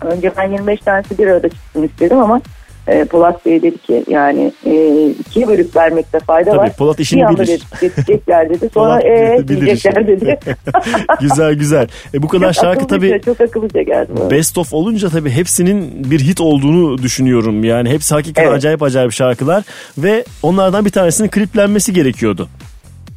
Önce 0.00 0.32
ben 0.36 0.50
25 0.50 0.80
tanesi 0.80 1.18
bir 1.18 1.26
arada 1.26 1.48
çıksın 1.48 1.82
istedim 1.82 2.18
ama 2.18 2.40
e, 2.88 3.04
Polat 3.04 3.46
Bey 3.46 3.62
dedi 3.62 3.78
ki 3.78 4.04
yani 4.08 4.52
e, 4.66 5.06
ikiye 5.08 5.48
bölüp 5.48 5.76
vermekte 5.76 6.18
fayda 6.18 6.50
Tabii, 6.50 6.58
var. 6.58 6.76
Polat 6.76 7.00
işini 7.00 7.22
bir 7.30 7.38
bilir. 7.38 7.62
Geçecekler 7.80 8.50
dedi. 8.50 8.70
Sonra 8.74 9.02
e, 9.02 9.48
diyecekler 9.48 10.06
dedi. 10.06 10.38
güzel 11.20 11.54
güzel. 11.54 11.88
E, 12.14 12.22
bu 12.22 12.28
kadar 12.28 12.52
Çok 12.52 12.64
şarkı 12.64 12.86
tabii 12.86 13.20
Çok 13.24 13.40
akıllıca 13.40 13.82
geldi. 13.82 14.08
bana. 14.20 14.30
Best 14.30 14.58
of 14.58 14.74
olunca 14.74 15.08
tabii 15.08 15.30
hepsinin 15.30 16.10
bir 16.10 16.20
hit 16.20 16.40
olduğunu 16.40 16.98
düşünüyorum. 17.02 17.64
Yani 17.64 17.90
hepsi 17.90 18.14
hakikaten 18.14 18.48
Evet. 18.48 18.56
acayip 18.56 18.82
acayip 18.82 19.12
şarkılar 19.12 19.64
ve 19.98 20.24
onlardan 20.42 20.84
bir 20.84 20.90
tanesinin 20.90 21.28
kliplenmesi 21.28 21.92
gerekiyordu. 21.92 22.48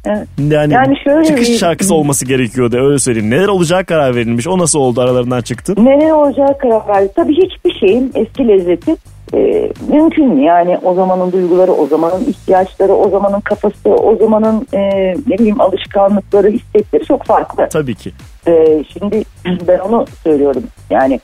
Evet. 0.06 0.28
Yani, 0.38 0.74
Yani 0.74 0.96
şöyle 1.04 1.24
çıkış 1.24 1.48
bir- 1.48 1.56
şarkısı 1.56 1.94
olması 1.94 2.24
gerekiyordu 2.26 2.76
öyle 2.76 2.98
söyleyeyim. 2.98 3.30
Neler 3.30 3.48
olacağı 3.48 3.84
karar 3.84 4.14
verilmiş. 4.14 4.48
O 4.48 4.58
nasıl 4.58 4.78
oldu 4.78 5.00
aralarından 5.00 5.42
çıktı? 5.42 5.74
Neler 5.84 6.10
olacağı 6.10 6.58
karar 6.58 6.88
verdi. 6.88 7.12
Tabii 7.16 7.32
hiçbir 7.36 7.74
şeyin 7.80 8.12
eski 8.14 8.48
lezzeti 8.48 8.96
e, 9.34 9.68
mümkün 9.88 10.28
mü? 10.28 10.44
Yani 10.44 10.78
o 10.82 10.94
zamanın 10.94 11.32
duyguları, 11.32 11.72
o 11.72 11.86
zamanın 11.86 12.24
ihtiyaçları, 12.24 12.92
o 12.92 13.10
zamanın 13.10 13.40
kafası, 13.40 13.88
o 13.90 14.16
zamanın 14.16 14.66
e, 14.72 14.80
ne 15.26 15.38
bileyim 15.38 15.60
alışkanlıkları, 15.60 16.48
istekleri 16.50 17.04
çok 17.04 17.24
farklı. 17.24 17.68
Tabii 17.72 17.94
ki. 17.94 18.12
E, 18.46 18.84
şimdi 18.92 19.22
ben 19.68 19.78
onu 19.78 20.06
söylüyorum. 20.24 20.62
Yani 20.90 21.20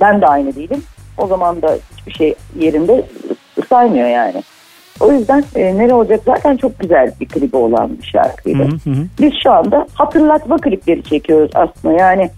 ben 0.00 0.20
de 0.20 0.26
aynı 0.26 0.56
değilim. 0.56 0.82
O 1.18 1.26
zaman 1.26 1.62
da 1.62 1.78
hiçbir 1.96 2.12
şey 2.12 2.34
yerinde 2.60 3.04
saymıyor 3.68 4.08
yani. 4.08 4.42
O 5.00 5.12
yüzden 5.12 5.44
e, 5.54 5.78
nere 5.78 5.94
olacak 5.94 6.20
zaten 6.26 6.56
çok 6.56 6.78
güzel 6.78 7.12
bir 7.20 7.28
klibi 7.28 7.56
olan 7.56 7.98
bir 7.98 8.06
şarkıydı. 8.06 8.68
Biz 9.20 9.32
şu 9.42 9.52
anda 9.52 9.86
hatırlatma 9.94 10.56
klipleri 10.56 11.02
çekiyoruz 11.02 11.50
aslında. 11.54 11.94
Yani 11.94 12.30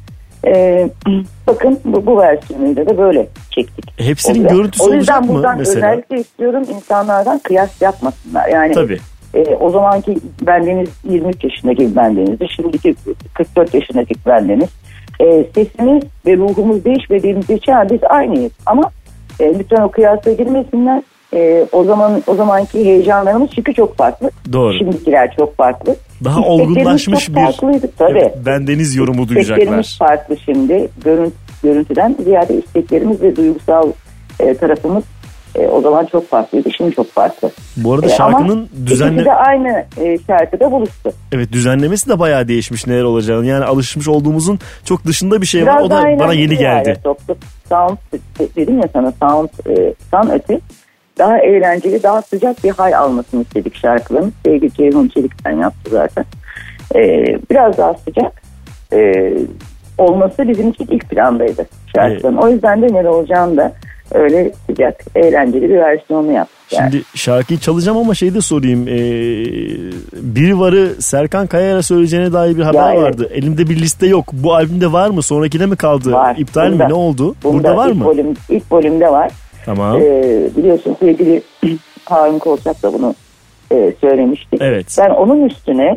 e, 0.47 0.89
bakın 1.47 1.79
bu, 1.85 2.07
bu 2.07 2.19
versiyonuyla 2.19 2.87
da 2.87 2.99
böyle 2.99 3.27
çektik. 3.51 4.01
Hepsinin 4.01 4.49
görüntüsü 4.49 4.85
O 4.85 4.95
yüzden 4.95 5.15
olacak 5.15 5.31
mı 5.31 5.35
buradan 5.35 5.59
mesela? 5.59 5.77
özellikle 5.77 6.17
istiyorum 6.17 6.63
insanlardan 6.77 7.39
kıyas 7.39 7.83
yapmasınlar. 7.83 8.49
Yani 8.49 8.73
Tabii. 8.73 8.99
e, 9.35 9.57
o 9.57 9.71
zamanki 9.71 10.17
bendeniz 10.43 10.89
23 11.05 11.45
yaşındaki 11.45 11.97
bendenizdi. 11.97 12.47
Şimdiki 12.57 12.95
44 13.35 13.75
yaşındaki 13.75 14.15
bendeniz. 14.27 14.69
E, 15.21 15.45
sesimiz 15.55 16.05
ve 16.27 16.37
ruhumuz 16.37 16.85
değişmediğimiz 16.85 17.51
için 17.51 17.75
biz 17.91 18.01
aynıyız. 18.05 18.53
Ama 18.67 18.91
e, 19.41 19.59
lütfen 19.59 19.83
o 19.83 19.91
kıyasa 19.91 20.33
girmesinler. 20.33 21.03
E, 21.35 21.67
o 21.73 21.85
zaman 21.85 22.23
o 22.27 22.35
zamanki 22.35 22.85
heyecanlarımız 22.85 23.51
çünkü 23.55 23.75
çok 23.75 23.97
farklı. 23.97 24.31
Doğru. 24.53 24.75
Şimdikiler 24.79 25.35
çok 25.37 25.57
farklı. 25.57 25.97
Daha 26.25 26.41
İsteklerimiz 26.41 26.77
olgunlaşmış 26.77 27.25
çok 27.27 27.37
bir 27.37 27.41
farklıydı 27.41 27.89
tabii. 27.99 28.19
Evet, 28.19 28.35
bendeniz 28.47 28.97
yorumu 28.97 29.23
İsteklerimiz 29.23 29.59
duyacaklar. 29.59 29.97
farklı 29.99 30.37
şimdi. 30.45 30.89
Görüntü, 31.05 31.35
görüntüden 31.63 32.17
ziyade 32.25 32.55
isteklerimiz 32.59 33.23
ve 33.23 33.37
duygusal 33.37 33.93
e, 34.41 34.55
tarafımız 34.55 35.05
e, 35.55 35.67
o 35.67 35.81
zaman 35.81 36.07
çok 36.07 36.29
farklıydı. 36.31 36.69
Şimdi 36.77 36.95
çok 36.95 37.13
farklı. 37.13 37.51
Bu 37.77 37.95
arada 37.95 38.07
E, 38.07 38.09
şarkının 38.09 38.69
düzenle 38.87 39.25
de 39.25 39.33
aynı 39.33 39.85
e, 40.01 40.19
şarkıda 40.27 40.73
buluştu. 40.73 41.13
evet 41.33 41.53
düzenlemesi 41.53 42.09
de 42.09 42.19
bayağı 42.19 42.49
değişmiş 42.49 42.87
neler 42.87 43.03
olacağını. 43.03 43.47
Yani 43.47 43.65
alışmış 43.65 44.09
olduğumuzun 44.09 44.59
çok 44.85 45.05
dışında 45.07 45.41
bir 45.43 45.47
şey 45.47 45.67
var. 45.67 45.73
Biraz 45.79 45.85
O 45.87 45.91
da 45.91 46.19
bana 46.19 46.33
yeni 46.35 46.57
geldi. 46.57 46.97
soktuk. 47.05 47.37
Sound 47.69 47.99
dedim 48.57 48.79
ya 48.79 48.89
sana 48.93 49.13
sound 49.23 49.49
e, 49.69 49.95
san 50.11 50.31
öte 50.31 50.61
daha 51.21 51.39
eğlenceli, 51.39 52.03
daha 52.03 52.23
sıcak 52.23 52.65
bir 52.65 52.71
hal 52.71 52.93
almasını 52.93 53.43
istedik 53.43 53.77
şarkıların. 53.77 54.33
Sevgili 54.45 54.73
Ceyhun 54.75 55.09
Çelik'ten 55.09 55.57
yaptı 55.57 55.91
zaten. 55.91 56.25
E, 56.95 57.25
biraz 57.51 57.79
daha 57.79 57.95
sıcak 57.95 58.43
e, 58.93 59.33
olması 59.99 60.49
bizim 60.49 60.71
için 60.71 60.87
ilk 60.91 61.11
plandaydı 61.11 61.67
şarkının. 61.97 62.37
O 62.37 62.49
yüzden 62.49 62.83
de 62.83 62.87
ne 62.93 63.09
olacağını 63.09 63.57
da 63.57 63.73
öyle 64.15 64.53
sıcak, 64.67 65.05
eğlenceli 65.17 65.69
bir 65.69 65.79
versiyonu 65.79 66.33
yaptık. 66.33 66.57
Yani. 66.73 66.91
Şimdi 66.91 67.05
şarkıyı 67.15 67.59
çalacağım 67.59 67.99
ama 67.99 68.15
şey 68.15 68.35
de 68.35 68.41
sorayım. 68.41 68.89
Ee, 68.89 68.93
bir 70.13 70.53
varı 70.53 71.03
Serkan 71.03 71.47
Kaya'ya 71.47 71.83
söyleyeceğine 71.83 72.33
dair 72.33 72.57
bir 72.57 72.63
haber 72.63 72.79
Ya 72.79 72.93
evet. 72.93 73.03
vardı. 73.03 73.31
Elimde 73.35 73.69
bir 73.69 73.77
liste 73.77 74.07
yok. 74.07 74.25
Bu 74.33 74.55
albümde 74.55 74.93
var 74.93 75.11
mı? 75.11 75.23
Sonrakine 75.23 75.67
mi 75.67 75.77
kaldı? 75.77 76.13
Var. 76.13 76.37
İptal 76.39 76.73
Bunda- 76.73 76.85
mi? 76.85 76.91
Ne 76.91 76.95
oldu? 76.95 77.35
Bunda 77.45 77.59
Burada 77.59 77.77
var 77.77 77.89
ilk 77.89 77.97
mı? 77.97 78.05
Volüm, 78.05 78.35
ilk 78.49 78.73
volümde 78.73 79.09
var. 79.13 79.31
Tamam. 79.65 80.01
Ee, 80.03 80.49
biliyorsun 80.57 80.97
sevgili 81.01 81.43
Harun 82.05 82.39
Kolçak 82.39 82.83
da 82.83 82.93
bunu 82.93 83.15
e, 83.73 83.93
söylemişti. 84.01 84.57
Evet. 84.61 84.97
Ben 84.99 85.11
onun 85.11 85.45
üstüne 85.45 85.97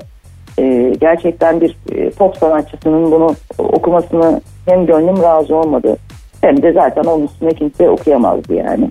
e, 0.59 0.93
gerçekten 1.01 1.61
bir 1.61 1.77
e, 1.91 2.09
pop 2.09 2.37
sanatçısının 2.37 3.11
bunu 3.11 3.35
okumasını 3.57 4.41
hem 4.65 4.85
gönlüm 4.85 5.21
razı 5.23 5.55
olmadı 5.55 5.97
hem 6.41 6.61
de 6.61 6.73
zaten 6.73 7.03
onun 7.03 7.25
üstüne 7.25 7.53
kimse 7.53 7.89
okuyamazdı 7.89 8.53
yani. 8.53 8.89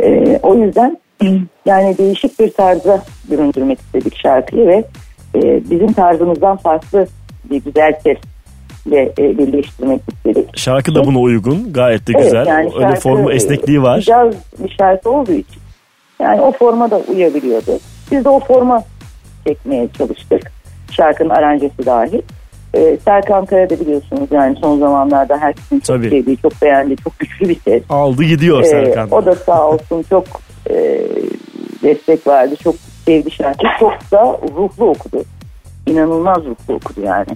E, 0.00 0.38
o 0.42 0.54
yüzden 0.54 0.98
yani 1.66 1.98
değişik 1.98 2.40
bir 2.40 2.50
tarza 2.50 3.02
büründürmek 3.30 3.78
istedik 3.78 4.16
şarkıyı 4.16 4.66
ve 4.66 4.84
e, 5.34 5.70
bizim 5.70 5.92
tarzımızdan 5.92 6.56
farklı 6.56 7.06
bir 7.50 7.64
güzel 7.64 8.00
sesle 8.84 9.12
e, 9.18 9.38
birleştirmek 9.38 10.00
istedik. 10.12 10.58
Şarkı 10.58 10.94
da 10.94 11.04
buna 11.04 11.18
uygun. 11.18 11.72
Gayet 11.72 12.06
de 12.08 12.12
Evet, 12.16 12.24
güzel. 12.24 12.46
yani 12.46 12.70
Öyle 12.76 12.96
formu 12.96 13.32
esnekliği 13.32 13.82
var. 13.82 14.00
Caz 14.00 14.34
bir 14.58 14.76
şarkı 14.78 15.10
olduğu 15.10 15.32
için. 15.32 15.62
Yani 16.20 16.40
o 16.40 16.52
forma 16.52 16.90
da 16.90 16.98
uyabiliyordu. 17.14 17.78
Biz 18.10 18.24
de 18.24 18.28
o 18.28 18.40
forma 18.40 18.82
çekmeye 19.46 19.88
çalıştık. 19.98 20.52
Şarkının 20.92 21.30
aranjesi 21.30 21.86
dahil. 21.86 22.20
Ee, 22.74 22.98
Serkan 23.04 23.46
Kaya 23.46 23.70
da 23.70 23.80
biliyorsunuz 23.80 24.28
yani 24.30 24.56
son 24.60 24.78
zamanlarda 24.78 25.38
herkesin 25.38 25.76
çok 25.80 25.84
Tabii. 25.96 26.10
sevdiği, 26.10 26.36
çok 26.36 26.62
beğendiği, 26.62 26.96
çok 26.96 27.18
güçlü 27.18 27.48
bir 27.48 27.60
ses. 27.60 27.82
Aldı 27.90 28.24
gidiyor 28.24 28.60
Ee, 28.60 28.64
Serkan. 28.64 29.08
o 29.10 29.26
da 29.26 29.34
sağ 29.34 29.68
olsun 29.68 30.04
çok 30.10 30.24
e, 30.70 31.00
destek 31.82 32.26
verdi. 32.26 32.56
Çok 32.56 32.74
sevdi 33.06 33.30
şarkı. 33.30 33.64
Çok 33.80 33.92
da 34.12 34.38
ruhlu 34.56 34.84
okudu. 34.88 35.22
İnanılmaz 35.86 36.38
ruhlu 36.38 36.74
okudu 36.74 37.00
yani. 37.04 37.26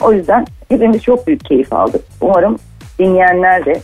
O 0.00 0.12
yüzden 0.12 0.46
hepimiz 0.68 1.02
çok 1.02 1.26
büyük 1.26 1.44
keyif 1.44 1.72
aldık. 1.72 2.04
Umarım 2.20 2.58
dinleyenler 2.98 3.64
de 3.64 3.80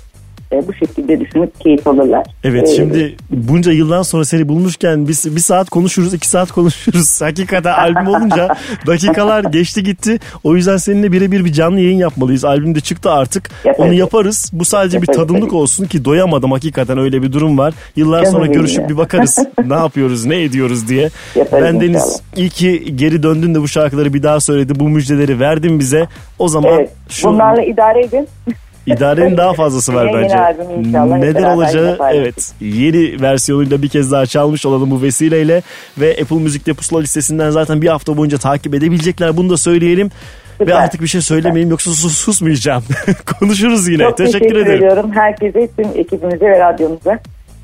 e, 0.55 0.69
bu 0.69 0.75
şekilde 0.75 1.21
düşünüp 1.21 1.61
keyif 1.61 1.87
alırlar. 1.87 2.27
Evet 2.45 2.69
Ee, 2.69 2.77
şimdi 2.77 3.17
bunca 3.31 3.73
yıldan 3.73 4.03
sonra 4.03 4.25
seni 4.25 4.49
bulmuşken 4.49 5.09
biz 5.09 5.37
bir 5.37 5.41
saat 5.41 5.71
konuşuruz 5.71 6.15
iki 6.15 6.29
saat 6.29 6.53
konuşuruz. 6.53 7.21
Hakikaten 7.23 7.73
albüm 7.73 8.09
olunca 8.09 8.57
dakikalar 8.87 9.45
geçti 9.45 9.83
gitti. 9.83 10.19
O 10.45 10.57
yüzden 10.57 10.77
seninle 10.77 11.13
birebir 11.13 11.45
bir 11.45 11.53
canlı 11.53 11.81
yayın 11.81 11.99
yapmalıyız. 11.99 12.45
Albüm 12.45 12.75
de 12.75 12.81
çıktı 12.81 13.11
artık. 13.11 13.51
Yaparız. 13.65 13.87
Onu 13.87 13.95
yaparız. 13.95 14.51
Bu 14.53 14.65
sadece 14.65 15.03
bir 15.03 15.09
Yaparız 15.09 15.21
tadımlık 15.29 15.51
tabii. 15.51 15.57
olsun 15.59 15.85
ki 15.87 16.05
doyamadım 16.05 16.53
hakikaten 16.53 16.99
öyle 16.99 17.23
bir 17.23 17.33
durum 17.33 17.59
var. 17.59 17.75
Yıllar 17.97 18.25
Canım 18.25 18.33
sonra 18.33 18.47
görüşüp 18.47 18.81
ya. 18.83 18.89
bir 18.89 18.97
bakarız. 18.97 19.39
ne 19.67 19.75
yapıyoruz 19.75 20.25
ne 20.25 20.43
ediyoruz 20.43 20.89
diye. 20.89 21.11
Yaparız 21.35 21.65
ben 21.65 21.81
Deniz 21.81 21.95
inşallah. 21.95 22.19
iyi 22.37 22.49
ki 22.51 22.97
geri 22.97 23.23
döndün 23.23 23.55
de 23.55 23.61
bu 23.61 23.69
şarkıları 23.69 24.15
bir 24.15 24.23
daha 24.23 24.41
söyledi. 24.41 24.81
Bu 24.81 24.89
müjdeleri 24.89 25.41
verdin 25.41 25.79
bize. 25.79 26.07
O 26.39 26.49
zaman 26.49 26.73
Evet, 26.75 26.91
şu 27.09 27.29
bunlarla 27.29 27.63
idare 27.63 28.01
edin. 28.05 28.29
İdarenin 28.87 29.37
daha 29.37 29.53
fazlası 29.53 29.95
var 29.95 30.11
bence. 30.15 30.37
Neden 31.27 31.57
olacağı 31.57 31.99
evet 32.13 32.53
yeni 32.61 33.23
versiyonuyla 33.23 33.83
bir 33.83 33.89
kez 33.89 34.13
daha 34.13 34.27
çalmış 34.27 34.67
olalım 34.67 34.91
bu 34.91 35.03
vesileyle 35.03 35.63
ve 35.99 36.17
Apple 36.23 36.37
Müzik'te 36.37 36.73
pusula 36.73 37.01
listesinden 37.01 37.51
zaten 37.51 37.83
bir 37.83 37.89
hafta 37.89 38.17
boyunca 38.17 38.39
takip 38.39 38.75
edebilecekler 38.75 39.37
bunu 39.37 39.51
da 39.51 39.57
söyleyelim. 39.57 40.11
Ve 40.61 40.65
Süper. 40.65 40.83
artık 40.83 41.03
bir 41.03 41.07
şey 41.07 41.21
söylemeyeyim 41.21 41.71
yoksa 41.71 41.91
sus, 41.91 42.17
susmayacağım. 42.19 42.85
Konuşuruz 43.41 43.89
yine. 43.89 44.03
Çok 44.03 44.17
teşekkür, 44.17 44.39
teşekkür, 44.39 44.57
ederim. 44.61 44.77
ediyorum. 44.77 45.13
Herkese, 45.15 45.69
tüm 45.77 45.87
ekibimize 45.95 46.47
ve 46.47 46.59
radyomuza 46.59 47.19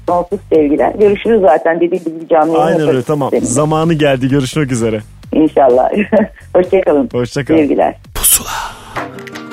sonsuz 0.09 0.41
sevgiler. 0.53 0.93
Görüşürüz 0.95 1.41
zaten 1.41 1.81
dediğim 1.81 2.05
gibi 2.05 2.29
canlı 2.31 2.59
yayın 2.59 2.67
Aynen 2.67 2.89
öyle 2.89 3.03
tamam. 3.03 3.31
seninle. 3.31 3.47
Zamanı 3.47 3.95
geldi. 3.95 4.29
Görüşmek 4.29 4.73
üzere. 4.73 5.01
İnşallah. 5.33 5.91
Hoşçakalın. 6.55 7.09
Hoşçakal. 7.13 7.57
Sevgiler. 7.57 7.95
Yine 7.95 9.50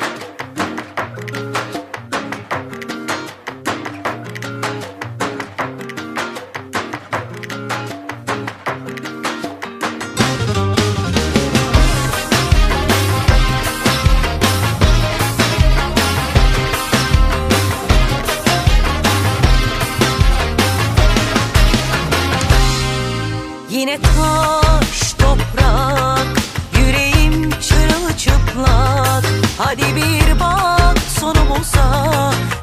sonumuza 31.63 31.87
Neler 31.87 32.56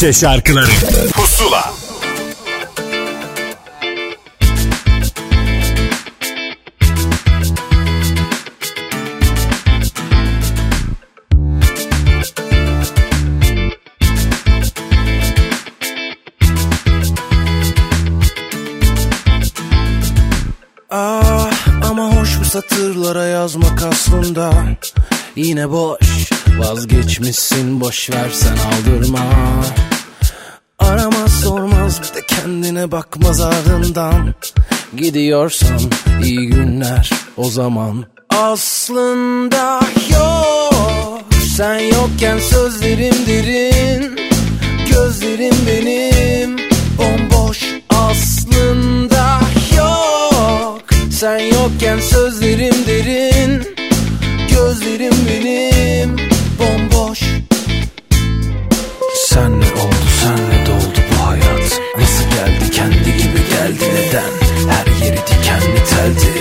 Türkçe 0.00 0.20
şarkıları. 0.20 0.70
Pusula. 1.12 1.72
Ah 20.90 21.50
ama 21.90 22.16
hoş 22.16 22.40
bu 22.40 22.44
satırlara 22.44 23.24
yazmak 23.24 23.82
aslında. 23.82 24.52
Yine 25.36 25.70
boş 25.70 26.30
vazgeçmişsin 26.58 27.80
boş 27.80 28.10
versen 28.10 28.56
aldırma 28.56 28.99
Gidiyorsan 35.30 35.80
iyi 36.24 36.46
günler 36.46 37.10
o 37.36 37.44
zaman. 37.44 38.04
Aslında 38.30 39.80
yok. 40.12 41.24
Sen 41.56 41.78
yokken 41.78 42.38
sözlerim 42.38 43.26
derin. 43.26 44.16
Gözlerim 44.90 45.54
benim. 45.66 46.56
Bomboş 46.98 47.64
aslında 47.90 49.40
yok. 49.76 50.82
Sen 51.10 51.38
yokken 51.38 52.00
sözlerim 52.00 52.86
derin. 52.86 53.64
Gözlerim 54.50 55.14
benim. 55.28 56.16
Bomboş. 56.58 57.20
Sen 59.28 59.60
ne 59.60 59.64
oldu 59.64 60.06
senle 60.22 60.66
doldu 60.66 61.00
bu 61.12 61.26
hayat? 61.26 61.80
Nasıl 61.98 62.24
geldi 62.24 62.70
kendi 62.70 63.16
gibi 63.16 63.40
geldi 63.50 63.84
neden 63.94 64.39
Her 64.70 65.04
yeri 65.04 65.16
dikenli 65.16 65.84
teldi. 65.90 66.32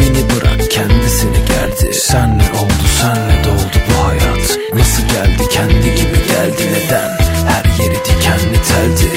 Beni 0.00 0.22
bırak 0.30 0.70
kendisini 0.70 1.38
gerdi. 1.48 1.94
Sen 1.94 2.38
ne 2.38 2.42
oldu 2.42 2.86
senle 3.00 3.44
doldu 3.44 3.78
bu 3.88 4.08
hayat. 4.08 4.58
Nasıl 4.74 5.02
geldi 5.02 5.48
kendi 5.50 5.94
gibi 5.94 6.18
geldi 6.28 6.62
neden? 6.72 7.10
Her 7.48 7.84
yeri 7.84 7.98
dikenli 8.04 8.58
teldi. 8.68 9.10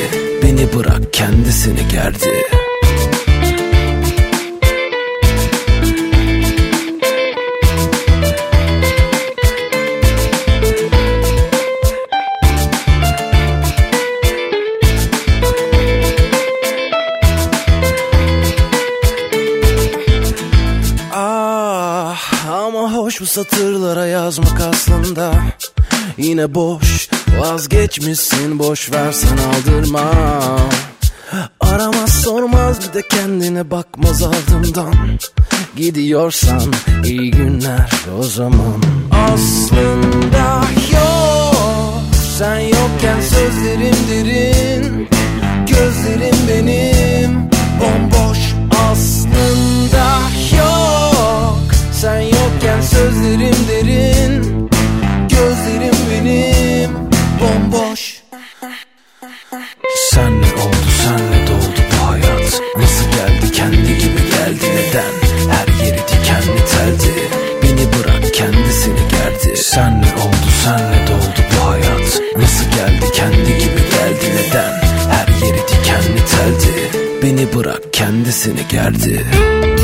Beni 0.44 0.74
bırak 0.74 1.14
kendisini 1.14 1.88
gerdi 1.92 2.44
satırlara 23.42 24.06
yazmak 24.06 24.62
aslında. 24.62 25.34
Yine 26.18 26.56
boş 26.56 27.10
vazgeçmişsin 27.40 28.60
boş 28.60 28.92
versen 28.92 29.38
aldırma. 29.38 30.12
Aramaz 31.60 32.10
sormaz 32.10 32.78
bir 32.82 32.94
de 32.94 33.08
kendine 33.08 33.72
bakmaz 33.72 34.24
ardından 34.24 34.94
Gidiyorsan 35.76 36.74
iyi 37.06 37.32
günler 37.32 37.92
o 38.20 38.24
zaman. 38.24 38.82
Aslında 39.12 40.64
yok 40.94 42.04
sen 42.38 42.60
yokken 42.60 43.22
sözlerim 43.22 43.96
derin. 44.10 45.08
Gözlerim 45.68 46.36
benim 46.48 47.50
bomboş. 47.80 48.38
Aslında 48.92 50.22
yok 50.58 51.62
Sen 52.02 52.31
yokken 52.42 52.82
sözlerim 52.82 53.56
derin 53.70 54.70
Gözlerim 55.30 55.96
benim 56.12 56.92
bomboş. 57.42 58.22
Sen 60.12 60.42
ne 60.42 60.46
oldu 60.46 60.90
senle 61.04 61.48
doldu 61.48 61.82
bu 61.92 62.08
hayat? 62.10 62.62
Nasıl 62.78 63.06
geldi 63.06 63.52
kendi 63.52 63.98
gibi 63.98 64.22
geldi 64.32 64.66
neden? 64.76 65.14
Her 65.52 65.86
yeri 65.86 65.98
dikenli 65.98 66.66
teldi 66.72 67.14
Beni 67.64 67.88
bırak 67.94 68.34
kendisini 68.34 69.00
gerdi. 69.12 69.58
Sen 69.58 70.02
ne 70.02 70.06
oldu 70.06 70.50
senle 70.64 71.08
doldu 71.08 71.42
bu 71.52 71.70
hayat? 71.70 72.22
Nasıl 72.38 72.66
geldi 72.66 73.12
kendi 73.14 73.58
gibi 73.58 73.82
geldi 73.92 74.36
neden? 74.36 74.74
Her 75.12 75.46
yeri 75.46 75.62
dikenli 75.68 76.26
teldi 76.32 77.00
Beni 77.24 77.54
bırak 77.54 77.94
kendisini 77.94 78.68
gerdi. 78.70 79.26
Aslında 79.26 79.81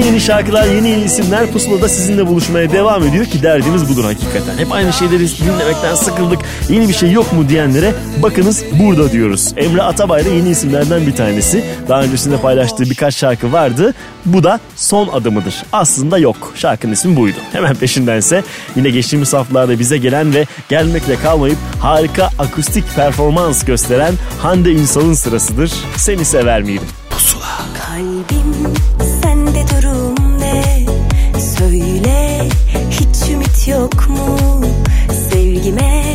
Yeni 0.00 0.08
yeni 0.08 0.20
şarkılar, 0.20 0.64
yeni 0.64 0.88
yeni 0.88 1.04
isimler 1.04 1.52
pusulada 1.52 1.88
sizinle 1.88 2.26
buluşmaya 2.26 2.72
devam 2.72 3.04
ediyor 3.04 3.24
ki 3.24 3.42
derdimiz 3.42 3.88
budur 3.88 4.04
hakikaten. 4.04 4.58
Hep 4.58 4.72
aynı 4.72 4.92
şeyleri 4.92 5.28
dinlemekten 5.28 5.94
sıkıldık, 5.94 6.38
yeni 6.68 6.88
bir 6.88 6.94
şey 6.94 7.12
yok 7.12 7.32
mu 7.32 7.48
diyenlere 7.48 7.94
bakınız 8.22 8.64
burada 8.72 9.12
diyoruz. 9.12 9.52
Emre 9.56 9.82
Atabay 9.82 10.24
da 10.24 10.28
yeni 10.28 10.48
isimlerden 10.48 11.06
bir 11.06 11.16
tanesi. 11.16 11.64
Daha 11.88 12.02
öncesinde 12.02 12.36
paylaştığı 12.36 12.82
birkaç 12.82 13.16
şarkı 13.16 13.52
vardı. 13.52 13.94
Bu 14.24 14.44
da 14.44 14.60
son 14.76 15.08
adımıdır. 15.08 15.62
Aslında 15.72 16.18
yok. 16.18 16.52
Şarkının 16.54 16.92
ismi 16.92 17.16
buydu. 17.16 17.38
Hemen 17.52 17.74
peşindense 17.74 18.42
yine 18.76 18.90
geçtiğimiz 18.90 19.32
haftalarda 19.32 19.78
bize 19.78 19.98
gelen 19.98 20.34
ve 20.34 20.46
gelmekle 20.68 21.16
kalmayıp 21.16 21.58
harika 21.80 22.30
akustik 22.38 22.84
performans 22.96 23.64
gösteren 23.64 24.14
Hande 24.38 24.72
Ünsal'ın 24.72 25.14
sırasıdır. 25.14 25.72
Seni 25.96 26.24
sever 26.24 26.62
miydim? 26.62 26.88
Kalbim 27.86 28.74
yok 33.70 34.08
mu? 34.08 34.60
Sevgime 35.30 36.09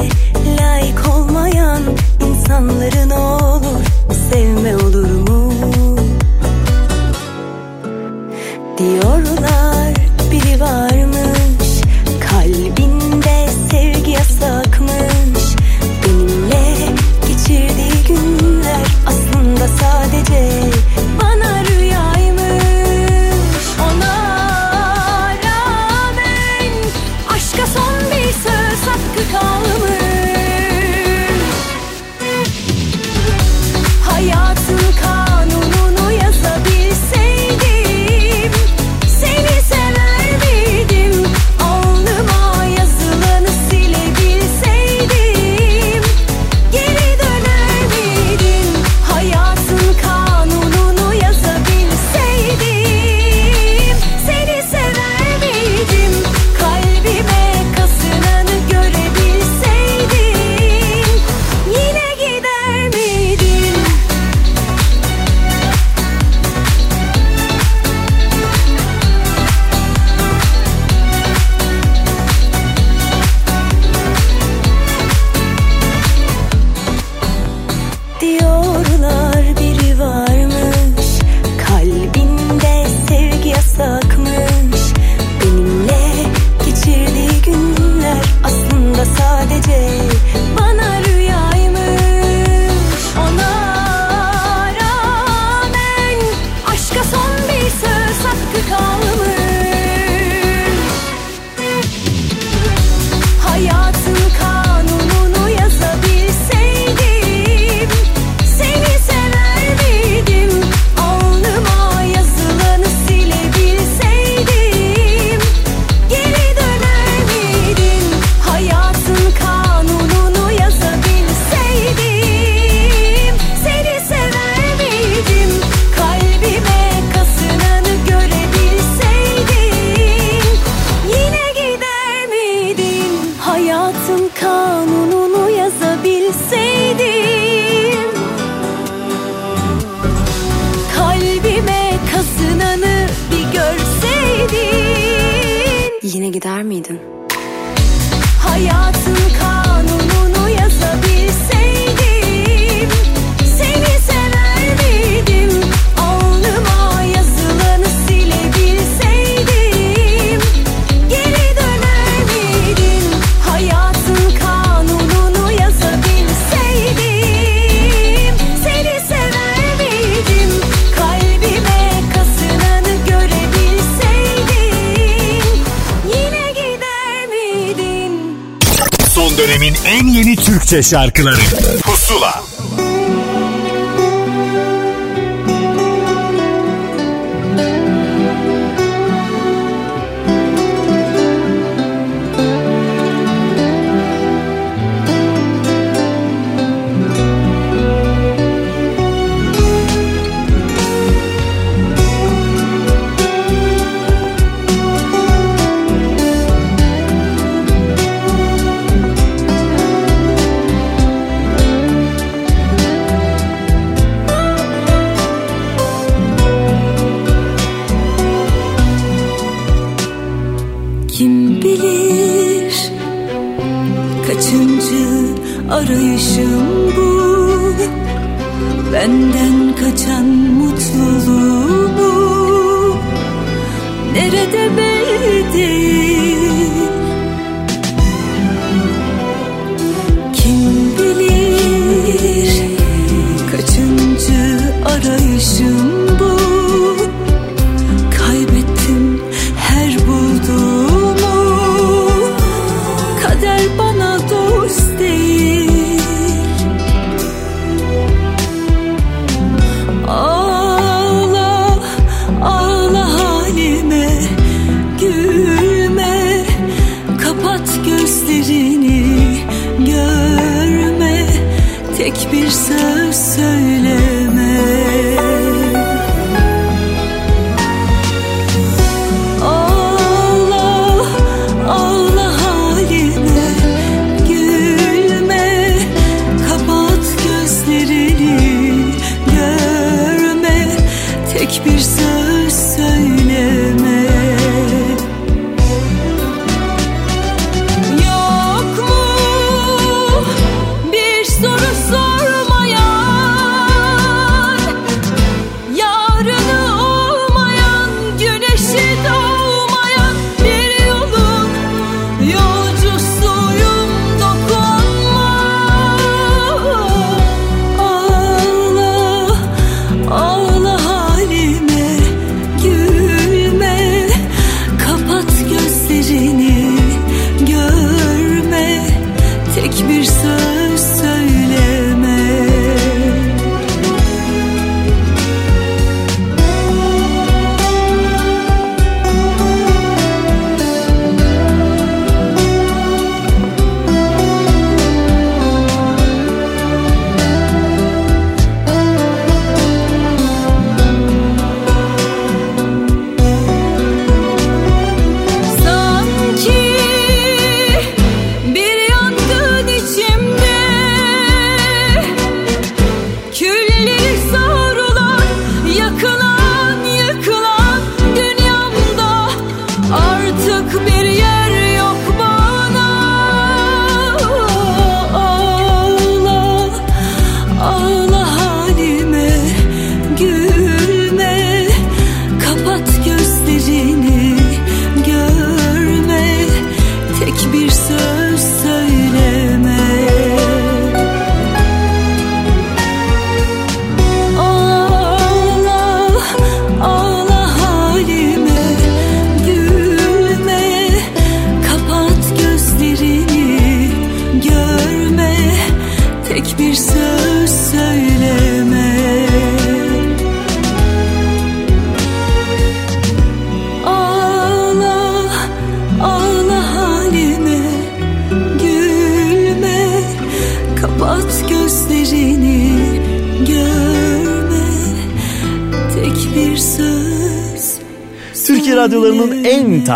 Türkçe 180.56 180.84
şarkıları 180.84 181.36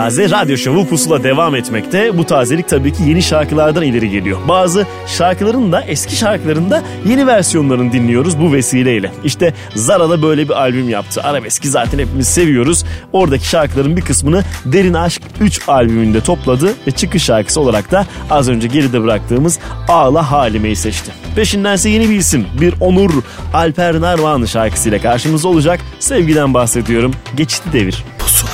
taze 0.09 0.29
radyo 0.29 0.57
şovu 0.57 0.87
Pusula 0.87 1.23
devam 1.23 1.55
etmekte. 1.55 2.17
Bu 2.17 2.25
tazelik 2.25 2.67
tabii 2.67 2.93
ki 2.93 3.03
yeni 3.03 3.23
şarkılardan 3.23 3.83
ileri 3.83 4.09
geliyor. 4.09 4.39
Bazı 4.47 4.87
şarkıların 5.07 5.71
da 5.71 5.81
eski 5.81 6.15
şarkıların 6.15 6.71
da 6.71 6.83
yeni 7.05 7.27
versiyonlarını 7.27 7.91
dinliyoruz 7.91 8.39
bu 8.39 8.53
vesileyle. 8.53 9.11
İşte 9.23 9.53
Zara 9.75 10.09
da 10.09 10.21
böyle 10.21 10.49
bir 10.49 10.61
albüm 10.61 10.89
yaptı. 10.89 11.23
Arabeski 11.23 11.69
zaten 11.69 11.99
hepimiz 11.99 12.27
seviyoruz. 12.27 12.85
Oradaki 13.13 13.47
şarkıların 13.47 13.97
bir 13.97 14.01
kısmını 14.01 14.43
Derin 14.65 14.93
Aşk 14.93 15.21
3 15.39 15.61
albümünde 15.69 16.21
topladı 16.21 16.73
ve 16.87 16.91
çıkış 16.91 17.23
şarkısı 17.23 17.61
olarak 17.61 17.91
da 17.91 18.05
az 18.29 18.49
önce 18.49 18.67
geride 18.67 19.03
bıraktığımız 19.03 19.59
Ağla 19.87 20.31
Halime'yi 20.31 20.75
seçti. 20.75 21.11
Peşindense 21.35 21.89
yeni 21.89 22.09
bir 22.09 22.15
isim 22.15 22.45
bir 22.61 22.73
Onur 22.79 23.11
Alper 23.53 24.01
Narvan 24.01 24.45
şarkısıyla 24.45 25.01
karşımızda 25.01 25.47
olacak. 25.47 25.79
Sevgiden 25.99 26.53
bahsediyorum. 26.53 27.13
Geçti 27.35 27.63
devir. 27.73 28.03
Çok 28.19 28.48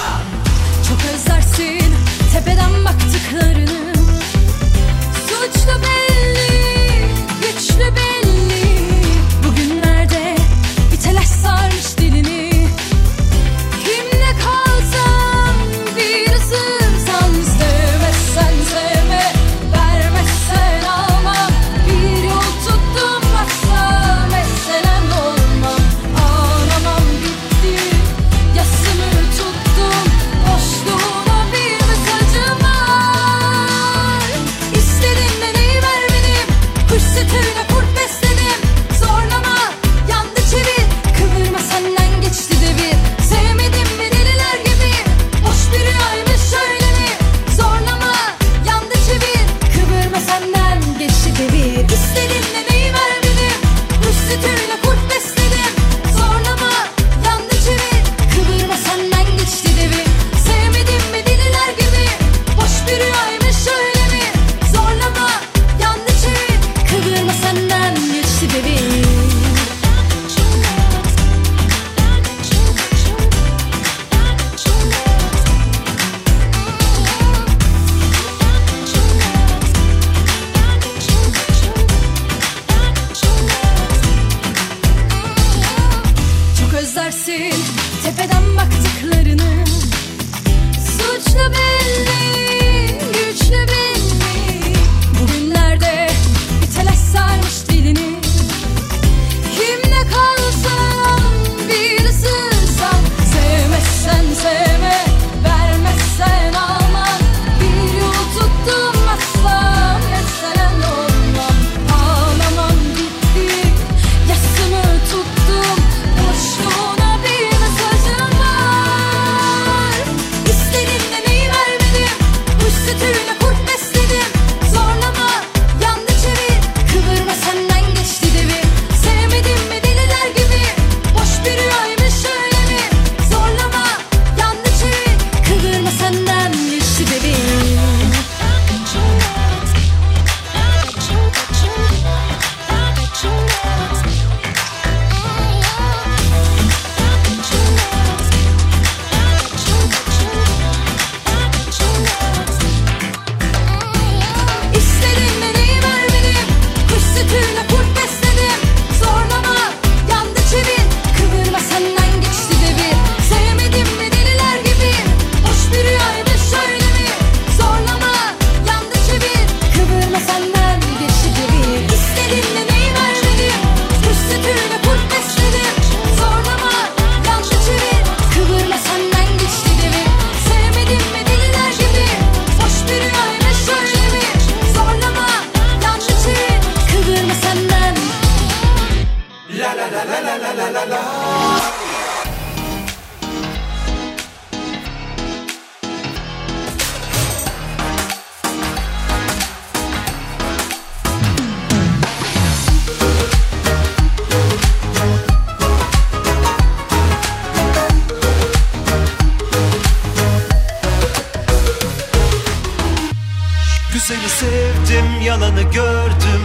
yalanı 215.56 215.72
gördüm. 215.74 216.44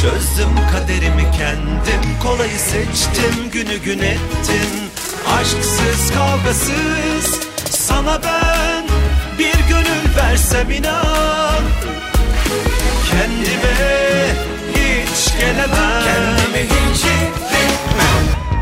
Çözdüm 0.00 0.54
kaderimi 0.72 1.30
kendim. 1.38 2.18
Kolayı 2.22 2.58
seçtim, 2.58 3.50
günü 3.52 3.76
gün 3.76 3.98
ettim. 3.98 4.70
Aşksız, 5.28 6.12
kavgasız. 6.14 7.40
Sana 7.70 8.20
ben 8.24 8.84
bir 9.38 9.68
gönül 9.68 10.16
versem 10.16 10.70
inan. 10.70 11.64
Kendime 13.10 14.34
hiç 14.74 15.32
gelemem. 15.40 16.04
Kendime 16.04 16.64
hiç 16.64 17.04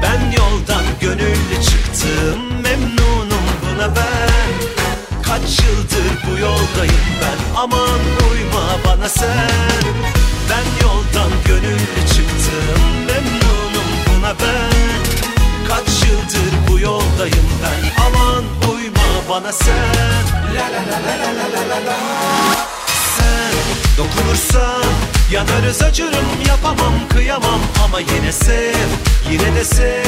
Ben 0.03 0.31
yoldan 0.31 0.85
gönüllü 1.01 1.63
çıktım. 1.63 2.63
Memnunum 2.63 3.45
buna 3.63 3.97
ben 3.97 4.78
Kaç 5.29 5.61
yıldır 5.61 6.27
bu 6.27 6.39
yoldayım 6.39 7.05
ben? 7.23 7.61
Aman 7.61 8.01
uyma 8.33 8.65
bana 8.87 9.09
sen. 9.09 9.51
Ben 10.51 10.87
yoldan 10.87 11.31
gönüllü 11.47 12.09
çıktım 12.09 12.83
Memnunum 13.07 13.89
buna 14.07 14.29
ben. 14.31 14.79
Kaç 15.69 15.89
yıldır 16.09 16.69
bu 16.69 16.79
yoldayım 16.79 17.49
ben? 17.63 18.05
Aman 18.07 18.45
uyma 18.73 19.09
bana 19.31 19.53
sen. 19.53 19.75
La 20.55 20.65
la 20.65 20.83
la 20.91 20.99
la 21.07 21.29
la 21.37 21.53
la 21.53 21.69
la 21.69 21.87
la. 21.87 21.97
Sen 23.17 23.55
dokunursan 23.99 24.85
Yanarız 25.33 25.83
acırım 25.83 26.27
yapamam 26.49 27.09
kıyamam. 27.09 27.61
Ama 27.85 28.01
yine 28.01 28.33
sev 28.33 28.89
yine 29.31 29.55
de 29.55 29.65
sev. 29.65 30.05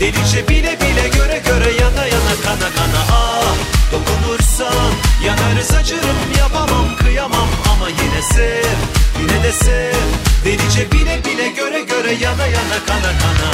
Delice 0.00 0.48
bile 0.48 0.80
bile 0.80 1.08
göre 1.08 1.42
göre 1.46 1.72
yana 1.80 2.06
yana 2.06 2.34
kana 2.44 2.70
kana. 2.76 3.02
Ah 3.12 3.54
dokunursan 3.92 4.92
Yanarız 5.24 5.70
acırım 5.70 6.16
yapamam 6.38 6.96
kıyamam. 6.96 7.48
Ama 7.72 7.88
yine 7.88 8.22
sev 8.22 8.76
yine 9.20 9.42
de 9.42 9.52
sev. 9.52 9.94
Delice 10.44 10.92
bile 10.92 11.24
bile 11.24 11.48
göre 11.48 11.80
göre 11.80 12.12
yana 12.12 12.46
yana 12.46 12.78
kana 12.86 13.12
kana. 13.18 13.50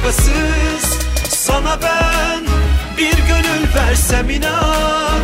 Kavgasız 0.00 0.98
Sana 1.28 1.78
ben 1.82 2.44
bir 2.96 3.12
gönül 3.12 3.74
versem 3.74 4.30
inan. 4.30 5.20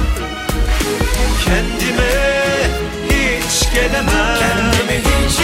Kendime 1.45 2.13
hiç 3.11 3.75
gelemem. 3.75 4.39
Kendime 4.39 4.99
hiç 4.99 5.39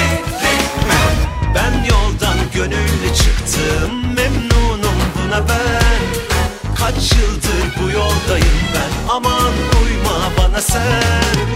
Ben 1.55 1.85
yoldan 1.85 2.37
gönüllü 2.55 3.15
çıktım 3.17 4.15
Memnunum 4.17 4.99
buna 5.17 5.49
ben. 5.49 6.03
Kaç 6.79 7.13
yıldır 7.13 7.83
bu 7.83 7.91
yoldayım 7.91 8.59
ben 8.75 9.15
Aman 9.15 9.53
uyma 9.85 10.31
bana 10.39 10.61
sen. 10.61 11.47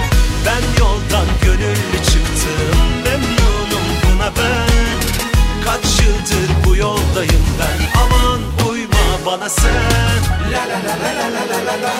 Ben 0.47 0.81
yoldan 0.81 1.27
gönüllü 1.43 2.05
çıktım 2.05 2.79
Memnunum 3.05 3.87
buna 4.03 4.33
ben. 4.37 4.67
Kaç 5.65 6.01
yıldır 6.01 6.66
yoldayım 6.77 7.45
ben. 7.61 8.01
Aman 8.01 8.69
uyma 8.71 9.27
bana 9.27 9.49
sen. 9.49 10.21
La 10.53 10.61
la 10.61 10.79
la 10.87 10.95
la 11.03 11.25
la 11.35 11.41
la 11.51 11.67
la 11.67 11.83
la 11.83 11.95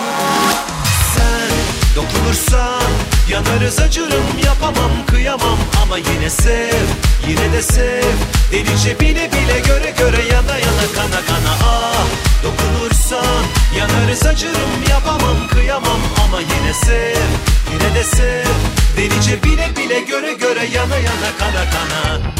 Sen 1.15 1.51
dokunursan 1.95 2.91
yanarız 3.29 3.79
acırım. 3.79 4.23
Yapamam 4.45 4.91
kıyamam 5.07 5.57
ama 5.83 5.97
yine 5.97 6.29
sev 6.29 6.85
Yine 7.27 7.53
de 7.53 7.61
sev. 7.61 8.13
Delice 8.51 8.99
bile 8.99 9.31
bile 9.31 9.59
göre 9.59 9.93
göre 9.97 10.21
Yana 10.31 10.57
yana 10.57 10.87
kana 10.95 11.21
kana. 11.27 11.53
Ah 11.65 12.05
dokunursan 12.43 13.43
Yanarız 13.77 14.25
acırım. 14.25 14.83
Yapamam 14.89 15.47
kıyamam 15.53 15.99
ama 16.25 16.39
yine 16.41 16.73
sev 16.73 17.27
Yine 17.73 17.95
de 17.95 18.03
sev. 18.03 18.47
Delice 18.97 19.43
bile 19.43 19.75
bile 19.77 19.99
göre 19.99 20.33
göre 20.33 20.65
Yana 20.73 20.95
yana 20.95 21.29
kana 21.39 21.63
kana. 21.71 22.37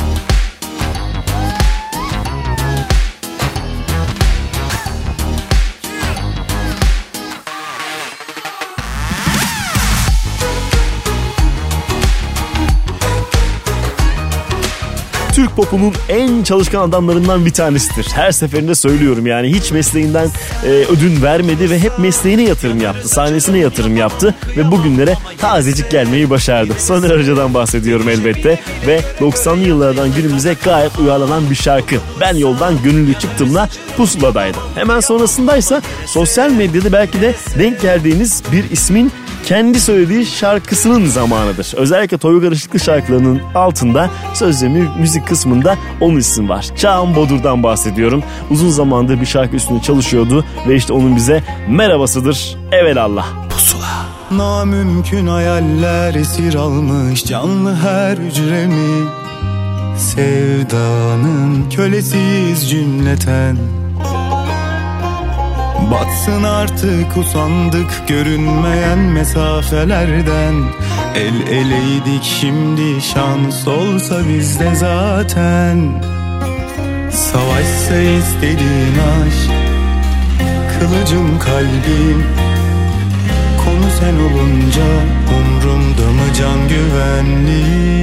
Türk 15.38 15.56
popunun 15.56 15.94
en 16.10 16.44
çalışkan 16.44 16.90
adamlarından 16.90 17.46
bir 17.46 17.52
tanesidir. 17.52 18.08
Her 18.14 18.32
seferinde 18.32 18.76
söylüyorum 18.76 19.28
yani 19.28 19.52
hiç 19.52 19.72
mesleğinden 19.72 20.30
e, 20.66 20.70
ödün 20.70 21.22
vermedi 21.22 21.70
ve 21.70 21.80
hep 21.80 22.00
mesleğine 22.00 22.44
yatırım 22.44 22.82
yaptı. 22.82 23.10
Sahnesine 23.10 23.58
yatırım 23.58 23.98
yaptı 23.98 24.36
ve 24.58 24.72
bugünlere 24.72 25.14
tazecik 25.38 25.92
gelmeyi 25.92 26.30
başardı. 26.30 26.74
Soner 26.78 27.10
Arıca'dan 27.10 27.54
bahsediyorum 27.54 28.10
elbette 28.10 28.60
ve 28.88 29.02
90'lı 29.20 29.64
yıllardan 29.68 30.14
günümüze 30.16 30.56
gayet 30.64 31.00
uyarlanan 31.00 31.50
bir 31.50 31.56
şarkı. 31.56 31.96
Ben 32.22 32.36
yoldan 32.36 32.84
gönüllü 32.84 33.14
çıktımla 33.14 33.70
pusuladaydı. 33.98 34.58
Hemen 34.76 35.00
sonrasındaysa 35.00 35.82
sosyal 36.06 36.52
medyada 36.52 36.92
belki 36.92 37.22
de 37.22 37.36
denk 37.60 37.82
geldiğiniz 37.82 38.44
bir 38.52 38.72
ismin 38.72 39.12
kendi 39.48 39.80
söylediği 39.80 40.26
şarkısının 40.26 41.06
zamanıdır. 41.06 41.74
Özellikle 41.76 42.18
Toygar 42.18 42.52
Işıklı 42.52 42.80
şarkılarının 42.80 43.42
altında 43.56 44.10
söz 44.34 44.64
ve 44.64 44.68
mü- 44.68 44.90
müzik 45.00 45.28
kısmında 45.28 45.76
onun 46.02 46.18
isim 46.18 46.50
var. 46.50 46.66
Çağan 46.78 47.16
Bodur'dan 47.16 47.64
bahsediyorum. 47.64 48.24
Uzun 48.50 48.70
zamandır 48.70 49.22
bir 49.22 49.26
şarkı 49.26 49.56
üstünde 49.56 49.82
çalışıyordu 49.82 50.46
ve 50.68 50.76
işte 50.76 50.94
onun 50.94 51.16
bize 51.16 51.44
merhabasıdır. 51.70 52.58
Evelallah. 52.72 53.28
Namümkün 54.32 55.28
hayaller 55.28 56.16
esir 56.16 56.56
almış 56.56 57.26
canlı 57.26 57.76
her 57.76 58.18
hücremi 58.18 59.06
Sevdanın 59.98 61.70
kölesiyiz 61.70 62.70
cümleten 62.70 63.58
Batsın 65.92 66.44
artık 66.44 67.18
usandık 67.18 68.08
görünmeyen 68.08 69.00
mesafelerden. 69.00 70.54
El 71.16 71.48
eleydik 71.48 72.24
şimdi 72.24 73.02
şans 73.02 73.68
olsa 73.68 74.28
bizde 74.30 74.76
zaten. 74.76 76.04
Savaşsa 77.12 77.96
istediğin 78.00 78.98
aşk 78.98 79.52
Kılıcım 80.80 81.40
kalbim 81.40 82.24
Konu 83.58 83.90
sen 84.00 84.16
olunca 84.16 84.86
umrumda 85.38 86.12
mı 86.12 86.34
can 86.38 86.60
güvenliğim? 86.70 87.98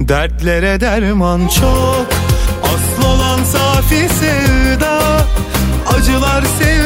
Dertlere 0.00 0.80
derman 0.80 1.48
çok 1.48 2.08
Asıl 2.62 3.02
olan 3.08 3.44
safi 3.44 4.08
sevda 4.08 4.37
acılar 6.08 6.42
sev 6.42 6.77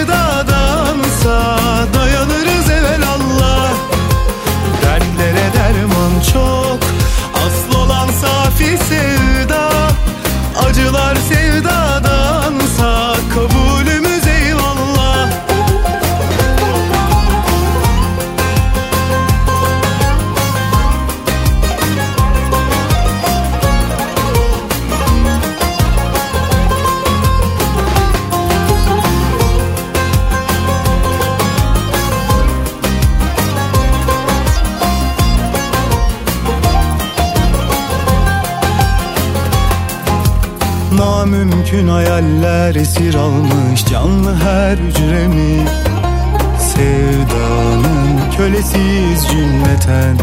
Kölesiyiz 48.73 49.29
cümleten. 49.29 50.17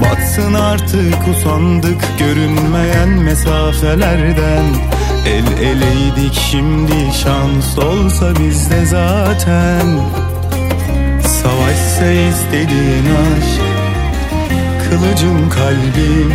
Batsın 0.00 0.54
artık 0.54 1.28
usandık 1.28 2.04
görünmeyen 2.18 3.08
mesafelerden. 3.08 4.64
El 5.26 5.46
eleydik 5.58 6.34
şimdi 6.50 7.12
şans 7.22 7.78
olsa 7.78 8.36
bizde 8.36 8.86
zaten. 8.86 10.00
Savaşsa 11.22 12.10
istediğin 12.10 13.04
aşk 13.04 13.62
Kılıcım 14.84 15.50
kalbim 15.50 16.32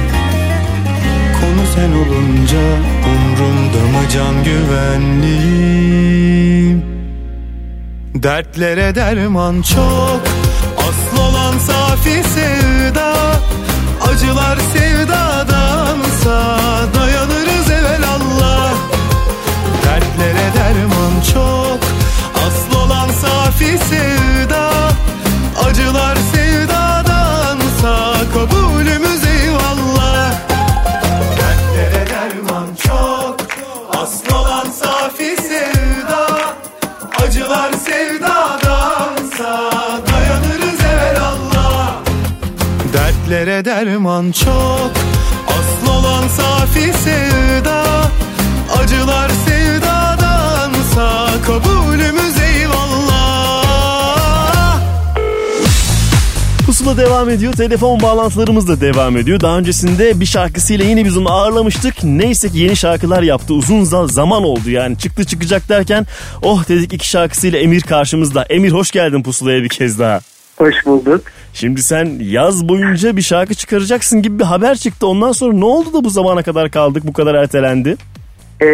Konu 1.41 1.65
sen 1.75 1.91
olunca 1.91 2.63
umrumda 3.05 3.81
mı 3.91 4.03
can 4.13 4.43
güvenliğim 4.43 5.37
Dertlere 8.27 8.95
derman 8.95 9.61
çok 9.61 10.21
Asıl 10.77 11.23
olan 11.23 11.57
safi 11.57 12.23
sevda. 12.23 13.13
Acılar 14.01 14.57
sevdadansa 14.73 16.57
Dayanırız 16.95 17.71
evelallah 17.71 18.73
Dertlere 19.83 20.53
derman 20.55 21.21
çok 21.33 21.66
Derman 43.65 44.31
çok 44.31 44.91
Asıl 45.47 45.93
olan 45.93 46.27
safi 46.27 46.93
sevda 46.93 47.83
Acılar 48.83 49.29
sevdadansa 49.47 51.27
Kabulümüz 51.45 52.37
eyvallah 52.55 53.67
Pusula 56.65 56.97
devam 56.97 57.29
ediyor. 57.29 57.53
Telefon 57.53 58.01
bağlantılarımız 58.01 58.67
da 58.67 58.81
devam 58.81 59.17
ediyor. 59.17 59.39
Daha 59.39 59.57
öncesinde 59.57 60.19
bir 60.19 60.25
şarkısıyla 60.25 60.85
yine 60.85 61.05
biz 61.05 61.17
onu 61.17 61.31
ağırlamıştık. 61.31 62.03
Neyse 62.03 62.49
ki 62.49 62.57
yeni 62.59 62.75
şarkılar 62.75 63.21
yaptı. 63.23 63.53
Uzun 63.53 63.83
za- 63.85 64.11
zaman 64.11 64.43
oldu 64.43 64.69
yani. 64.69 64.97
Çıktı 64.97 65.25
çıkacak 65.25 65.69
derken 65.69 66.05
oh 66.41 66.67
dedik 66.69 66.93
iki 66.93 67.07
şarkısıyla 67.09 67.59
Emir 67.59 67.81
karşımızda. 67.81 68.43
Emir 68.49 68.71
hoş 68.71 68.91
geldin 68.91 69.23
Pusula'ya 69.23 69.63
bir 69.63 69.69
kez 69.69 69.99
daha. 69.99 70.19
Hoş 70.57 70.75
bulduk. 70.85 71.21
Şimdi 71.59 71.81
sen 71.81 72.11
yaz 72.19 72.69
boyunca 72.69 73.17
bir 73.17 73.21
şarkı 73.21 73.53
çıkaracaksın 73.53 74.21
gibi 74.21 74.39
bir 74.39 74.43
haber 74.43 74.75
çıktı. 74.75 75.07
Ondan 75.07 75.31
sonra 75.31 75.53
ne 75.53 75.65
oldu 75.65 75.93
da 75.93 76.03
bu 76.03 76.09
zamana 76.09 76.43
kadar 76.43 76.71
kaldık 76.71 77.03
bu 77.07 77.13
kadar 77.13 77.35
ertelendi? 77.35 77.95
Ee, 78.61 78.67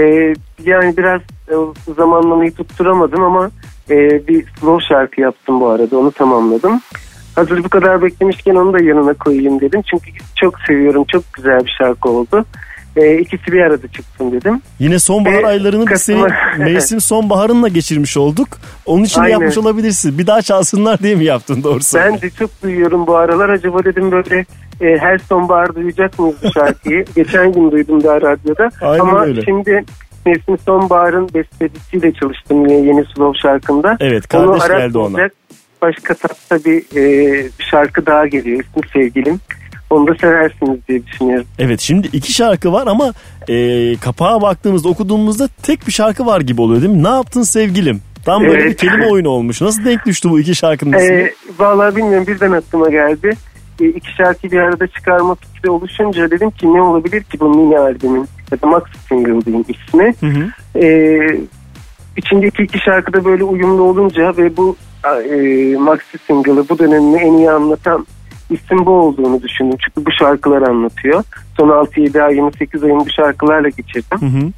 yani 0.64 0.98
biraz 0.98 1.22
e, 1.22 1.56
zamanlamayı 1.98 2.54
tutturamadım 2.54 3.24
ama 3.24 3.52
e, 3.90 4.28
bir 4.28 4.46
slow 4.60 4.86
şarkı 4.88 5.22
yaptım 5.22 5.60
bu 5.62 5.70
arada 5.70 5.98
onu 5.98 6.12
tamamladım. 6.12 6.82
Hazır 7.36 7.64
bu 7.64 7.70
kadar 7.70 8.02
beklemişken 8.02 8.56
onu 8.56 8.74
da 8.74 8.84
yanına 8.84 9.14
koyayım 9.14 9.62
dedim. 9.62 9.82
Çünkü 9.82 10.12
çok 10.36 10.60
seviyorum 10.68 11.06
çok 11.08 11.34
güzel 11.34 11.66
bir 11.66 11.76
şarkı 11.78 12.10
oldu. 12.10 12.46
E, 12.98 13.18
ikisi 13.18 13.52
bir 13.52 13.62
arada 13.62 13.88
çıksın 13.88 14.32
dedim. 14.32 14.62
Yine 14.80 15.00
sonbahar 15.00 15.44
Ve 15.44 15.48
aylarını 15.48 15.90
biz 15.90 16.02
senin 16.02 16.28
mevsim 16.58 17.02
sonbaharınla 17.02 17.68
geçirmiş 17.68 18.18
olduk. 18.18 18.48
Onun 18.86 19.04
için 19.04 19.22
Aynen. 19.22 19.32
yapmış 19.32 19.58
olabilirsin. 19.58 20.18
Bir 20.18 20.28
daha 20.28 20.42
çalsınlar 20.42 21.00
diye 21.00 21.16
mi 21.16 21.26
yaptın 21.26 21.64
doğrusu? 21.64 21.98
Ben 21.98 22.22
de 22.22 22.30
çok 22.30 22.64
duyuyorum 22.64 23.08
bu 23.08 23.16
aralar. 23.16 23.50
Acaba 23.50 23.84
dedim 23.84 24.12
böyle 24.12 24.46
e, 24.82 24.98
her 24.98 25.18
sonbahar 25.18 25.76
duyacak 25.76 26.20
mıyız 26.20 26.36
bu 26.44 26.52
şarkıyı? 26.52 27.06
Geçen 27.16 27.54
gün 27.54 27.72
duydum 27.72 28.04
daha 28.04 28.22
radyoda. 28.22 28.70
Aynen 28.82 29.00
Ama 29.00 29.22
öyle. 29.22 29.42
şimdi 29.42 29.86
Mevsim 30.26 30.58
Sonbahar'ın 30.58 31.30
bestecisiyle 31.34 32.14
çalıştım 32.14 32.66
yine 32.66 32.88
yeni 32.88 33.06
slow 33.16 33.40
şarkımda. 33.40 33.98
Evet, 34.00 34.28
kardeş 34.28 34.62
Onu 34.64 34.78
geldi 34.78 34.98
ona. 34.98 35.30
Başka 35.82 36.14
tatta 36.14 36.66
bir 36.66 36.98
e, 36.98 37.50
şarkı 37.60 38.06
daha 38.06 38.28
geliyor. 38.28 38.60
İsmi 38.60 38.90
Sevgilim. 38.94 39.40
Onu 39.94 40.08
da 40.08 40.16
seversiniz 40.16 40.88
diye 40.88 41.06
düşünüyorum. 41.06 41.48
Evet 41.60 41.80
şimdi 41.80 42.08
iki 42.14 42.34
şarkı 42.34 42.74
var 42.74 42.88
ama 42.88 43.14
e, 43.50 43.56
kapağa 43.96 44.42
baktığımızda 44.42 44.90
okuduğumuzda 44.90 45.50
tek 45.64 45.88
bir 45.88 45.92
şarkı 45.92 46.26
var 46.26 46.42
gibi 46.42 46.62
oluyor 46.62 46.82
değil 46.82 46.94
mi? 46.94 47.04
Ne 47.04 47.10
yaptın 47.10 47.42
sevgilim? 47.42 48.02
Tam 48.26 48.42
böyle 48.44 48.62
Evet. 48.62 48.72
bir 48.72 48.78
kelime 48.78 49.08
oyunu 49.08 49.30
olmuş. 49.30 49.62
Nasıl 49.62 49.86
denk 49.86 50.06
düştü 50.06 50.30
bu 50.30 50.40
iki 50.40 50.56
şarkının 50.56 50.98
ismi? 50.98 51.14
Ee, 51.14 51.34
vallahi 51.60 51.96
bilmiyorum 51.96 52.28
birden 52.28 52.52
aklıma 52.52 52.90
geldi. 52.90 53.34
Ee, 53.82 53.86
iki 53.86 54.16
şarkıyı 54.16 54.52
bir 54.52 54.60
arada 54.60 54.88
çıkarma 54.88 55.36
fikri 55.36 55.70
oluşunca 55.70 56.32
dedim 56.32 56.52
ki 56.52 56.74
ne 56.74 56.82
olabilir 56.82 57.24
ki 57.24 57.40
bu 57.40 57.50
mini 57.50 57.80
albümün 57.80 58.28
ya 58.52 58.62
da 58.62 58.68
maxi 58.68 59.00
single 59.10 59.46
diyeyim 59.46 59.66
ismi. 59.70 60.16
Hı 60.20 60.26
hı. 60.26 60.80
Ee, 60.86 61.40
içindeki 62.18 62.64
iki 62.64 62.80
şarkı 62.80 63.14
da 63.14 63.26
böyle 63.26 63.44
uyumlu 63.44 63.84
olunca 63.84 64.38
ve 64.38 64.58
bu 64.58 64.76
e, 65.30 65.76
maxi 65.78 66.18
single'ı 66.28 66.70
bu 66.70 66.80
dönemini 66.80 67.18
en 67.18 67.34
iyi 67.34 67.52
anlatan 67.52 68.08
isim 68.54 68.86
bu 68.86 68.92
olduğunu 68.92 69.42
düşündüm. 69.42 69.78
Çünkü 69.86 70.06
bu 70.06 70.12
şarkılar 70.12 70.62
anlatıyor. 70.62 71.24
Son 71.58 71.70
6-7 71.70 72.22
ay 72.22 72.36
28 72.36 72.84
ayını 72.84 73.00
bu 73.00 73.10
şarkılarla 73.10 73.70
geçirdim. 73.70 74.22
Hı 74.22 74.26
hı. 74.26 74.52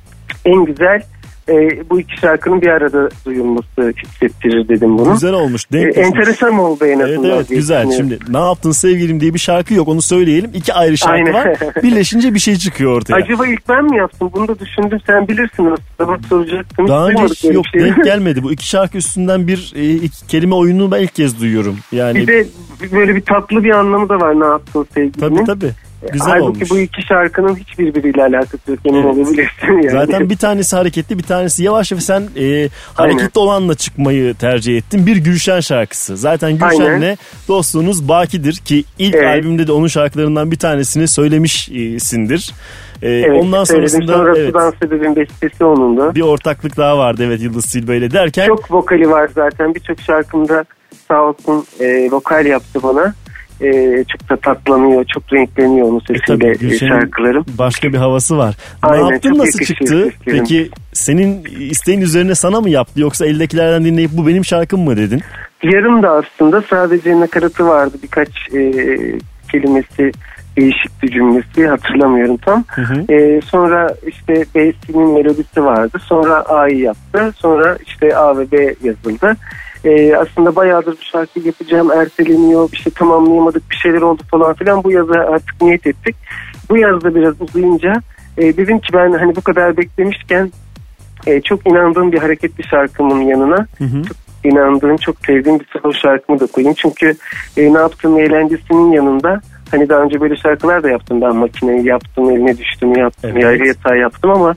En 0.45 0.65
güzel 0.65 1.01
e, 1.49 1.89
bu 1.89 1.99
iki 1.99 2.17
şarkının 2.21 2.61
bir 2.61 2.67
arada 2.67 3.09
duyulması 3.25 3.93
hissettirir 4.03 4.67
dedim 4.69 4.97
bunu. 4.97 5.13
Güzel 5.13 5.33
olmuş. 5.33 5.63
E, 5.69 5.73
Denk 5.73 5.87
düşmüş. 5.89 6.07
enteresan 6.07 6.59
oldu 6.59 6.85
en 6.85 6.99
Evet 6.99 7.17
azından. 7.17 7.31
evet 7.35 7.49
diye 7.49 7.59
güzel. 7.59 7.91
Şimdi 7.97 8.19
ne 8.29 8.37
yaptın 8.37 8.71
sevgilim 8.71 9.19
diye 9.19 9.33
bir 9.33 9.39
şarkı 9.39 9.73
yok 9.73 9.87
onu 9.87 10.01
söyleyelim. 10.01 10.51
İki 10.53 10.73
ayrı 10.73 10.97
şarkı 10.97 11.13
Aynen. 11.15 11.33
var. 11.33 11.57
Birleşince 11.83 12.33
bir 12.33 12.39
şey 12.39 12.55
çıkıyor 12.55 12.97
ortaya. 12.97 13.15
Acaba 13.15 13.47
ilk 13.47 13.69
ben 13.69 13.83
mi 13.85 13.97
yaptım? 13.97 14.29
Bunu 14.33 14.47
da 14.47 14.59
düşündüm. 14.59 14.99
Sen 15.07 15.27
bilirsin 15.27 15.65
aslında. 15.65 16.11
Bak 16.11 16.19
soracaktım. 16.29 16.87
Daha 16.87 17.07
önce 17.07 17.23
hiç 17.23 17.43
yok 17.43 17.65
şey. 17.73 17.81
denk 17.81 18.03
gelmedi. 18.03 18.43
Bu 18.43 18.51
iki 18.51 18.67
şarkı 18.67 18.97
üstünden 18.97 19.47
bir 19.47 19.73
e, 19.75 19.93
iki 19.93 20.27
kelime 20.27 20.55
oyununu 20.55 20.91
ben 20.91 21.01
ilk 21.01 21.15
kez 21.15 21.41
duyuyorum. 21.41 21.77
Yani 21.91 22.15
Bir 22.15 22.27
de 22.27 22.45
böyle 22.91 23.15
bir 23.15 23.21
tatlı 23.21 23.63
bir 23.63 23.69
anlamı 23.71 24.09
da 24.09 24.19
var 24.19 24.39
ne 24.39 24.45
yaptın 24.45 24.87
sevgilinin. 24.93 25.35
tabii 25.35 25.45
tabii. 25.45 25.71
Güzel 26.13 26.29
Halbuki 26.29 26.45
olmuş. 26.57 26.69
bu 26.71 26.77
iki 26.79 27.01
şarkının 27.07 27.55
hiçbirbiriyle 27.55 28.23
alakası 28.23 28.71
yok. 28.71 28.79
Emin 28.85 28.97
Evet. 29.03 29.05
olabilirsin 29.17 29.67
yani. 29.83 29.89
Zaten 29.91 30.29
bir 30.29 30.37
tanesi 30.37 30.75
hareketli 30.75 31.17
bir 31.17 31.23
tanesi 31.23 31.63
yavaş 31.63 31.91
ve 31.91 32.01
sen 32.01 32.21
e, 32.39 32.69
hareketli 32.93 33.39
olanla 33.39 33.75
çıkmayı 33.75 34.33
tercih 34.33 34.77
ettin. 34.77 35.05
Bir 35.05 35.17
Gülşen 35.17 35.59
şarkısı. 35.59 36.17
Zaten 36.17 36.51
Gülşen'le 36.51 36.91
Aynen. 36.91 37.17
dostluğunuz 37.47 38.07
bakidir 38.09 38.53
ki 38.53 38.83
ilk 38.99 39.15
Evet. 39.15 39.25
albümde 39.27 39.67
de 39.67 39.71
onun 39.71 39.87
şarkılarından 39.87 40.51
bir 40.51 40.57
tanesini 40.57 41.07
söylemişsindir. 41.07 42.51
E, 43.01 43.09
Evet, 43.09 43.43
ondan 43.43 43.63
sonrasında 43.63 44.13
Sonrası 44.13 44.39
evet, 44.41 44.53
dans 44.53 44.73
edebin 44.81 45.15
bestesi 45.15 45.65
onun 45.65 45.97
da. 45.97 46.15
bir 46.15 46.21
ortaklık 46.21 46.77
daha 46.77 46.97
vardı 46.97 47.23
evet 47.25 47.41
Yıldız 47.41 47.65
Silbe 47.65 47.97
ile 47.97 48.11
derken 48.11 48.47
Çok 48.47 48.71
vokali 48.71 49.09
var 49.09 49.29
zaten. 49.35 49.75
Birçok 49.75 50.01
şarkımda 50.01 50.65
sağ 51.07 51.21
olsun 51.21 51.65
e, 51.79 52.11
vokal 52.11 52.45
yaptı 52.45 52.79
bana. 52.83 53.13
E, 53.61 54.03
çok 54.03 54.29
da 54.29 54.35
tatlanıyor, 54.37 55.05
çok 55.13 55.33
renkleniyor 55.33 55.87
onun 55.87 55.97
e, 55.97 56.01
sesiyle 56.01 56.25
tabii 56.27 56.45
e, 56.45 56.53
Gülşen'in 56.53 56.91
şarkılarım. 56.91 57.45
başka 57.57 57.93
bir 57.93 57.97
havası 57.97 58.37
var. 58.37 58.55
Aynen, 58.81 59.07
ne 59.07 59.13
yaptın 59.13 59.37
nasıl 59.37 59.65
çıktı? 59.65 59.85
seslerim. 59.85 60.11
Peki 60.25 60.69
senin 60.93 61.43
isteğin 61.59 62.01
üzerine 62.01 62.35
sana 62.35 62.61
mı 62.61 62.69
yaptı 62.69 62.99
yoksa 63.01 63.25
eldekilerden 63.25 63.85
dinleyip 63.85 64.11
bu 64.13 64.27
benim 64.27 64.45
şarkım 64.45 64.79
mı 64.81 64.97
dedin? 64.97 65.21
Yarım 65.63 66.03
da 66.03 66.09
aslında 66.11 66.61
sadece 66.69 67.19
nakaratı 67.19 67.67
vardı 67.67 67.97
birkaç 68.03 68.29
e, 68.53 68.71
kelimesi 69.51 70.11
değişikti 70.57 71.11
cümlesi 71.11 71.67
hatırlamıyorum 71.67 72.37
tam. 72.37 72.63
Hı 72.67 72.81
hı. 72.81 73.13
E, 73.13 73.41
sonra 73.41 73.95
işte 74.07 74.45
B'sinin 74.55 75.13
melodisi 75.13 75.63
vardı. 75.65 75.97
Sonra 76.01 76.33
A'yı 76.35 76.79
yaptı. 76.79 77.33
Sonra 77.35 77.77
işte 77.85 78.17
A 78.17 78.37
ve 78.37 78.51
B 78.51 78.75
yazıldı. 78.83 79.35
E, 79.85 80.15
aslında 80.15 80.55
bayağıdır 80.55 80.91
bu 80.91 81.03
şarkıyı 81.11 81.45
yapacağım 81.45 81.91
erteleniyor. 81.91 82.71
Bir 82.71 82.77
şey 82.77 82.93
tamamlayamadık 82.93 83.69
bir 83.71 83.75
şeyler 83.75 84.01
oldu 84.01 84.21
falan 84.31 84.53
filan. 84.53 84.83
Bu 84.83 84.91
yaza 84.91 85.13
artık 85.13 85.61
niyet 85.61 85.87
ettik. 85.87 86.15
Bu 86.69 86.77
yazda 86.77 87.15
biraz 87.15 87.41
uzayınca 87.41 87.93
e, 88.37 88.57
dedim 88.57 88.79
ki 88.79 88.93
ben 88.93 89.11
hani 89.11 89.35
bu 89.35 89.41
kadar 89.41 89.77
beklemişken 89.77 90.51
e, 91.27 91.41
çok 91.41 91.67
inandığım 91.67 92.11
bir 92.11 92.19
hareketli 92.19 92.63
şarkımın 92.63 93.21
yanına 93.21 93.67
Hı 93.77 93.83
hı. 93.83 94.01
inandığım, 94.43 94.97
çok 94.97 95.15
sevdiğim 95.25 95.59
bir 95.59 95.65
slow 95.65 95.99
şarkımı 95.99 96.39
da 96.39 96.47
koyayım. 96.47 96.75
Çünkü 96.77 97.15
e, 97.57 97.73
ne 97.73 97.77
yaptığım 97.77 98.19
eğlencesinin 98.19 98.91
yanında 98.91 99.41
hani 99.71 99.89
daha 99.89 100.01
önce 100.01 100.21
böyle 100.21 100.35
şarkılar 100.35 100.83
da 100.83 100.89
yaptım. 100.89 101.21
Ben 101.21 101.35
makineyi 101.35 101.85
yaptım, 101.85 102.29
eline 102.29 102.57
düştüm 102.57 102.97
yaptım, 102.97 103.31
Evet. 103.33 103.43
yarı 103.43 103.67
yatağı 103.67 103.97
yaptım 103.97 104.31
ama 104.31 104.55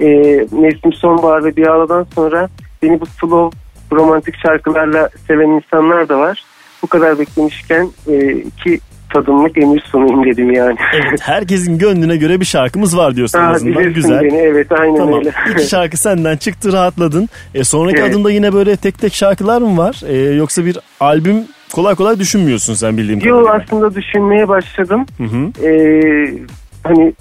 e, 0.00 0.06
Mevsim 0.52 0.92
Sonbahar 0.92 1.44
ve 1.44 1.56
Bir 1.56 1.66
Ağladan 1.66 2.06
sonra 2.14 2.48
beni 2.82 3.00
bu 3.00 3.06
slow 3.06 3.58
romantik 3.96 4.34
şarkılarla 4.46 5.08
seven 5.26 5.48
insanlar 5.48 6.08
da 6.08 6.18
var. 6.18 6.44
Bu 6.82 6.86
kadar 6.86 7.18
beklemişken 7.18 7.88
e, 8.08 8.32
iki 8.32 8.80
tadımlık 9.12 9.58
emir 9.58 9.80
sunayım 9.80 10.24
dedim 10.24 10.50
yani. 10.52 10.76
Evet 10.94 11.20
herkesin 11.22 11.78
gönlüne 11.78 12.16
göre 12.16 12.40
bir 12.40 12.44
şarkımız 12.44 12.96
var 12.96 13.16
diyorsun 13.16 13.38
en 13.38 13.42
Aa, 13.42 13.50
azından 13.50 13.92
güzel. 13.94 14.20
beni, 14.22 14.36
evet 14.36 14.72
aynen 14.72 14.96
Tamam. 14.96 15.18
öyle. 15.18 15.32
İki 15.50 15.64
şarkı 15.68 15.96
senden 15.96 16.36
çıktı 16.36 16.72
rahatladın. 16.72 17.28
E, 17.54 17.64
sonraki 17.64 18.00
Evet. 18.00 18.10
adımda 18.10 18.30
yine 18.30 18.52
böyle 18.52 18.76
tek 18.76 18.98
tek 18.98 19.14
şarkılar 19.14 19.62
mı 19.62 19.76
var? 19.78 20.00
E, 20.08 20.16
yoksa 20.34 20.64
bir 20.64 20.78
albüm 21.00 21.36
kolay 21.72 21.94
kolay 21.94 22.18
düşünmüyorsun 22.18 22.74
sen 22.74 22.96
bildiğim 22.96 23.20
Yo 23.24 23.38
kadarıyla. 23.44 23.64
aslında 23.64 23.94
düşünmeye 23.94 24.48
başladım. 24.48 25.06
Hı 25.18 25.24
hı. 25.24 25.66
Ee, 25.66 26.34
hani 26.84 27.12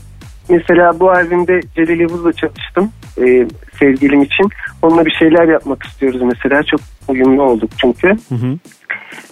mesela 0.49 0.99
bu 0.99 1.11
albümde 1.11 1.59
Celal 1.75 1.99
Yavuz'la 1.99 2.33
çalıştım 2.33 2.91
ee, 3.17 3.47
sevgilim 3.79 4.21
için. 4.21 4.49
Onunla 4.81 5.05
bir 5.05 5.11
şeyler 5.11 5.47
yapmak 5.47 5.83
istiyoruz 5.83 6.21
mesela. 6.21 6.63
Çok 6.63 6.79
uyumlu 7.07 7.43
olduk 7.43 7.69
çünkü. 7.81 8.07
Hı 8.07 8.35
hı. 8.35 8.57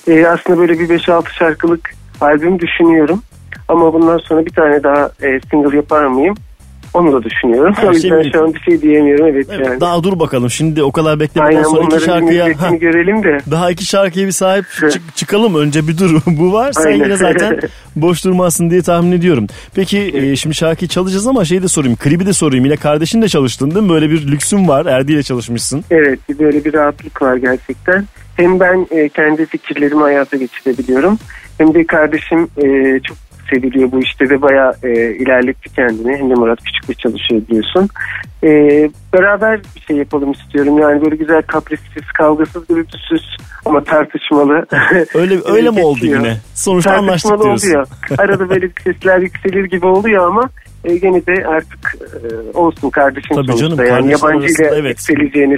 Ee, 0.08 0.28
aslında 0.28 0.60
böyle 0.60 0.80
bir 0.80 0.90
5-6 0.90 1.34
şarkılık 1.34 1.90
albüm 2.22 2.60
düşünüyorum. 2.60 3.22
Ama 3.68 3.94
bundan 3.94 4.18
sonra 4.18 4.46
bir 4.46 4.52
tane 4.52 4.84
daha 4.84 5.10
e, 5.24 5.40
single 5.52 5.76
yapar 5.76 6.06
mıyım? 6.06 6.36
Onu 6.98 7.14
da 7.14 7.24
düşünüyorum. 7.24 7.74
Her 7.78 7.88
o 7.88 7.92
yüzden 7.94 8.32
şu 8.34 8.44
an 8.44 8.54
bir 8.54 8.60
şey 8.60 8.82
diyemiyorum. 8.82 9.28
Evet, 9.28 9.48
Evet, 9.52 9.68
yani. 9.68 9.82
Daha 9.82 10.04
dur 10.04 10.20
bakalım 10.20 10.50
şimdi 10.50 10.84
o 10.84 10.92
kadar 10.92 11.20
beklemeden 11.20 11.56
Aynen 11.56 11.64
sonra 11.64 11.96
iki 11.96 12.06
şarkıya 12.06 12.46
ha, 12.62 12.76
görelim 12.76 13.24
de. 13.24 13.38
daha 13.52 13.72
iki 13.72 13.86
şarkıya 13.86 14.28
bir 14.28 14.32
sahip 14.32 14.66
çık- 14.92 15.16
çıkalım 15.16 15.56
önce 15.56 15.88
bir 15.88 15.98
dur 15.98 16.22
bu 16.28 16.54
var 16.54 16.72
sen 16.74 16.86
Aynen. 16.86 17.06
yine 17.06 17.16
zaten 17.18 17.60
boş 17.96 18.26
durmazsın 18.26 18.70
diye 18.70 18.82
tahmin 18.82 19.12
ediyorum. 19.12 19.48
Peki 19.76 20.12
e, 20.16 20.36
şimdi 20.36 20.56
şarkıyı 20.56 20.90
çalacağız 20.90 21.28
ama 21.28 21.46
şeyi 21.46 21.64
de 21.64 21.68
sorayım 21.68 21.96
klibi 21.98 22.26
de 22.26 22.34
sorayım 22.34 22.66
yine 22.66 22.76
kardeşinle 22.76 23.28
çalıştın 23.28 23.72
değil 23.72 23.84
mi 23.86 23.90
böyle 23.90 24.10
bir 24.10 24.28
lüksün 24.32 24.68
var 24.68 24.86
Erdi 24.86 25.12
ile 25.14 25.24
çalışmışsın. 25.24 25.84
Evet 25.92 26.20
böyle 26.40 26.66
bir 26.66 26.74
rahatlık 26.74 27.22
var 27.22 27.36
gerçekten. 27.36 28.06
Hem 28.36 28.60
ben 28.60 28.88
e, 28.92 29.10
kendi 29.10 29.46
fikirlerimi 29.46 30.02
hayata 30.02 30.38
geçirebiliyorum. 30.38 31.20
Hem 31.58 31.74
de 31.74 31.86
kardeşim 31.86 32.48
e, 32.64 33.00
çok 33.04 33.18
seviliyor 33.50 33.92
bu 33.92 34.00
işte 34.00 34.30
de 34.30 34.42
bayağı 34.42 34.74
e, 34.84 35.16
ilerletti 35.16 35.74
kendini. 35.76 36.18
Hem 36.18 36.30
de 36.30 36.34
Murat 36.34 36.60
Küçük 36.64 36.90
bir 36.90 36.94
çalışıyor 36.94 37.42
diyorsun. 37.48 37.90
E, 38.44 38.50
beraber 39.14 39.60
bir 39.76 39.82
şey 39.82 39.98
yapalım 39.98 40.32
istiyorum. 40.32 40.78
Yani 40.78 41.02
böyle 41.02 41.16
güzel 41.16 41.42
kaprisiz, 41.42 42.04
kavgasız, 42.18 42.68
gürültüsüz 42.68 43.38
ama 43.66 43.84
tartışmalı. 43.84 44.66
Öyle 45.14 45.40
öyle 45.46 45.70
mi 45.70 45.84
oldu 45.84 46.06
yine? 46.06 46.38
Sonuçta 46.54 46.94
anlaştık 46.94 47.44
diyorsun. 47.44 47.68
oluyor. 47.68 47.88
Arada 48.18 48.50
böyle 48.50 48.70
sesler 48.84 49.20
yükselir 49.20 49.66
gibi 49.66 49.86
oluyor 49.86 50.28
ama 50.28 50.50
e, 50.88 51.02
de 51.28 51.48
artık 51.48 51.96
e, 51.96 52.58
olsun 52.58 52.90
kardeşim 52.90 53.36
Tabii 53.36 53.48
sonuçta. 53.48 53.70
canım, 53.70 53.86
yani 53.86 54.12
yabancı 54.12 54.48
ile 54.48 54.72
evet. 54.76 55.08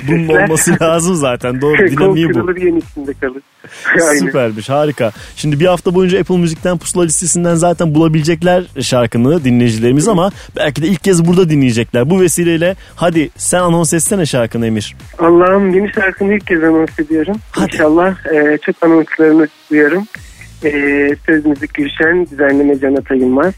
Bunun 0.07 0.27
sesler. 0.27 0.43
olması 0.43 0.77
lazım 0.81 1.15
zaten. 1.15 1.61
Doğru 1.61 1.77
dinamiği 1.77 2.33
bu. 2.33 2.59
yenisinde 2.59 3.13
kalır. 3.13 3.41
Süpermiş 4.19 4.69
harika. 4.69 5.11
Şimdi 5.35 5.59
bir 5.59 5.65
hafta 5.65 5.95
boyunca 5.95 6.19
Apple 6.19 6.37
Müzik'ten 6.37 6.77
pusula 6.77 7.03
listesinden 7.03 7.55
zaten 7.55 7.95
bulabilecekler 7.95 8.63
şarkını 8.81 9.43
dinleyicilerimiz 9.43 10.07
ama 10.07 10.31
belki 10.57 10.81
de 10.81 10.87
ilk 10.87 11.03
kez 11.03 11.25
burada 11.25 11.49
dinleyecekler. 11.49 12.09
Bu 12.09 12.21
vesileyle 12.21 12.75
hadi 12.95 13.29
sen 13.37 13.59
anons 13.59 13.93
etsene 13.93 14.25
şarkını 14.25 14.67
Emir. 14.67 14.95
Allah'ım 15.19 15.73
yeni 15.73 15.93
şarkını 15.93 16.33
ilk 16.33 16.47
kez 16.47 16.63
anons 16.63 16.99
ediyorum. 16.99 17.37
İnşallah 17.63 18.25
e, 18.33 18.57
çok 18.57 18.75
anonslarını 18.83 19.47
duyarım. 19.71 20.07
E, 20.63 20.71
söz 21.25 21.45
müzik 21.45 21.73
Gülşen, 21.73 22.27
düzenleme 22.31 22.79
Can 22.79 22.95
Atayılmaz. 22.95 23.53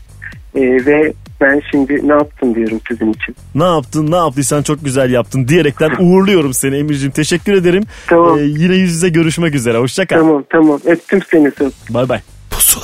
E, 0.56 0.62
ve 0.62 1.14
ben 1.42 1.62
şimdi 1.72 2.08
ne 2.08 2.14
yaptım 2.14 2.56
diyorum 2.56 2.82
sizin 2.88 3.14
için. 3.14 3.36
Ne 3.56 3.64
yaptın 3.64 4.12
ne 4.12 4.16
yaptıysan 4.16 4.64
çok 4.64 4.86
güzel 4.86 5.12
yaptın 5.12 5.48
diyerekten 5.48 5.92
uğurluyorum 6.00 6.54
seni 6.54 6.78
Emir'cim. 6.78 7.12
Teşekkür 7.12 7.54
ederim. 7.54 7.84
Tamam. 8.08 8.40
Ee, 8.40 8.42
yine 8.42 8.76
yüz 8.76 8.94
yüze 8.94 9.10
görüşmek 9.10 9.56
üzere. 9.56 9.78
Hoşça 9.78 10.06
kal. 10.06 10.18
Tamam 10.18 10.44
tamam 10.50 10.80
öptüm 10.86 11.20
seni. 11.32 11.52
Bay 11.90 12.10
bay. 12.10 12.20
Ayılmışsın, 12.52 12.82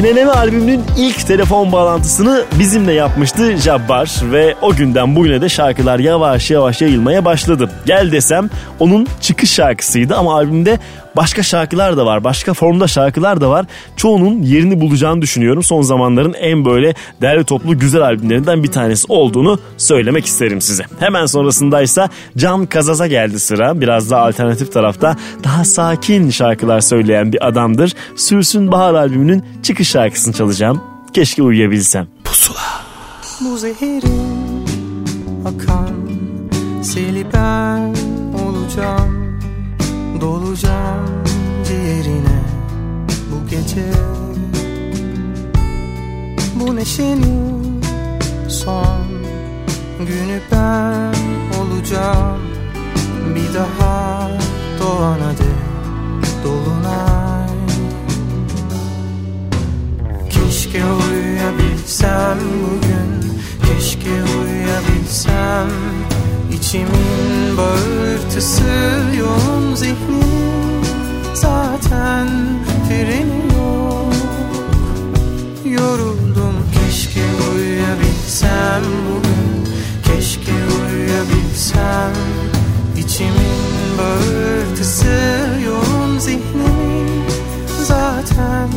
Yineleme 0.00 0.30
albümünün 0.30 0.84
ilk 0.98 1.26
telefon 1.26 1.72
bağlantısını 1.72 2.44
bizimle 2.58 2.92
yapmıştı 2.92 3.56
Jabbar 3.56 4.10
ve 4.22 4.54
o 4.62 4.74
günden 4.74 5.16
bugüne 5.16 5.40
de 5.40 5.48
şarkılar 5.48 5.98
yavaş 5.98 6.50
yavaş 6.50 6.82
yayılmaya 6.82 7.24
başladı. 7.24 7.70
Gel 7.86 8.12
desem 8.12 8.50
onun 8.80 9.06
çıkış 9.20 9.50
şarkısıydı 9.50 10.16
ama 10.16 10.34
albümde 10.34 10.78
başka 11.16 11.42
şarkılar 11.42 11.96
da 11.96 12.06
var. 12.06 12.24
Başka 12.24 12.54
formda 12.54 12.88
şarkılar 12.88 13.40
da 13.40 13.50
var. 13.50 13.66
Çoğunun 13.96 14.42
yerini 14.42 14.80
bulacağını 14.80 15.22
düşünüyorum. 15.22 15.62
Son 15.62 15.82
zamanların 15.82 16.32
en 16.32 16.64
böyle 16.64 16.94
değerli 17.20 17.44
toplu 17.44 17.78
güzel 17.78 18.02
albümlerinden 18.02 18.62
bir 18.62 18.70
tanesi 18.72 19.06
olduğunu 19.08 19.58
söylemek 19.76 20.26
isterim 20.26 20.60
size. 20.60 20.84
Hemen 20.98 21.26
sonrasındaysa 21.26 22.08
Can 22.36 22.66
Kazaz'a 22.66 23.06
geldi 23.06 23.40
sıra. 23.40 23.80
Biraz 23.80 24.10
daha 24.10 24.22
alternatif 24.22 24.72
tarafta 24.72 25.16
daha 25.44 25.64
sakin 25.64 26.30
şarkılar 26.30 26.80
söyleyen 26.80 27.32
bir 27.32 27.48
adamdır. 27.48 27.92
Sürsün 28.16 28.72
Bahar 28.72 28.94
albümünün 28.94 29.44
çıkış 29.62 29.88
şarkısını 29.88 30.34
çalacağım. 30.34 30.82
Keşke 31.14 31.42
uyuyabilsem. 31.42 32.06
Bu 33.40 33.58
zehirin 33.58 34.64
akan 35.44 35.90
seli 36.82 37.26
ben 37.34 38.09
olacağım 38.70 39.40
Dolacağım 40.20 41.24
ciğerine 41.68 42.40
bu 43.30 43.48
gece. 43.50 43.86
Bu 46.54 46.76
neşenin 46.76 47.82
son 48.48 49.06
günü 49.98 50.40
ben 50.52 51.14
olacağım. 51.60 52.40
Bir 53.34 53.54
daha 53.54 54.30
doğana 54.80 55.30
dek 55.30 56.44
dolunay. 56.44 57.48
Keşke 60.30 60.82
uyuyabilsem 60.84 62.38
bugün 62.38 63.32
Keşke 63.66 64.10
uyuyabilsem 64.10 64.49
İçimin 66.70 67.56
bağırtısı 67.56 68.62
yoğun 69.18 69.74
zihnim 69.74 70.82
Zaten 71.34 72.28
freni 72.88 73.54
yok 73.56 74.14
Yoruldum 75.64 76.54
keşke 76.74 77.24
uyuyabilsem 77.54 78.82
bugün 79.08 79.74
Keşke 80.04 80.52
uyuyabilsem. 80.52 82.12
İçimin 82.96 83.98
bağırtısı 83.98 85.06
yoğun 85.64 86.18
zihnimin 86.18 87.24
Zaten 87.84 88.68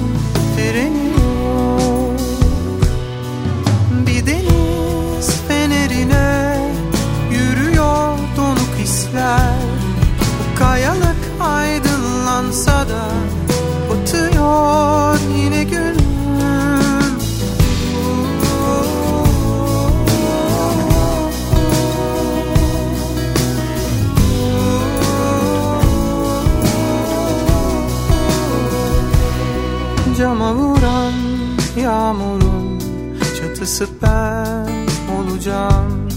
çatısı 33.63 33.87
ben 34.01 34.87
olacağım. 35.15 36.09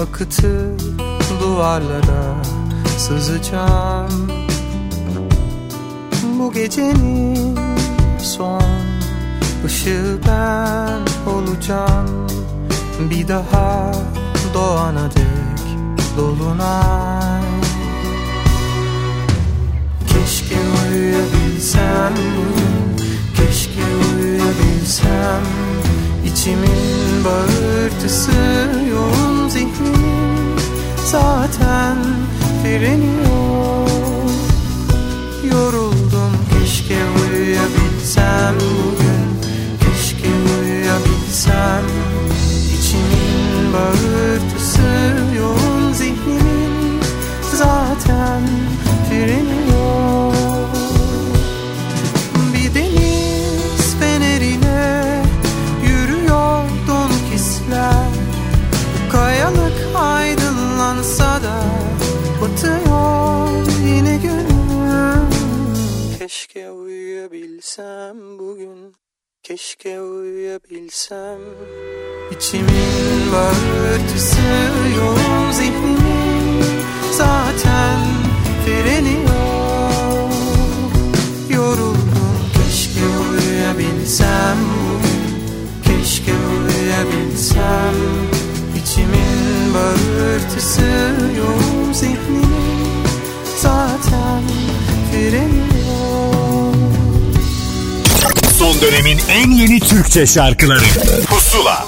Akıtı 0.00 0.76
duvarlara 1.40 2.34
sızacağım. 2.98 4.32
Bu 6.38 6.52
gecenin 6.52 7.58
son 8.18 8.62
ışığı 9.64 10.18
ben 10.26 11.32
olacağım. 11.32 12.26
Bir 13.10 13.28
daha 13.28 13.92
doğana 14.54 15.10
dek 15.10 15.66
dolunay. 16.16 17.42
Keşke 20.08 20.56
uyuyabilsem 20.90 22.14
Keşke 23.36 23.82
uyuyabilsem 24.14 25.67
İçimin 26.38 27.24
bağırtısı 27.24 28.30
yoğun 28.90 29.48
zihnimin 29.48 30.58
Zaten 31.04 31.96
freni 32.62 33.06
yok 33.06 34.30
Yoruldum 35.50 36.32
keşke 36.50 36.98
uyuyabilsem 37.20 38.54
bugün 38.54 39.50
Keşke 39.80 40.28
uyuyabilsem. 40.60 41.84
İçimin 42.78 43.72
bağırtısı 43.72 45.16
yoğun 45.38 45.92
zihnimin 45.92 47.00
Zaten 47.52 48.42
freni 49.10 49.77
Keşke 66.58 66.70
uyuyabilsem 66.70 68.38
bugün. 68.38 68.94
Keşke 69.42 70.00
uyuyabilsem. 70.00 71.38
İçimin 72.36 73.32
bağırtısı 73.32 74.40
yoğun 74.96 75.52
zihnimin 75.52 76.64
Zaten 77.12 78.00
freni 78.64 79.16
Yoruldum. 81.50 82.36
Keşke 82.54 83.06
uyuyabilsem 83.06 84.58
bugün. 84.78 85.22
Keşke 85.84 86.32
uyuyabilsem. 86.32 87.94
İçimin 88.76 89.74
bağırtısı 89.74 91.14
yoğun 91.38 91.92
zihnimin 91.92 92.48
Zaten 93.62 94.67
Son 98.58 98.80
dönemin 98.80 99.18
en 99.30 99.50
yeni 99.50 99.80
Türkçe 99.80 100.26
şarkıları. 100.26 100.84
Pusula. 101.26 101.86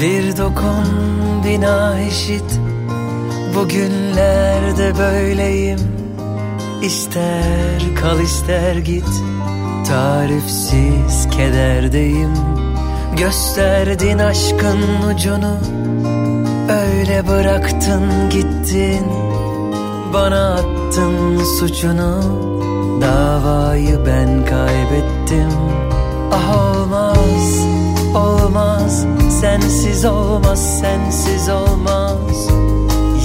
Bir 0.00 0.36
dokun 0.36 0.84
bina 1.44 2.00
eşit. 2.00 2.60
Bugünlerde 3.54 4.98
böyleyim. 4.98 5.80
İster 6.82 7.82
kal 8.00 8.20
ister 8.20 8.76
git 8.76 9.08
Tarifsiz 9.88 11.28
kederdeyim. 11.30 12.34
Gösterdin 13.16 14.18
aşkın 14.18 14.78
ucunu. 15.14 15.58
Öyle 16.70 17.28
bıraktın 17.28 18.30
gittin. 18.30 19.06
Bana 20.12 20.54
attın 20.54 21.44
suçunu. 21.58 22.20
Davayı 23.00 23.98
ben 24.06 24.44
kaybettim. 24.44 25.52
Ah 26.32 26.76
olmaz, 26.76 27.58
olmaz. 28.14 29.06
Sensiz 29.40 30.04
olmaz, 30.04 30.80
sensiz 30.80 31.48
olmaz. 31.48 32.48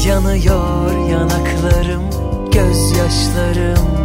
Yanıyor 0.06 1.10
yanaklarım, 1.10 2.04
gözyaşlarım 2.52 4.03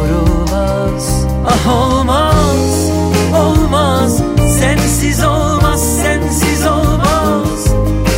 durulmaz 0.00 1.24
Ah 1.46 1.72
olmaz, 1.72 2.90
olmaz. 3.34 4.22
Sensiz 4.58 5.24
olmaz, 5.24 5.80
sensiz 6.02 6.66
olmaz. 6.66 7.74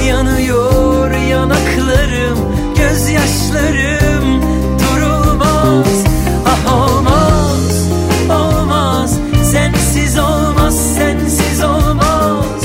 Yanıyor 0.09 1.11
yanaklarım, 1.11 2.39
gözyaşlarım 2.77 4.43
durulmaz. 4.83 6.05
Ah 6.47 6.75
olmaz, 6.75 7.89
olmaz. 8.31 9.19
Sensiz 9.53 10.19
olmaz, 10.19 10.95
sensiz 10.95 11.65
olmaz. 11.65 12.63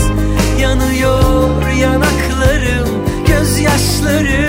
Yanıyor 0.59 1.67
yanaklarım, 1.67 2.87
gözyaşlarım 3.27 4.46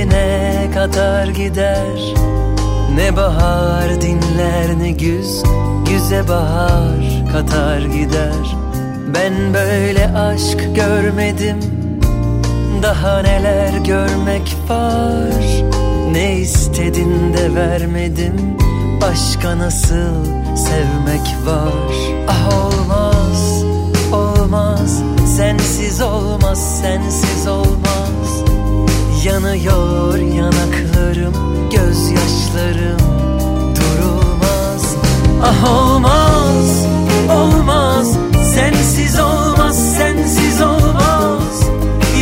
Birbirine 0.00 0.70
katar 0.74 1.26
gider. 1.26 2.14
Ne 2.94 3.16
bahar 3.16 4.00
dinler 4.00 4.78
ne 4.78 4.90
güz 4.90 5.42
Güze 5.88 6.28
bahar 6.28 7.32
katar 7.32 7.80
gider. 7.80 8.56
Ben 9.14 9.54
böyle 9.54 10.08
aşk 10.16 10.74
görmedim. 10.74 11.56
Daha 12.82 13.22
neler 13.22 13.72
görmek 13.72 14.56
var? 14.68 15.64
Ne 16.12 16.36
istedin 16.36 17.34
de 17.34 17.54
vermedim 17.54 18.56
Başka 19.00 19.58
nasıl 19.58 20.24
sevmek 20.56 21.46
var? 21.46 21.94
Ah 22.28 22.48
olmaz, 22.64 23.64
olmaz. 24.12 25.02
Sensiz 25.36 26.00
olmaz, 26.00 26.80
sensiz 26.82 27.48
olmaz 27.48 27.89
Yanıyor 29.24 30.18
yanaklarım, 30.18 31.34
gözyaşlarım. 31.70 32.98
Durulmaz 33.76 34.96
Ah 35.42 35.72
olmaz, 35.72 36.86
olmaz. 37.30 38.16
Sensiz 38.54 39.20
olmaz, 39.20 39.96
sensiz 39.96 40.60
olmaz. 40.60 41.62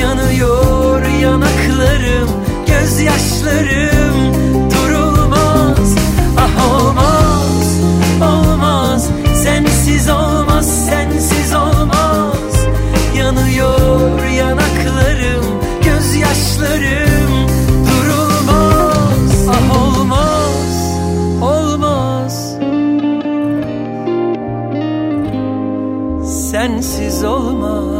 Yanıyor 0.00 1.02
yanaklarım, 1.02 2.28
gözyaşlarım. 2.66 4.34
Durulmaz 4.70 5.94
Ah 6.38 6.72
olmaz, 6.72 7.80
olmaz. 8.22 9.08
Sensiz 9.42 10.08
olmaz, 10.08 10.86
sensiz 10.86 11.54
olmaz. 11.54 12.54
Yanıyor 13.16 14.24
yanaklarım, 14.24 15.37
gözyaşlarım 16.58 17.48
durulmaz. 17.86 19.48
Ah 19.48 19.70
olmaz, 19.82 20.98
olmaz. 21.42 22.58
Sensiz 26.50 27.24
olmaz 27.24 27.97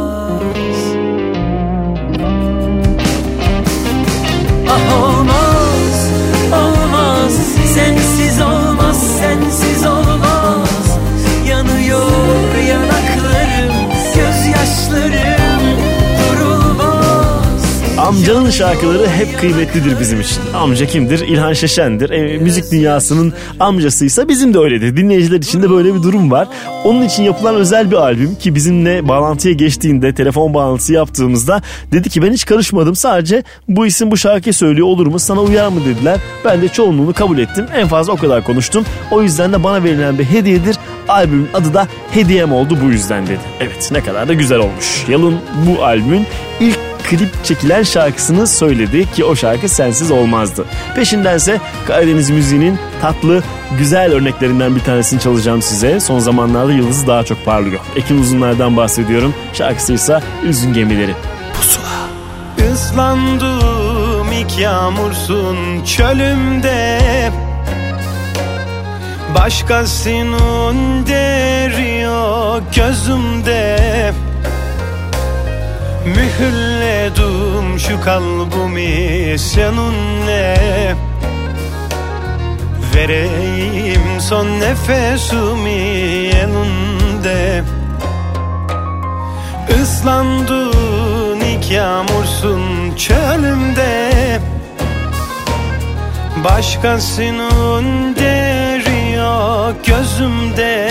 Amcanın 18.09 18.49
şarkıları 18.49 19.07
hep 19.07 19.39
kıymetlidir 19.39 19.99
bizim 19.99 20.21
için. 20.21 20.37
Amca 20.53 20.85
kimdir? 20.85 21.19
İlhan 21.19 21.53
Şeşen'dir. 21.53 22.09
E, 22.09 22.37
müzik 22.37 22.71
dünyasının 22.71 23.33
amcasıysa 23.59 24.27
bizim 24.27 24.53
de 24.53 24.59
öyledir. 24.59 24.97
Dinleyiciler 24.97 25.37
için 25.37 25.63
de 25.63 25.69
böyle 25.69 25.95
bir 25.95 26.03
durum 26.03 26.31
var. 26.31 26.47
Onun 26.83 27.01
için 27.01 27.23
yapılan 27.23 27.55
özel 27.55 27.91
bir 27.91 27.95
albüm 27.95 28.35
ki 28.35 28.55
bizimle 28.55 29.07
bağlantıya 29.07 29.53
geçtiğinde 29.53 30.13
telefon 30.13 30.53
bağlantısı 30.53 30.93
yaptığımızda 30.93 31.61
dedi 31.91 32.09
ki 32.09 32.21
ben 32.21 32.33
hiç 32.33 32.45
karışmadım 32.45 32.95
sadece 32.95 33.43
bu 33.67 33.85
isim 33.85 34.11
bu 34.11 34.17
şarkıyı 34.17 34.53
söylüyor 34.53 34.87
olur 34.87 35.07
mu 35.07 35.19
sana 35.19 35.41
uyar 35.41 35.67
mı 35.67 35.79
dediler. 35.85 36.19
Ben 36.45 36.61
de 36.61 36.67
çoğunluğunu 36.67 37.13
kabul 37.13 37.37
ettim. 37.37 37.65
En 37.75 37.87
fazla 37.87 38.13
o 38.13 38.15
kadar 38.15 38.43
konuştum. 38.43 38.85
O 39.11 39.21
yüzden 39.21 39.53
de 39.53 39.63
bana 39.63 39.83
verilen 39.83 40.19
bir 40.19 40.25
hediyedir. 40.25 40.75
Albümün 41.09 41.49
adı 41.53 41.73
da 41.73 41.87
Hediyem 42.11 42.53
oldu 42.53 42.77
bu 42.83 42.89
yüzden 42.89 43.27
dedi. 43.27 43.39
Evet 43.59 43.89
ne 43.91 44.03
kadar 44.03 44.27
da 44.27 44.33
güzel 44.33 44.59
olmuş. 44.59 45.05
Yalın 45.07 45.39
bu 45.67 45.85
albümün 45.85 46.27
ilk 46.59 46.79
klip 47.09 47.45
çekilen 47.45 47.83
şarkısını 47.83 48.47
söyledi 48.47 49.11
ki 49.11 49.25
o 49.25 49.35
şarkı 49.35 49.69
sensiz 49.69 50.11
olmazdı. 50.11 50.65
Peşindense 50.95 51.61
Karadeniz 51.87 52.29
müziğinin 52.29 52.77
tatlı, 53.01 53.43
güzel 53.77 54.11
örneklerinden 54.11 54.75
bir 54.75 54.81
tanesini 54.81 55.19
çalacağım 55.19 55.61
size. 55.61 55.99
Son 55.99 56.19
zamanlarda 56.19 56.71
yıldızı 56.71 57.07
daha 57.07 57.23
çok 57.23 57.45
parlıyor. 57.45 57.79
Ekin 57.95 58.21
Uzunlar'dan 58.21 58.77
bahsediyorum. 58.77 59.33
Şarkısı 59.53 59.93
ise 59.93 60.19
Üzün 60.43 60.73
Gemileri. 60.73 61.13
Islandım 62.73 64.31
ilk 64.31 64.59
yağmursun 64.59 65.83
çölümde 65.83 66.99
Başkasının 69.35 71.05
deri 71.07 71.99
yok 71.99 72.63
gözümde 72.75 73.79
Mühürledim 76.05 77.79
şu 77.79 78.01
kalbimi 78.01 79.39
seninle. 79.39 80.95
Vereyim 82.95 84.01
son 84.19 84.47
nefesimi 84.59 85.69
elinde. 86.35 87.63
Islandın 89.81 91.39
ilk 91.39 91.71
yağmursun 91.71 92.95
çölümde. 92.95 94.11
Başkasının 96.43 98.15
yok 98.15 98.48
gözümde. 99.87 100.89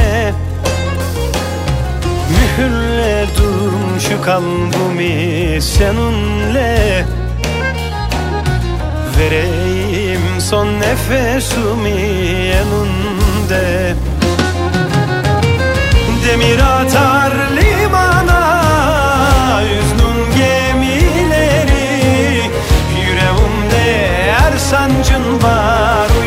Mühürledim 2.30 4.00
şu 4.00 4.22
kalbimi 4.22 5.62
seninle 5.62 7.04
Vereyim 9.18 10.20
son 10.38 10.66
nefesimi 10.80 11.90
elinde 12.50 13.94
Demir 16.28 16.58
atar 16.58 17.32
limana 17.56 18.42
Yüznün 19.62 20.36
gemileri. 20.36 21.90
Yüreğimde 23.00 24.32
her 24.32 24.58
sancın 24.58 25.42
var 25.42 26.17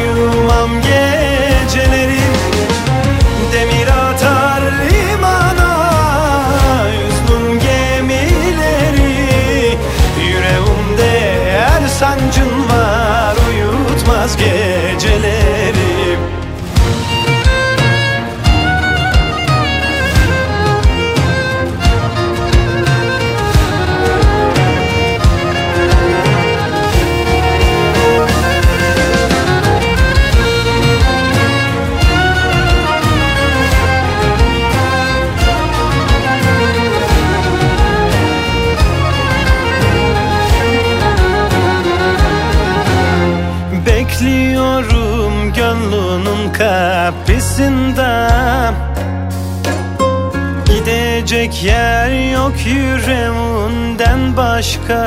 yer 51.63 52.31
yok 52.33 52.53
yüreğinden 52.65 54.37
başka. 54.37 55.05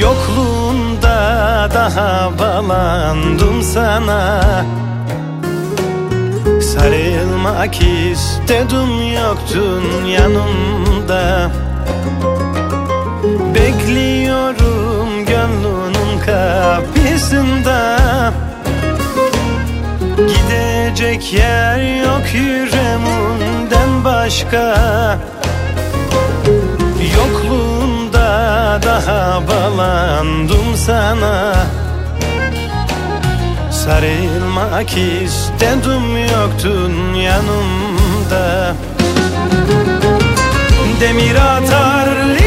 Yokluğunda 0.00 1.68
daha 1.74 2.38
bağlandım 2.38 3.62
sana. 3.62 4.40
Sarılmak 6.62 7.76
istedim 7.82 9.12
yoktun 9.24 10.04
yanımda. 10.04 11.50
Bekliyorum 13.54 15.24
gönlünün 15.26 16.20
kapısında 16.26 17.98
Gidecek 20.88 21.32
yer 21.32 22.02
yok 22.04 22.22
yüreğimden 22.34 24.04
başka. 24.04 24.78
Yokluğunda 27.16 28.80
daha 28.82 29.42
bağlandım 29.48 30.76
sana. 30.86 31.54
Sarılmak 33.70 34.90
istedim 34.96 36.16
yoktun 36.32 37.14
yanımda. 37.14 38.74
Demir 41.00 41.34
atar 41.34 42.37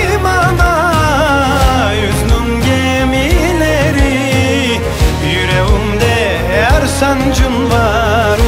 her 7.01 7.07
sancın 7.07 7.71
var 7.71 8.40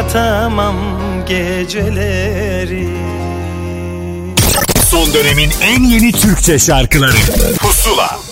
Yatamam 0.00 0.76
geceleri 1.28 2.88
Son 4.90 5.14
dönemin 5.14 5.50
en 5.62 5.84
yeni 5.84 6.12
Türkçe 6.12 6.58
şarkıları 6.58 7.12
Pusu 7.12 7.56
Pusula. 7.58 8.29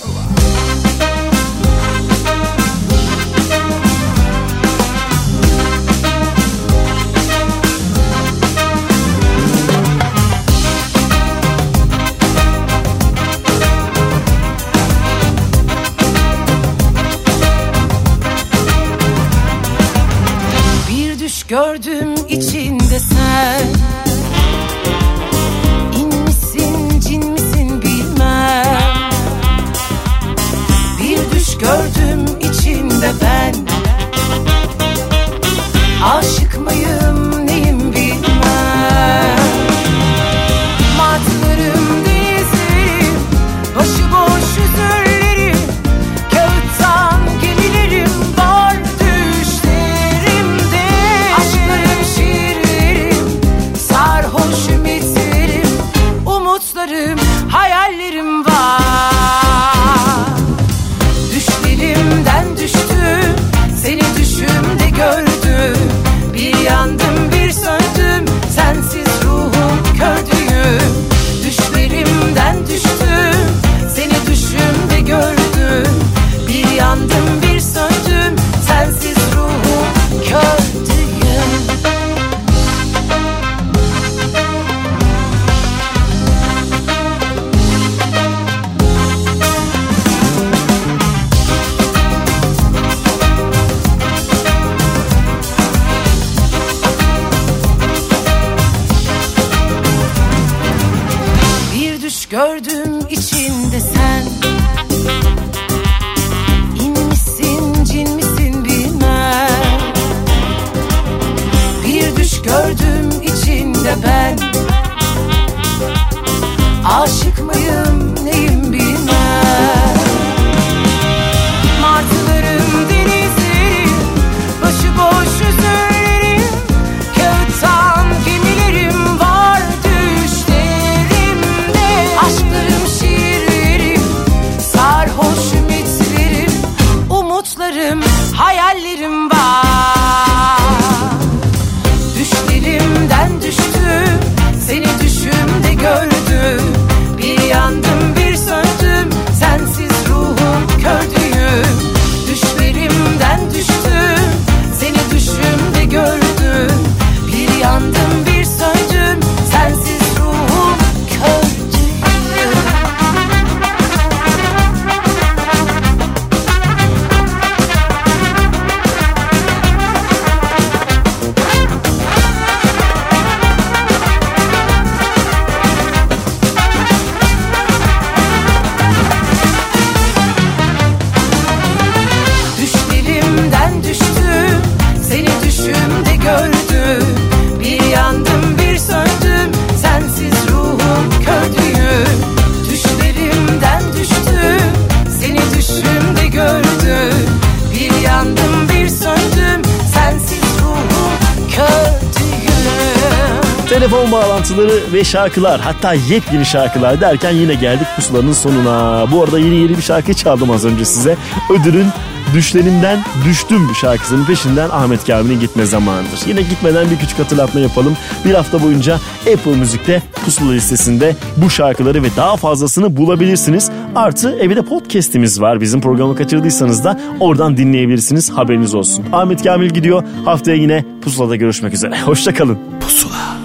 Şarkılar 205.09 205.60
hatta 205.60 205.94
yepyeni 205.94 206.47
şarkılar 206.47 207.01
derken 207.01 207.30
yine 207.30 207.55
geldik 207.55 207.86
pusulanın 207.97 208.32
sonuna. 208.32 209.06
Bu 209.12 209.24
arada 209.24 209.39
yeni 209.39 209.55
yeni 209.55 209.76
bir 209.76 209.82
şarkı 209.82 210.14
çaldım 210.14 210.51
az 210.51 210.64
önce 210.64 210.85
size. 210.85 211.16
Ödülün 211.51 211.86
Düşlerimden 212.35 212.98
Düştüm 213.24 213.68
şarkısının 213.80 214.24
peşinden 214.24 214.70
Ahmet 214.70 215.06
Kamil'in 215.06 215.40
gitme 215.40 215.64
zamanıdır. 215.66 216.20
Yine 216.26 216.43
gitmeden 216.43 216.90
bir 216.90 216.98
küçük 216.98 217.18
hatırlatma 217.18 217.60
yapalım. 217.60 217.97
Bir 218.24 218.35
hafta 218.35 218.62
boyunca 218.62 218.94
Apple 219.35 219.56
Müzik'te 219.56 220.02
pusula 220.24 220.52
listesinde 220.52 221.16
bu 221.36 221.51
şarkıları 221.51 222.02
ve 222.02 222.09
daha 222.16 222.36
fazlasını 222.36 222.97
bulabilirsiniz. 222.97 223.70
Artı 223.94 224.39
evde 224.39 224.62
podcast'imiz 224.62 225.40
var. 225.40 225.60
Bizim 225.60 225.80
programı 225.80 226.16
kaçırdıysanız 226.16 226.85
da 226.85 227.01
oradan 227.20 227.56
dinleyebilirsiniz. 227.56 228.30
Haberiniz 228.30 228.74
olsun. 228.74 229.05
Ahmet 229.12 229.43
Kamil 229.43 229.70
gidiyor. 229.70 230.02
Haftaya 230.24 230.56
yine 230.56 230.85
pusulada 231.02 231.36
görüşmek 231.36 231.74
üzere. 231.74 232.01
Hoşçakalın. 232.01 232.59
Pusula. 232.80 233.36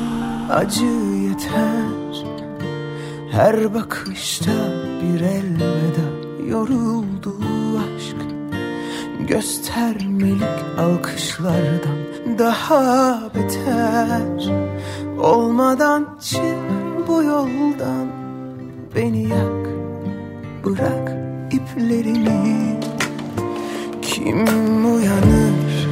Acı 0.49 1.12
Her 3.33 3.73
bakışta 3.73 4.51
bir 5.01 5.21
elveda 5.21 6.07
Yoruldu 6.49 7.37
aşk. 7.77 8.15
Göstermelik 9.27 10.79
alkışlardan 10.79 11.97
Daha 12.39 13.21
beter. 13.35 14.53
Olmadan 15.19 16.17
çık 16.21 16.57
bu 17.07 17.23
yoldan 17.23 18.07
Beni 18.95 19.23
yak 19.23 19.67
Bırak 20.65 21.17
iplerini. 21.51 22.79
Kim 24.01 24.45
uyanır 24.95 25.87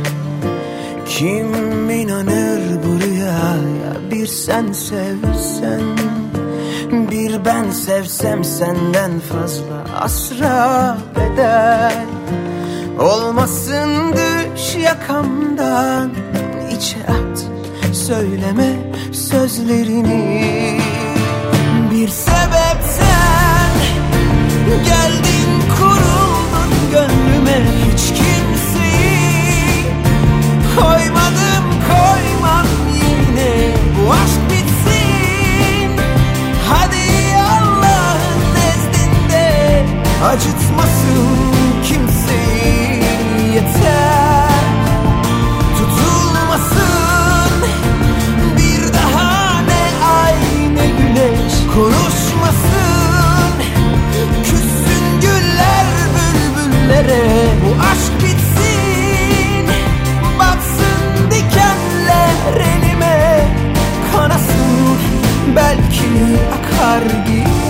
Kim 1.06 1.90
inanır 1.90 2.62
bu 2.86 3.06
rüyaya? 3.06 4.12
Bir 4.12 4.28
sen 4.28 4.72
sevsen 4.72 5.82
Bir 6.92 7.46
ben 7.46 7.72
sevsem 7.72 8.44
senden 8.44 9.20
fazla 9.20 10.02
Asra 10.02 10.98
bedel 11.16 12.06
Olmasın 13.00 14.14
düş 14.14 14.76
yakamdan 14.76 16.12
içe 16.78 16.98
at 16.98 17.46
Söyleme 17.96 18.74
sözlerini. 19.12 20.80
Bir 21.92 22.08
sebepten 22.08 23.72
Geldin 24.86 25.64
kuruldun 25.78 26.92
gönlüme 26.92 27.62
Hiç 27.86 28.08
kimseyi. 28.08 29.86
Koymadım 30.76 31.66
koymam 31.88 32.66
yine 32.96 33.74
Bu 33.98 34.12
aşk 34.12 34.41
Acıtmasın 40.26 41.28
kimseyi 41.84 43.04
yeter. 43.54 44.52
Tutulmasın 45.78 47.52
bir 48.58 48.94
daha 48.94 49.62
ne 49.62 50.06
ay 50.06 50.36
ne 50.76 50.86
güneş. 50.86 51.54
Konuşmasın 51.76 53.54
küssün 54.44 55.22
güller 55.22 55.86
bülbüllere. 56.16 57.24
Bu 57.66 57.82
aşk 57.82 58.24
bitsin 58.24 59.68
batsın 60.40 61.32
dikenler 61.32 62.62
elime. 62.62 63.46
Kanasın 64.14 64.98
belki 65.56 66.10
akar 66.54 67.26
gibi. 67.26 67.61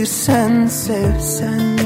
Bir 0.00 0.06
sen 0.06 0.66
sevsen 0.66 1.78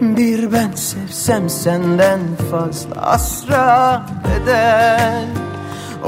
Bir 0.00 0.52
ben 0.52 0.72
sevsem 0.72 1.50
senden 1.50 2.20
fazla 2.50 3.02
asra 3.02 4.06
bedel 4.24 5.26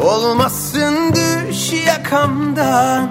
Olmasın 0.04 1.14
düş 1.14 1.72
yakamdan 1.86 3.10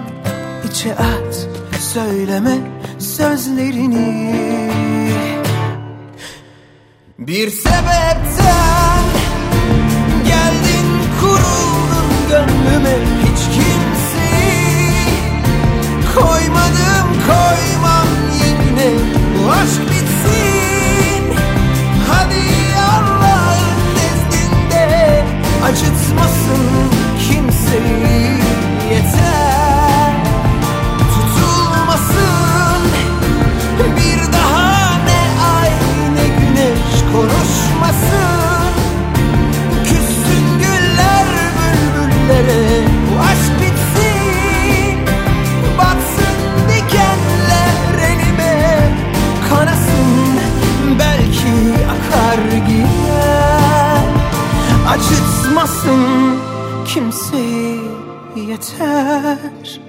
içe 0.70 0.92
at 0.92 1.48
söyleme 1.80 2.58
sözlerini. 2.98 4.34
Bir 7.18 7.50
sebepten 7.50 9.04
geldin 10.24 10.88
kuruldun 11.20 12.28
gönlüme 12.28 12.96
hiç 13.22 13.40
kimseyi 13.44 13.90
Koymadım 16.14 17.20
koymam 17.26 17.79
yerine 18.80 18.98
bu 19.38 19.50
aşk 19.50 19.80
bitsin. 19.90 21.34
Hadi 22.08 22.44
Allah'ın 22.78 23.80
nezdinde 23.96 25.24
acıtmasın 25.64 26.66
kimseyi. 27.18 28.40
Yeter. 28.90 30.14
Tutulmasın. 31.14 32.82
Bir 33.96 34.32
daha 34.32 34.96
ne 35.04 35.22
ay 35.56 35.70
ne 36.14 36.26
güneş 36.28 37.12
konuşmasın. 37.12 38.72
Küssün 39.84 40.58
güller 40.58 41.26
bülbüllere 41.56 42.89
Acıtmasın 55.50 56.40
kimseyi 56.86 57.80
yeter 58.36 59.80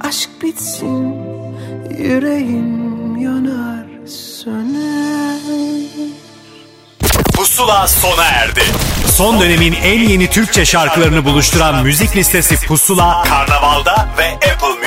Aşk 0.00 0.30
bitsin 0.42 1.14
yüreğim 1.98 3.16
yanar 3.16 3.86
söner 4.06 5.40
Pusula 7.36 7.88
sona 7.88 8.24
erdi. 8.24 8.62
Son 9.06 9.40
dönemin 9.40 9.72
en 9.72 10.00
yeni 10.08 10.30
Türkçe 10.30 10.64
şarkılarını 10.64 11.24
buluşturan 11.24 11.82
müzik 11.82 12.16
listesi 12.16 12.66
Pusula, 12.66 13.22
Karnaval'da 13.22 14.08
ve 14.18 14.32
Apple. 14.34 14.79